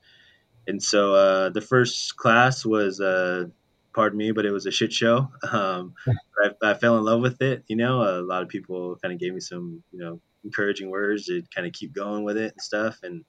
And 0.67 0.83
so 0.83 1.15
uh, 1.15 1.49
the 1.51 1.61
first 1.61 2.17
class 2.17 2.65
was, 2.65 3.01
uh, 3.01 3.47
pardon 3.95 4.19
me, 4.19 4.33
but 4.33 4.47
it 4.47 4.53
was 4.53 4.67
a 4.67 4.71
shit 4.71 4.93
show. 4.93 5.29
Um, 5.53 5.95
I, 6.43 6.71
I, 6.71 6.75
fell 6.75 6.97
in 6.97 7.05
love 7.05 7.21
with 7.21 7.43
it. 7.43 7.65
You 7.69 7.77
know, 7.77 8.03
a 8.03 8.23
lot 8.23 8.43
of 8.43 8.49
people 8.49 8.97
kind 9.03 9.13
of 9.13 9.21
gave 9.21 9.35
me 9.35 9.41
some, 9.41 9.83
you 9.93 9.99
know, 9.99 10.21
encouraging 10.45 10.91
words 10.91 11.27
to 11.27 11.43
kind 11.55 11.67
of 11.67 11.73
keep 11.73 11.93
going 11.93 12.25
with 12.25 12.37
it 12.37 12.53
and 12.53 12.61
stuff. 12.61 12.99
And 13.03 13.25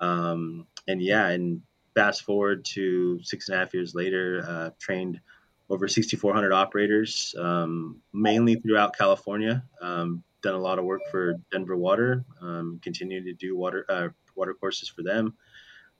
um, 0.00 0.66
and 0.86 1.02
yeah, 1.02 1.28
and 1.28 1.62
fast 1.94 2.22
forward 2.22 2.64
to 2.66 3.20
six 3.22 3.48
and 3.48 3.56
a 3.56 3.58
half 3.58 3.74
years 3.74 3.94
later, 3.94 4.44
uh, 4.46 4.70
trained 4.78 5.20
over 5.68 5.88
6,400 5.88 6.52
operators, 6.52 7.34
um, 7.38 8.00
mainly 8.12 8.54
throughout 8.54 8.96
California. 8.96 9.64
Um, 9.82 10.22
done 10.42 10.54
a 10.54 10.58
lot 10.58 10.78
of 10.78 10.84
work 10.84 11.00
for 11.10 11.34
Denver 11.50 11.76
Water, 11.76 12.24
um, 12.40 12.78
continue 12.82 13.24
to 13.24 13.32
do 13.32 13.56
water 13.56 13.84
uh, 13.88 14.08
water 14.36 14.54
courses 14.54 14.88
for 14.88 15.02
them. 15.02 15.34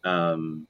Um, 0.05 0.69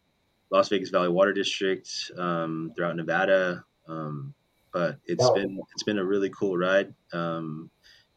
Las 0.50 0.68
Vegas 0.68 0.90
Valley 0.90 1.08
Water 1.08 1.32
District 1.32 1.88
um, 2.16 2.72
throughout 2.76 2.96
Nevada, 2.96 3.64
um, 3.88 4.34
but 4.72 4.98
it's 5.06 5.24
Oh. 5.28 5.34
been 5.34 5.60
it's 5.74 5.82
been 5.82 5.98
a 5.98 6.04
really 6.04 6.30
cool 6.30 6.56
ride. 6.56 6.94
Um, 7.12 7.70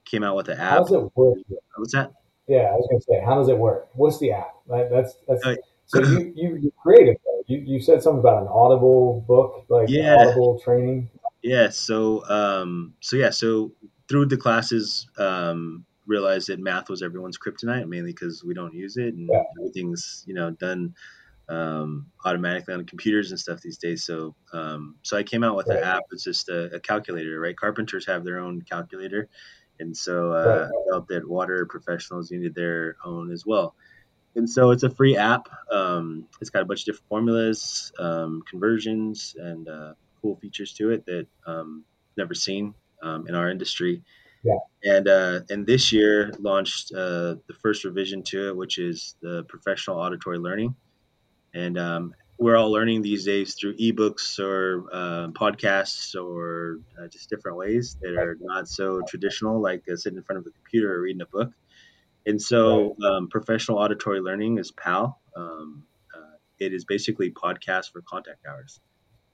came 0.06 0.24
out 0.24 0.36
with 0.36 0.48
the 0.48 0.56
How 0.56 0.78
app. 0.78 0.84
does 0.84 0.92
it 0.94 1.12
work? 1.16 1.38
What's 1.76 1.94
that? 1.94 2.12
Yeah, 2.48 2.72
I 2.72 2.74
was 2.74 2.88
gonna 2.90 3.02
say, 3.02 3.24
how 3.26 3.36
does 3.36 3.48
it 3.50 3.58
work? 3.58 3.90
What's 3.94 4.20
the 4.20 4.32
app? 4.32 4.56
That, 4.68 4.90
that's 4.90 5.16
that's 5.28 5.46
Uh, 5.46 5.56
so 5.86 6.00
you 6.02 6.34
you 6.36 6.56
you 6.58 6.72
created 6.82 7.18
though. 7.26 7.44
You 7.48 7.60
you 7.60 7.80
said 7.80 8.02
something 8.04 8.20
about 8.20 8.42
an 8.44 8.48
Audible 8.48 9.22
book, 9.28 9.66
like 9.70 9.90
Yeah. 9.90 10.16
Audible 10.16 10.60
training. 10.60 11.10
Yeah. 11.42 11.70
So 11.70 12.28
um, 12.30 12.94
so 13.00 13.16
yeah. 13.16 13.30
So 13.32 13.72
through 14.08 14.26
the 14.28 14.38
classes, 14.38 15.08
um, 15.18 15.86
realized 16.08 16.48
that 16.50 16.60
math 16.60 16.90
was 16.90 17.02
everyone's 17.04 17.38
kryptonite, 17.38 17.88
mainly 17.88 18.12
because 18.12 18.44
we 18.44 18.54
don't 18.56 18.74
use 18.74 18.98
it 18.98 19.14
and 19.14 19.30
Yeah. 19.30 19.44
everything's 19.60 20.24
you 20.28 20.34
know 20.34 20.52
done 20.52 20.96
um, 21.50 22.08
automatically 22.26 22.74
on 22.74 22.86
computers 22.86 23.32
and 23.32 23.40
stuff 23.40 23.62
these 23.62 23.78
days. 23.78 24.04
So 24.06 24.36
um, 24.54 24.96
so 25.02 25.18
I 25.18 25.24
came 25.24 25.44
out 25.44 25.56
with 25.56 25.70
an 25.70 25.78
app. 25.78 26.04
It's 26.12 26.24
just 26.24 26.50
a, 26.50 26.76
a 26.76 26.80
calculator, 26.80 27.40
right? 27.40 27.56
Carpenters 27.56 28.06
have 28.06 28.24
their 28.24 28.40
own 28.40 28.62
calculator, 28.62 29.28
and 29.80 29.96
so 29.96 30.32
uh. 30.32 30.70
I 30.70 30.90
felt 30.90 31.08
that 31.10 31.28
water 31.28 31.66
professionals 31.66 32.32
needed 32.32 32.56
their 32.56 32.96
own 33.04 33.32
as 33.32 33.46
well. 33.46 33.76
And 34.36 34.50
so 34.50 34.72
it's 34.72 34.84
a 34.84 34.90
free 34.90 35.18
app. 35.18 35.50
Um, 35.72 36.28
it's 36.40 36.50
got 36.50 36.62
a 36.62 36.66
bunch 36.66 36.82
of 36.82 36.86
different 36.86 37.10
formulas, 37.10 37.92
um, 37.98 38.44
conversions, 38.50 39.36
and 39.38 39.68
uh, 39.68 39.94
cool 40.22 40.36
features 40.36 40.74
to 40.74 40.92
it 40.92 41.06
that 41.08 41.28
um, 41.48 41.84
never 42.16 42.34
seen 42.34 42.74
um, 43.02 43.28
in 43.28 43.36
our 43.36 43.50
industry. 43.50 44.04
Yeah. 44.44 44.60
And 44.84 45.08
uh, 45.08 45.42
and 45.50 45.66
this 45.66 45.92
year 45.92 46.32
launched 46.40 46.94
uh, 46.94 47.36
the 47.48 47.56
first 47.62 47.84
revision 47.84 48.24
to 48.24 48.50
it, 48.50 48.56
which 48.56 48.78
is 48.78 49.16
the 49.22 49.44
professional 49.50 49.98
auditory 49.98 50.38
learning. 50.38 50.76
And 51.54 51.78
um, 51.78 52.14
we're 52.38 52.56
all 52.56 52.72
learning 52.72 53.02
these 53.02 53.26
days 53.26 53.56
through 53.56 53.76
ebooks 53.78 54.40
or 54.40 54.86
uh, 54.94 55.28
podcasts 55.30 56.16
or 56.16 56.80
uh, 56.98 57.08
just 57.08 57.30
different 57.30 57.58
ways 57.58 57.98
that 58.02 58.16
are 58.16 58.38
not 58.40 58.68
so 58.68 59.02
traditional, 59.08 59.62
like 59.62 59.84
uh, 59.92 59.96
sitting 59.96 60.18
in 60.18 60.24
front 60.24 60.40
of 60.40 60.48
a 60.48 60.52
computer 60.52 60.96
or 60.96 61.02
reading 61.02 61.22
a 61.22 61.26
book. 61.26 61.52
And 62.26 62.42
so, 62.42 62.96
um, 63.04 63.28
professional 63.30 63.80
auditory 63.80 64.22
learning 64.22 64.58
is 64.58 64.72
PAL. 64.72 65.20
Um, 65.36 65.84
uh, 66.16 66.38
it 66.60 66.74
is 66.74 66.86
basically 66.86 67.32
podcast 67.32 67.92
for 67.92 68.02
contact 68.02 68.46
hours. 68.48 68.80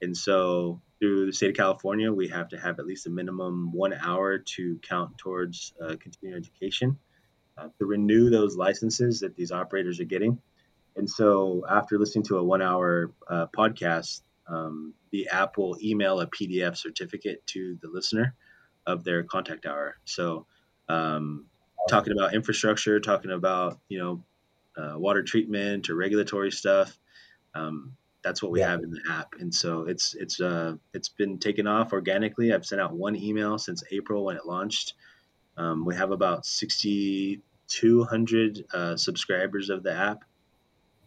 And 0.02 0.16
so, 0.16 0.80
through 0.98 1.26
the 1.26 1.32
state 1.32 1.50
of 1.50 1.56
California, 1.56 2.12
we 2.12 2.28
have 2.28 2.48
to 2.48 2.58
have 2.58 2.78
at 2.78 2.86
least 2.86 3.06
a 3.06 3.10
minimum 3.10 3.70
one 3.72 3.92
hour 3.92 4.38
to 4.38 4.78
count 4.82 5.18
towards 5.18 5.74
uh, 5.80 5.96
continuing 6.00 6.38
education 6.38 6.98
uh, 7.58 7.68
to 7.78 7.86
renew 7.86 8.30
those 8.30 8.56
licenses 8.56 9.20
that 9.20 9.36
these 9.36 9.52
operators 9.52 10.00
are 10.00 10.04
getting. 10.04 10.40
And 10.96 11.08
so, 11.08 11.64
after 11.68 11.98
listening 11.98 12.24
to 12.24 12.38
a 12.38 12.44
one 12.44 12.62
hour 12.62 13.12
uh, 13.28 13.46
podcast, 13.56 14.22
um, 14.48 14.94
the 15.12 15.28
app 15.28 15.58
will 15.58 15.76
email 15.82 16.20
a 16.20 16.26
PDF 16.28 16.76
certificate 16.76 17.46
to 17.48 17.78
the 17.82 17.88
listener 17.88 18.34
of 18.86 19.04
their 19.04 19.24
contact 19.24 19.66
hour. 19.66 19.96
So, 20.04 20.46
um, 20.88 21.46
talking 21.88 22.12
about 22.12 22.34
infrastructure, 22.34 23.00
talking 23.00 23.30
about 23.30 23.80
you 23.88 23.98
know 23.98 24.24
uh, 24.76 24.98
water 24.98 25.22
treatment 25.22 25.90
or 25.90 25.96
regulatory 25.96 26.50
stuff. 26.52 26.98
Um, 27.54 27.96
that's 28.22 28.42
what 28.42 28.52
we 28.52 28.60
Yeah. 28.60 28.66
have 28.66 28.82
in 28.82 28.90
the 28.90 29.02
app, 29.10 29.34
and 29.38 29.54
so 29.54 29.82
it's 29.82 30.14
it's 30.14 30.40
uh, 30.40 30.76
it's 30.94 31.08
been 31.08 31.38
taken 31.38 31.66
off 31.66 31.92
organically. 31.92 32.52
I've 32.52 32.66
sent 32.66 32.80
out 32.80 32.94
one 32.94 33.16
email 33.16 33.58
since 33.58 33.84
April 33.92 34.24
when 34.24 34.36
it 34.36 34.46
launched. 34.46 34.94
Um, 35.56 35.84
we 35.84 35.94
have 35.96 36.10
about 36.12 36.46
sixty 36.46 37.42
two 37.68 38.04
hundred 38.04 38.64
uh, 38.74 38.96
subscribers 38.96 39.70
of 39.70 39.82
the 39.82 39.92
app, 39.92 40.24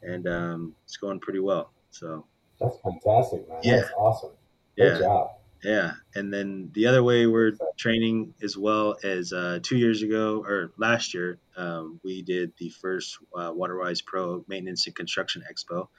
and 0.01 0.27
um, 0.27 0.75
it's 0.85 0.97
going 0.97 1.19
pretty 1.19 1.39
well. 1.39 1.71
So 1.91 2.25
That's 2.59 2.77
fantastic, 2.81 3.47
man. 3.49 3.59
Yeah. 3.63 3.77
That's 3.77 3.91
awesome. 3.97 4.31
Great 4.77 4.93
yeah, 4.93 4.99
job. 4.99 5.29
Yeah, 5.63 5.91
and 6.15 6.33
then 6.33 6.71
the 6.73 6.87
other 6.87 7.03
way 7.03 7.27
we're 7.27 7.51
training 7.77 8.33
as 8.41 8.57
well 8.57 8.95
as 9.03 9.33
uh, 9.33 9.59
two 9.61 9.77
years 9.77 10.03
ago 10.03 10.41
or 10.45 10.71
last 10.77 11.13
year, 11.13 11.37
um, 11.57 11.99
we 12.01 12.21
did 12.21 12.53
the 12.57 12.69
first 12.69 13.17
uh, 13.35 13.51
WaterWise 13.51 14.05
Pro 14.05 14.45
Maintenance 14.47 14.87
and 14.87 14.95
Construction 14.95 15.43
Expo 15.51 15.89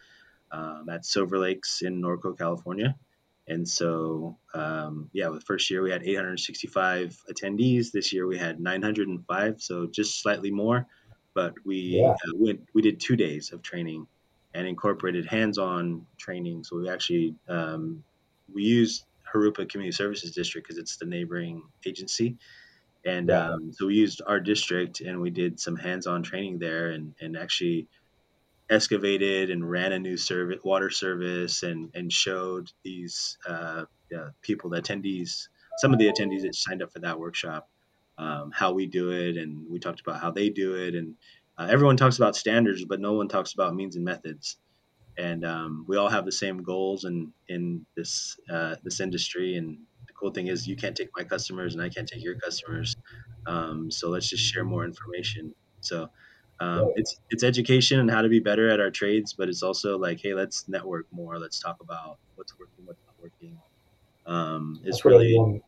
um, 0.51 0.88
at 0.88 1.05
Silver 1.05 1.38
Lakes 1.38 1.82
in 1.82 2.01
Norco, 2.01 2.36
California. 2.36 2.96
And 3.46 3.68
so, 3.68 4.38
um, 4.55 5.11
yeah, 5.12 5.28
the 5.28 5.40
first 5.40 5.70
year 5.70 5.82
we 5.82 5.90
had 5.90 6.05
865 6.05 7.20
attendees. 7.30 7.90
This 7.90 8.12
year 8.12 8.26
we 8.26 8.38
had 8.38 8.61
905, 8.61 9.61
so 9.61 9.86
just 9.86 10.22
slightly 10.22 10.51
more. 10.51 10.86
But 11.34 11.54
we 11.64 11.98
Yeah. 11.98 12.12
uh, 12.12 12.32
went, 12.34 12.68
we 12.74 12.82
did 12.82 13.00
two 13.00 13.16
days 13.16 13.52
of 13.52 13.62
training 13.62 14.08
and 14.54 14.66
incorporated 14.66 15.26
hands-on 15.26 16.06
training. 16.18 16.64
So 16.64 16.78
we 16.78 16.88
actually 16.88 17.36
um, 17.48 18.04
we 18.52 18.64
used 18.64 19.06
Jurupa 19.32 19.68
Community 19.68 19.92
Services 19.96 20.34
District 20.34 20.66
because 20.66 20.78
it's 20.78 20.96
the 20.98 21.06
neighboring 21.06 21.70
agency. 21.86 22.38
And 23.04 23.30
Yeah. 23.30 23.50
um, 23.52 23.72
so 23.72 23.86
we 23.86 23.94
used 23.96 24.22
our 24.26 24.40
district 24.40 25.00
and 25.00 25.20
we 25.20 25.30
did 25.30 25.60
some 25.60 25.76
hands-on 25.76 26.22
training 26.24 26.58
there 26.58 26.90
and, 26.90 27.14
and 27.20 27.36
actually 27.36 27.88
excavated 28.70 29.50
and 29.50 29.68
ran 29.68 29.92
a 29.92 29.98
new 30.00 30.16
service, 30.16 30.58
water 30.64 30.90
service 30.90 31.62
and, 31.62 31.90
and 31.94 32.12
showed 32.12 32.68
these 32.84 33.38
uh, 33.46 33.84
yeah, 34.10 34.30
people, 34.42 34.70
the 34.70 34.82
attendees, 34.82 35.48
some 35.78 35.92
of 35.92 35.98
the 36.00 36.08
attendees 36.12 36.42
that 36.42 36.54
signed 36.54 36.82
up 36.82 36.92
for 36.92 37.00
that 37.00 37.18
workshop, 37.18 37.69
um, 38.20 38.50
how 38.52 38.72
we 38.72 38.86
do 38.86 39.10
it. 39.10 39.36
And 39.36 39.66
we 39.68 39.78
talked 39.78 40.00
about 40.00 40.20
how 40.20 40.30
they 40.30 40.48
do 40.50 40.74
it. 40.74 40.94
And 40.94 41.14
uh, 41.58 41.68
everyone 41.70 41.96
talks 41.96 42.18
about 42.18 42.36
standards, 42.36 42.84
but 42.84 43.00
no 43.00 43.14
one 43.14 43.28
talks 43.28 43.52
about 43.54 43.74
means 43.74 43.96
and 43.96 44.04
methods 44.04 44.56
and 45.20 45.44
um, 45.44 45.84
we 45.86 45.96
all 45.96 46.08
have 46.08 46.24
the 46.24 46.32
same 46.32 46.62
goals 46.62 47.04
in 47.04 47.32
in 47.48 47.84
this 47.96 48.38
uh, 48.50 48.76
this 48.82 49.00
industry. 49.00 49.56
And 49.56 49.78
the 50.06 50.12
cool 50.12 50.30
thing 50.30 50.46
is, 50.46 50.66
you 50.66 50.76
can't 50.76 50.96
take 50.96 51.10
my 51.16 51.24
customers, 51.24 51.74
and 51.74 51.82
I 51.82 51.88
can't 51.88 52.08
take 52.08 52.22
your 52.22 52.36
customers. 52.36 52.96
Um, 53.46 53.90
so 53.90 54.08
let's 54.08 54.28
just 54.28 54.42
share 54.42 54.64
more 54.64 54.84
information. 54.84 55.54
So 55.80 56.08
um, 56.60 56.92
it's 56.96 57.20
it's 57.30 57.42
education 57.42 58.00
and 58.00 58.10
how 58.10 58.22
to 58.22 58.28
be 58.28 58.40
better 58.40 58.68
at 58.70 58.80
our 58.80 58.90
trades, 58.90 59.32
but 59.32 59.48
it's 59.48 59.62
also 59.62 59.98
like, 59.98 60.20
hey, 60.22 60.34
let's 60.34 60.68
network 60.68 61.06
more. 61.10 61.38
Let's 61.38 61.60
talk 61.60 61.76
about 61.80 62.18
what's 62.36 62.58
working, 62.58 62.86
what's 62.86 63.00
not 63.06 63.14
working. 63.22 63.58
Um, 64.26 64.80
it's 64.84 65.04
really 65.04 65.26
everyone- 65.34 65.60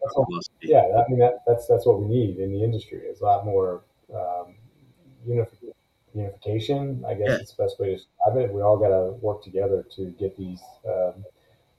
yeah, 0.61 0.83
I 1.05 1.09
mean 1.11 1.19
that, 1.19 1.43
that's 1.47 1.67
that's 1.67 1.87
what 1.87 2.01
we 2.01 2.07
need 2.07 2.39
in 2.39 2.53
the 2.53 2.63
industry. 2.63 2.99
Is 2.99 3.21
a 3.21 3.25
lot 3.25 3.45
more 3.45 3.83
um, 4.15 4.55
unif- 5.27 5.73
unification. 6.15 7.05
I 7.07 7.15
guess 7.15 7.29
Yeah. 7.29 7.37
it's 7.37 7.55
the 7.55 7.63
best 7.63 7.81
way 7.81 7.87
to 7.89 7.97
describe 7.97 8.37
it. 8.37 8.53
We 8.53 8.63
all 8.63 8.77
got 8.77 8.89
to 8.89 9.13
work 9.21 9.43
together 9.43 9.85
to 9.97 10.07
get 10.19 10.37
these 10.37 10.63
um, 10.87 11.25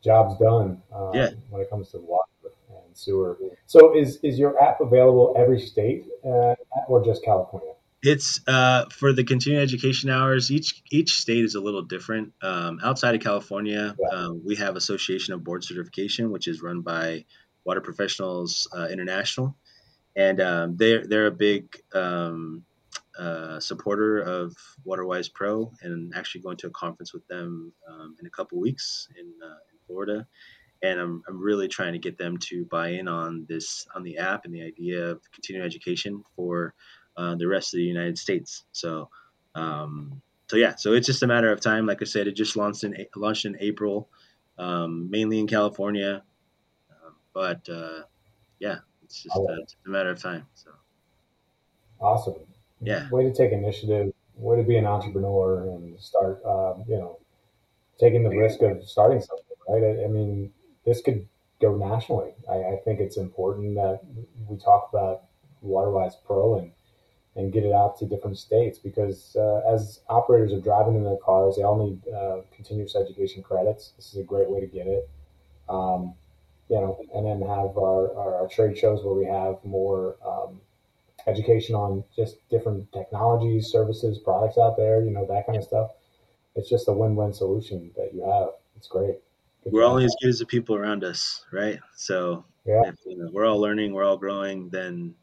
jobs 0.01 0.38
done. 0.39 0.82
Um, 0.93 1.11
Yeah. 1.13 1.30
When 1.49 1.61
it 1.61 1.69
comes 1.69 1.91
to 1.91 1.99
water 1.99 2.24
and 2.69 2.97
sewer. 2.97 3.38
So 3.67 3.95
is 3.95 4.17
is 4.17 4.38
your 4.39 4.61
app 4.61 4.82
available 4.82 5.34
every 5.38 5.59
state 5.61 6.07
uh, 6.26 6.55
or 6.88 7.03
just 7.05 7.24
California? 7.24 7.72
It's 8.04 8.41
uh, 8.47 8.86
for 8.89 9.14
the 9.14 9.24
continuing 9.24 9.64
education 9.64 10.10
hours. 10.10 10.51
Each 10.51 10.84
each 10.91 11.20
state 11.22 11.45
is 11.45 11.56
a 11.56 11.62
little 11.62 11.82
different. 11.84 12.34
Um, 12.41 12.80
outside 12.84 13.16
of 13.16 13.22
California, 13.22 13.95
Yeah. 13.97 14.18
um, 14.18 14.41
we 14.45 14.56
have 14.58 14.76
Association 14.76 15.34
of 15.34 15.43
Board 15.43 15.64
Certification, 15.64 16.30
which 16.30 16.49
is 16.49 16.62
run 16.62 16.82
by 16.82 17.24
Water 17.64 17.80
Professionals 17.80 18.68
uh, 18.76 18.88
International, 18.91 19.56
and 20.18 20.41
um, 20.41 20.76
they're 20.76 21.08
they're 21.08 21.28
a 21.28 21.32
big 21.32 21.74
um, 21.93 22.66
uh, 23.18 23.62
supporter 23.62 24.20
of 24.20 24.54
WaterWise 24.86 25.34
Pro, 25.34 25.72
and 25.82 26.14
actually 26.14 26.41
going 26.41 26.58
to 26.58 26.68
a 26.68 26.72
conference 26.72 27.14
with 27.14 27.26
them 27.28 27.72
um, 27.89 28.18
in 28.20 28.26
a 28.26 28.30
couple 28.30 28.60
weeks 28.60 29.08
in, 29.18 29.28
uh, 29.41 29.60
in 29.72 29.80
Florida. 29.88 30.28
And 30.82 30.99
I'm, 30.99 31.24
I'm 31.30 31.39
really 31.41 31.70
trying 31.70 31.93
to 31.93 31.99
get 31.99 32.18
them 32.18 32.38
to 32.49 32.66
buy 32.66 32.89
in 32.89 33.08
on 33.08 33.45
this 33.47 33.88
on 33.95 34.04
the 34.04 34.18
app 34.18 34.43
and 34.43 34.54
the 34.54 34.64
idea 34.64 35.12
of 35.12 35.22
continuing 35.32 35.66
education 35.66 36.22
for 36.36 36.74
uh, 37.18 37.36
the 37.36 37.47
rest 37.47 37.74
of 37.74 37.78
the 37.78 37.84
United 37.84 38.18
States. 38.18 38.64
So, 38.72 39.09
um, 39.55 40.22
so 40.47 40.57
yeah, 40.57 40.76
so 40.76 40.93
it's 40.93 41.07
just 41.07 41.24
a 41.24 41.28
matter 41.28 41.51
of 41.51 41.61
time. 41.61 41.86
Like 41.86 42.01
I 42.01 42.05
said, 42.05 42.28
it 42.28 42.36
just 42.36 42.55
launched 42.55 42.84
in 42.84 42.95
launched 43.16 43.45
in 43.45 43.57
April, 43.59 44.09
um, 44.57 45.09
mainly 45.09 45.39
in 45.39 45.47
California, 45.47 46.24
um, 46.91 47.16
but 47.34 47.68
uh, 47.70 48.03
yeah, 48.59 48.80
it's 49.03 49.24
just 49.24 49.36
uh, 49.36 49.61
it's 49.61 49.76
a 49.86 49.89
matter 49.89 50.09
of 50.09 50.22
time. 50.22 50.45
So 50.55 50.72
Awesome. 52.03 52.36
Yeah. 52.82 53.09
Way 53.09 53.24
to 53.24 53.34
take 53.34 53.53
initiative. 53.53 54.11
Way 54.36 54.57
to 54.57 54.64
be 54.64 54.76
an 54.76 54.86
entrepreneur 54.86 55.70
and 55.70 55.99
start. 55.99 56.43
Um, 56.45 56.84
you 56.88 56.97
know, 56.97 57.18
taking 57.99 58.24
the 58.24 58.30
risk 58.30 58.61
of 58.61 58.84
starting 58.88 59.22
something. 59.22 59.45
Right. 59.70 59.84
I, 59.84 60.05
I 60.05 60.07
mean, 60.07 60.51
this 60.86 61.01
could 61.01 61.26
go 61.61 61.78
nationally. 61.78 62.34
I, 62.51 62.55
I 62.55 62.80
think 62.84 62.99
it's 62.99 63.16
important 63.16 63.76
that 63.76 64.01
we 64.49 64.57
talk 64.57 64.89
about 64.91 65.24
WaterWise 65.66 66.16
Pro 66.26 66.59
and 66.59 66.72
and 67.36 67.51
get 67.51 67.63
it 67.63 67.73
out 67.73 67.97
to 67.97 68.05
different 68.05 68.38
states 68.38 68.77
because 68.77 69.36
uh, 69.36 69.61
as 69.73 70.01
operators 70.07 70.53
are 70.53 70.59
driving 70.59 70.95
in 70.95 71.03
their 71.03 71.17
cars, 71.17 71.55
they 71.55 71.63
all 71.63 71.84
need 71.84 71.99
uh, 72.13 72.41
continuous 72.55 72.95
education 72.95 73.41
credits. 73.41 73.93
This 73.95 74.13
is 74.13 74.19
a 74.19 74.23
great 74.23 74.49
way 74.49 74.59
to 74.59 74.67
get 74.67 74.88
it. 74.88 75.09
Um, 75.67 76.13
you 76.69 76.77
know, 76.77 76.99
and 77.13 77.25
then 77.25 77.41
have 77.41 77.77
our, 77.77 78.15
our, 78.15 78.36
our 78.41 78.47
trade 78.47 78.77
shows 78.77 79.03
where 79.03 79.13
we 79.13 79.25
have 79.25 79.57
more 79.63 80.15
um, 80.25 80.61
education 81.27 81.75
on 81.75 82.03
just 82.15 82.38
different 82.49 82.91
technologies, 82.91 83.67
services, 83.67 84.19
products 84.19 84.57
out 84.57 84.77
there, 84.77 85.03
you 85.03 85.11
know, 85.11 85.25
that 85.27 85.45
kind 85.45 85.57
of 85.57 85.63
stuff. 85.63 85.91
It's 86.55 86.69
just 86.69 86.88
a 86.88 86.93
win-win 86.93 87.34
solution 87.34 87.91
that 87.97 88.13
you 88.13 88.23
have. 88.23 88.49
It's 88.77 88.88
great. 88.88 89.17
Good 89.63 89.73
we're 89.73 89.84
only 89.84 90.05
as 90.05 90.15
good 90.21 90.29
as 90.29 90.39
the 90.39 90.45
people 90.45 90.75
around 90.75 91.03
us, 91.03 91.45
right? 91.51 91.79
So 91.95 92.45
Yeah. 92.65 92.81
If 92.86 92.95
you 93.05 93.17
know, 93.17 93.29
we're 93.31 93.45
all 93.45 93.59
learning, 93.59 93.93
we're 93.93 94.05
all 94.05 94.17
growing, 94.17 94.69
then 94.69 95.15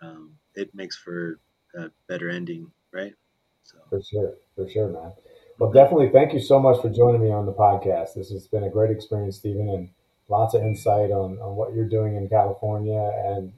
um, 0.00 0.32
it 0.54 0.74
makes 0.74 0.96
for 0.96 1.38
a 1.76 1.90
better 2.08 2.30
ending, 2.30 2.70
right? 2.92 3.14
So 3.62 3.78
for 3.90 4.02
sure, 4.02 4.34
for 4.54 4.68
sure, 4.68 4.88
man. 4.88 5.12
Well, 5.58 5.72
definitely, 5.72 6.10
thank 6.10 6.32
you 6.32 6.40
so 6.40 6.60
much 6.60 6.80
for 6.82 6.90
joining 6.90 7.22
me 7.22 7.30
on 7.30 7.46
the 7.46 7.52
podcast. 7.52 8.14
This 8.14 8.30
has 8.30 8.46
been 8.46 8.64
a 8.64 8.70
great 8.70 8.90
experience, 8.90 9.36
Steven, 9.36 9.68
and 9.68 9.88
lots 10.28 10.54
of 10.54 10.62
insight 10.62 11.10
on, 11.10 11.38
on 11.38 11.56
what 11.56 11.74
you're 11.74 11.88
doing 11.88 12.16
in 12.16 12.28
California 12.28 13.10
and 13.26 13.52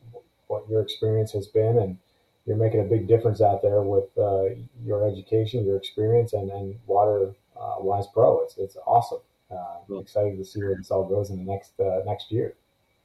what 0.47 0.69
your 0.69 0.81
experience 0.81 1.33
has 1.33 1.47
been. 1.47 1.79
And 1.79 1.99
you're 2.47 2.57
making 2.57 2.81
a 2.81 2.85
big 2.85 3.09
difference 3.09 3.41
out 3.41 3.63
there 3.63 3.83
with 3.83 4.07
uh, 4.17 4.55
your 4.85 5.07
education, 5.07 5.67
your 5.67 5.77
experience, 5.77 6.33
and, 6.33 6.51
and 6.51 6.79
Water 6.87 7.35
uh, 7.61 7.77
Wise 7.81 8.07
Pro. 8.15 8.43
It's, 8.45 8.57
it's 8.59 8.77
awesome. 8.87 9.19
Uh, 9.51 9.79
cool. 9.87 10.01
Excited 10.01 10.39
to 10.39 10.45
see 10.45 10.63
where 10.63 10.77
this 10.77 10.91
all 10.91 11.05
goes 11.05 11.31
in 11.31 11.45
the 11.45 11.51
next 11.51 11.79
uh, 11.81 12.01
next 12.07 12.31
year. 12.31 12.55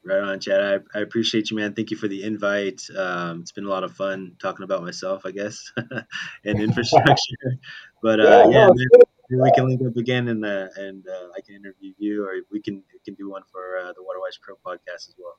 Right 0.05 0.19
on, 0.19 0.39
Chad. 0.39 0.61
I, 0.61 0.97
I 0.97 1.01
appreciate 1.01 1.49
you, 1.49 1.57
man. 1.57 1.73
Thank 1.73 1.89
you 1.89 1.95
for 1.95 2.09
the 2.09 2.23
invite. 2.23 2.81
Um, 2.95 3.39
it's 3.39 3.53
been 3.53 3.63
a 3.63 3.69
lot 3.69 3.85
of 3.85 3.93
fun 3.93 4.35
talking 4.41 4.63
about 4.63 4.83
myself, 4.83 5.25
I 5.25 5.31
guess, 5.31 5.71
and 6.45 6.59
infrastructure. 6.61 7.57
but 8.03 8.19
uh, 8.19 8.47
yeah, 8.49 8.67
yeah 8.67 8.69
maybe, 8.73 9.41
we 9.41 9.51
can 9.51 9.67
link 9.67 9.81
up 9.81 9.95
again, 9.95 10.27
and 10.27 10.43
uh, 10.43 10.67
and 10.75 11.07
uh, 11.07 11.29
I 11.35 11.39
can 11.39 11.55
interview 11.55 11.93
you, 11.97 12.25
or 12.25 12.33
we 12.51 12.61
can 12.61 12.83
we 12.91 12.99
can 13.05 13.13
do 13.13 13.29
one 13.29 13.43
for 13.49 13.77
uh, 13.77 13.93
the 13.93 14.01
WaterWise 14.01 14.41
Pro 14.41 14.55
podcast 14.55 15.07
as 15.07 15.15
well. 15.17 15.37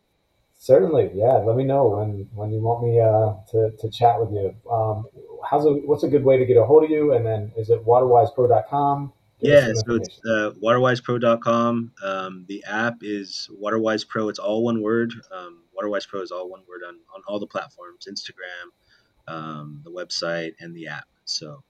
Certainly, 0.59 1.11
yeah. 1.15 1.35
Let 1.35 1.57
me 1.57 1.65
know 1.65 1.89
when 1.89 2.27
when 2.35 2.51
you 2.51 2.61
want 2.61 2.85
me 2.85 3.01
uh, 3.01 3.35
to 3.51 3.77
to 3.77 3.91
chat 3.91 4.19
with 4.19 4.33
you. 4.33 4.55
Um, 4.71 5.05
how's 5.49 5.67
a 5.67 5.73
what's 5.73 6.05
a 6.05 6.09
good 6.09 6.25
way 6.25 6.39
to 6.39 6.47
get 6.47 6.57
a 6.57 6.65
hold 6.65 6.85
of 6.85 6.91
you? 6.91 7.13
And 7.13 7.27
then 7.27 7.53
is 7.57 7.69
it 7.69 7.85
waterwisepro.com? 7.85 9.13
Yeah, 9.45 9.73
so 9.75 9.95
it's 9.97 10.21
uh, 10.27 10.51
waterwisepro.com. 10.63 11.93
Um, 12.03 12.45
the 12.49 12.65
app 12.67 12.97
is 13.03 13.49
Waterwise 13.53 14.05
Pro. 14.05 14.29
It's 14.29 14.39
all 14.39 14.65
one 14.65 14.81
word. 14.81 15.13
Um, 15.31 15.63
Waterwise 15.75 16.07
Pro 16.07 16.23
is 16.23 16.31
all 16.31 16.49
one 16.49 16.63
word 16.69 16.83
on, 16.87 16.95
on 17.15 17.23
all 17.29 17.39
the 17.39 17.47
platforms 17.47 18.09
Instagram, 18.09 19.33
um, 19.33 19.81
the 19.85 19.91
website, 19.91 20.53
and 20.61 20.75
the 20.75 20.89
app. 20.89 21.07
So, 21.25 21.63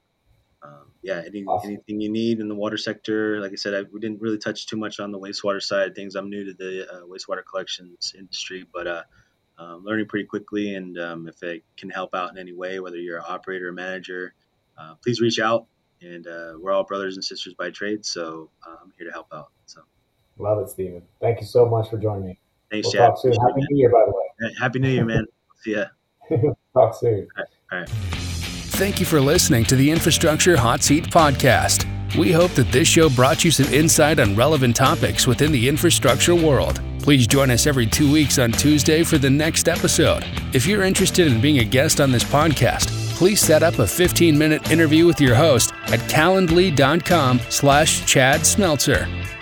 um, 0.63 0.91
yeah, 1.01 1.21
any, 1.25 1.43
awesome. 1.43 1.71
anything 1.71 1.99
you 1.99 2.09
need 2.09 2.39
in 2.39 2.47
the 2.47 2.55
water 2.55 2.77
sector. 2.77 3.41
Like 3.41 3.51
I 3.51 3.55
said, 3.55 3.73
I, 3.73 3.81
we 3.91 3.99
didn't 3.99 4.21
really 4.21 4.37
touch 4.37 4.67
too 4.67 4.77
much 4.77 4.99
on 4.99 5.11
the 5.11 5.19
wastewater 5.19 5.61
side 5.61 5.89
of 5.89 5.95
things. 5.95 6.15
I'm 6.15 6.29
new 6.29 6.45
to 6.45 6.53
the 6.53 6.87
uh, 6.89 7.01
wastewater 7.01 7.43
collections 7.49 8.13
industry, 8.17 8.65
but 8.73 8.87
uh, 8.87 9.03
um, 9.57 9.83
learning 9.83 10.07
pretty 10.07 10.25
quickly. 10.25 10.75
And 10.75 10.97
um, 10.97 11.27
if 11.27 11.43
it 11.43 11.63
can 11.77 11.89
help 11.89 12.15
out 12.15 12.31
in 12.31 12.37
any 12.37 12.53
way, 12.53 12.79
whether 12.79 12.97
you're 12.97 13.17
an 13.17 13.25
operator 13.27 13.69
or 13.69 13.73
manager, 13.73 14.33
uh, 14.77 14.95
please 15.03 15.21
reach 15.21 15.39
out 15.39 15.67
and 16.05 16.27
uh, 16.27 16.53
we're 16.59 16.71
all 16.71 16.83
brothers 16.83 17.15
and 17.15 17.23
sisters 17.23 17.53
by 17.53 17.69
trade. 17.71 18.05
So 18.05 18.49
uh, 18.65 18.75
I'm 18.83 18.93
here 18.97 19.07
to 19.07 19.13
help 19.13 19.27
out. 19.33 19.51
So 19.65 19.81
love 20.37 20.59
it, 20.59 20.69
Steven. 20.69 21.01
Thank 21.19 21.41
you 21.41 21.47
so 21.47 21.65
much 21.65 21.89
for 21.89 21.97
joining 21.97 22.25
me. 22.25 22.39
Thanks, 22.71 22.87
we'll 22.87 22.93
Chad. 22.93 23.09
Talk 23.09 23.19
soon. 23.19 23.33
Happy 23.33 23.61
New 23.69 23.77
Year, 23.77 23.89
by 23.89 24.05
the 24.05 24.11
way. 24.11 24.53
Happy 24.59 24.79
New 24.79 24.89
Year, 24.89 25.05
man. 25.05 25.25
See 25.61 25.75
ya. 25.75 25.85
talk 26.73 26.95
soon. 26.95 27.27
All 27.37 27.43
right. 27.43 27.47
All 27.71 27.79
right. 27.79 27.89
Thank 27.89 28.99
you 28.99 29.05
for 29.05 29.21
listening 29.21 29.63
to 29.65 29.75
the 29.75 29.89
Infrastructure 29.89 30.57
Hot 30.57 30.83
Seat 30.83 31.05
podcast. 31.05 31.87
We 32.17 32.31
hope 32.31 32.51
that 32.51 32.71
this 32.71 32.87
show 32.87 33.09
brought 33.09 33.43
you 33.43 33.51
some 33.51 33.73
insight 33.73 34.19
on 34.19 34.35
relevant 34.35 34.75
topics 34.75 35.27
within 35.27 35.51
the 35.51 35.67
infrastructure 35.67 36.35
world. 36.35 36.81
Please 37.01 37.27
join 37.27 37.51
us 37.51 37.67
every 37.67 37.85
two 37.85 38.11
weeks 38.11 38.39
on 38.39 38.51
Tuesday 38.51 39.03
for 39.03 39.17
the 39.17 39.29
next 39.29 39.67
episode. 39.67 40.23
If 40.53 40.65
you're 40.65 40.83
interested 40.83 41.27
in 41.27 41.39
being 41.39 41.59
a 41.59 41.63
guest 41.63 42.01
on 42.01 42.11
this 42.11 42.23
podcast, 42.23 42.87
please 43.15 43.39
set 43.39 43.63
up 43.63 43.75
a 43.75 43.83
15-minute 43.83 44.71
interview 44.71 45.05
with 45.05 45.21
your 45.21 45.35
host 45.35 45.73
at 45.87 45.99
calendly.com 46.01 47.39
slash 47.49 48.05
Chad 48.05 48.41
Smeltzer. 48.41 49.34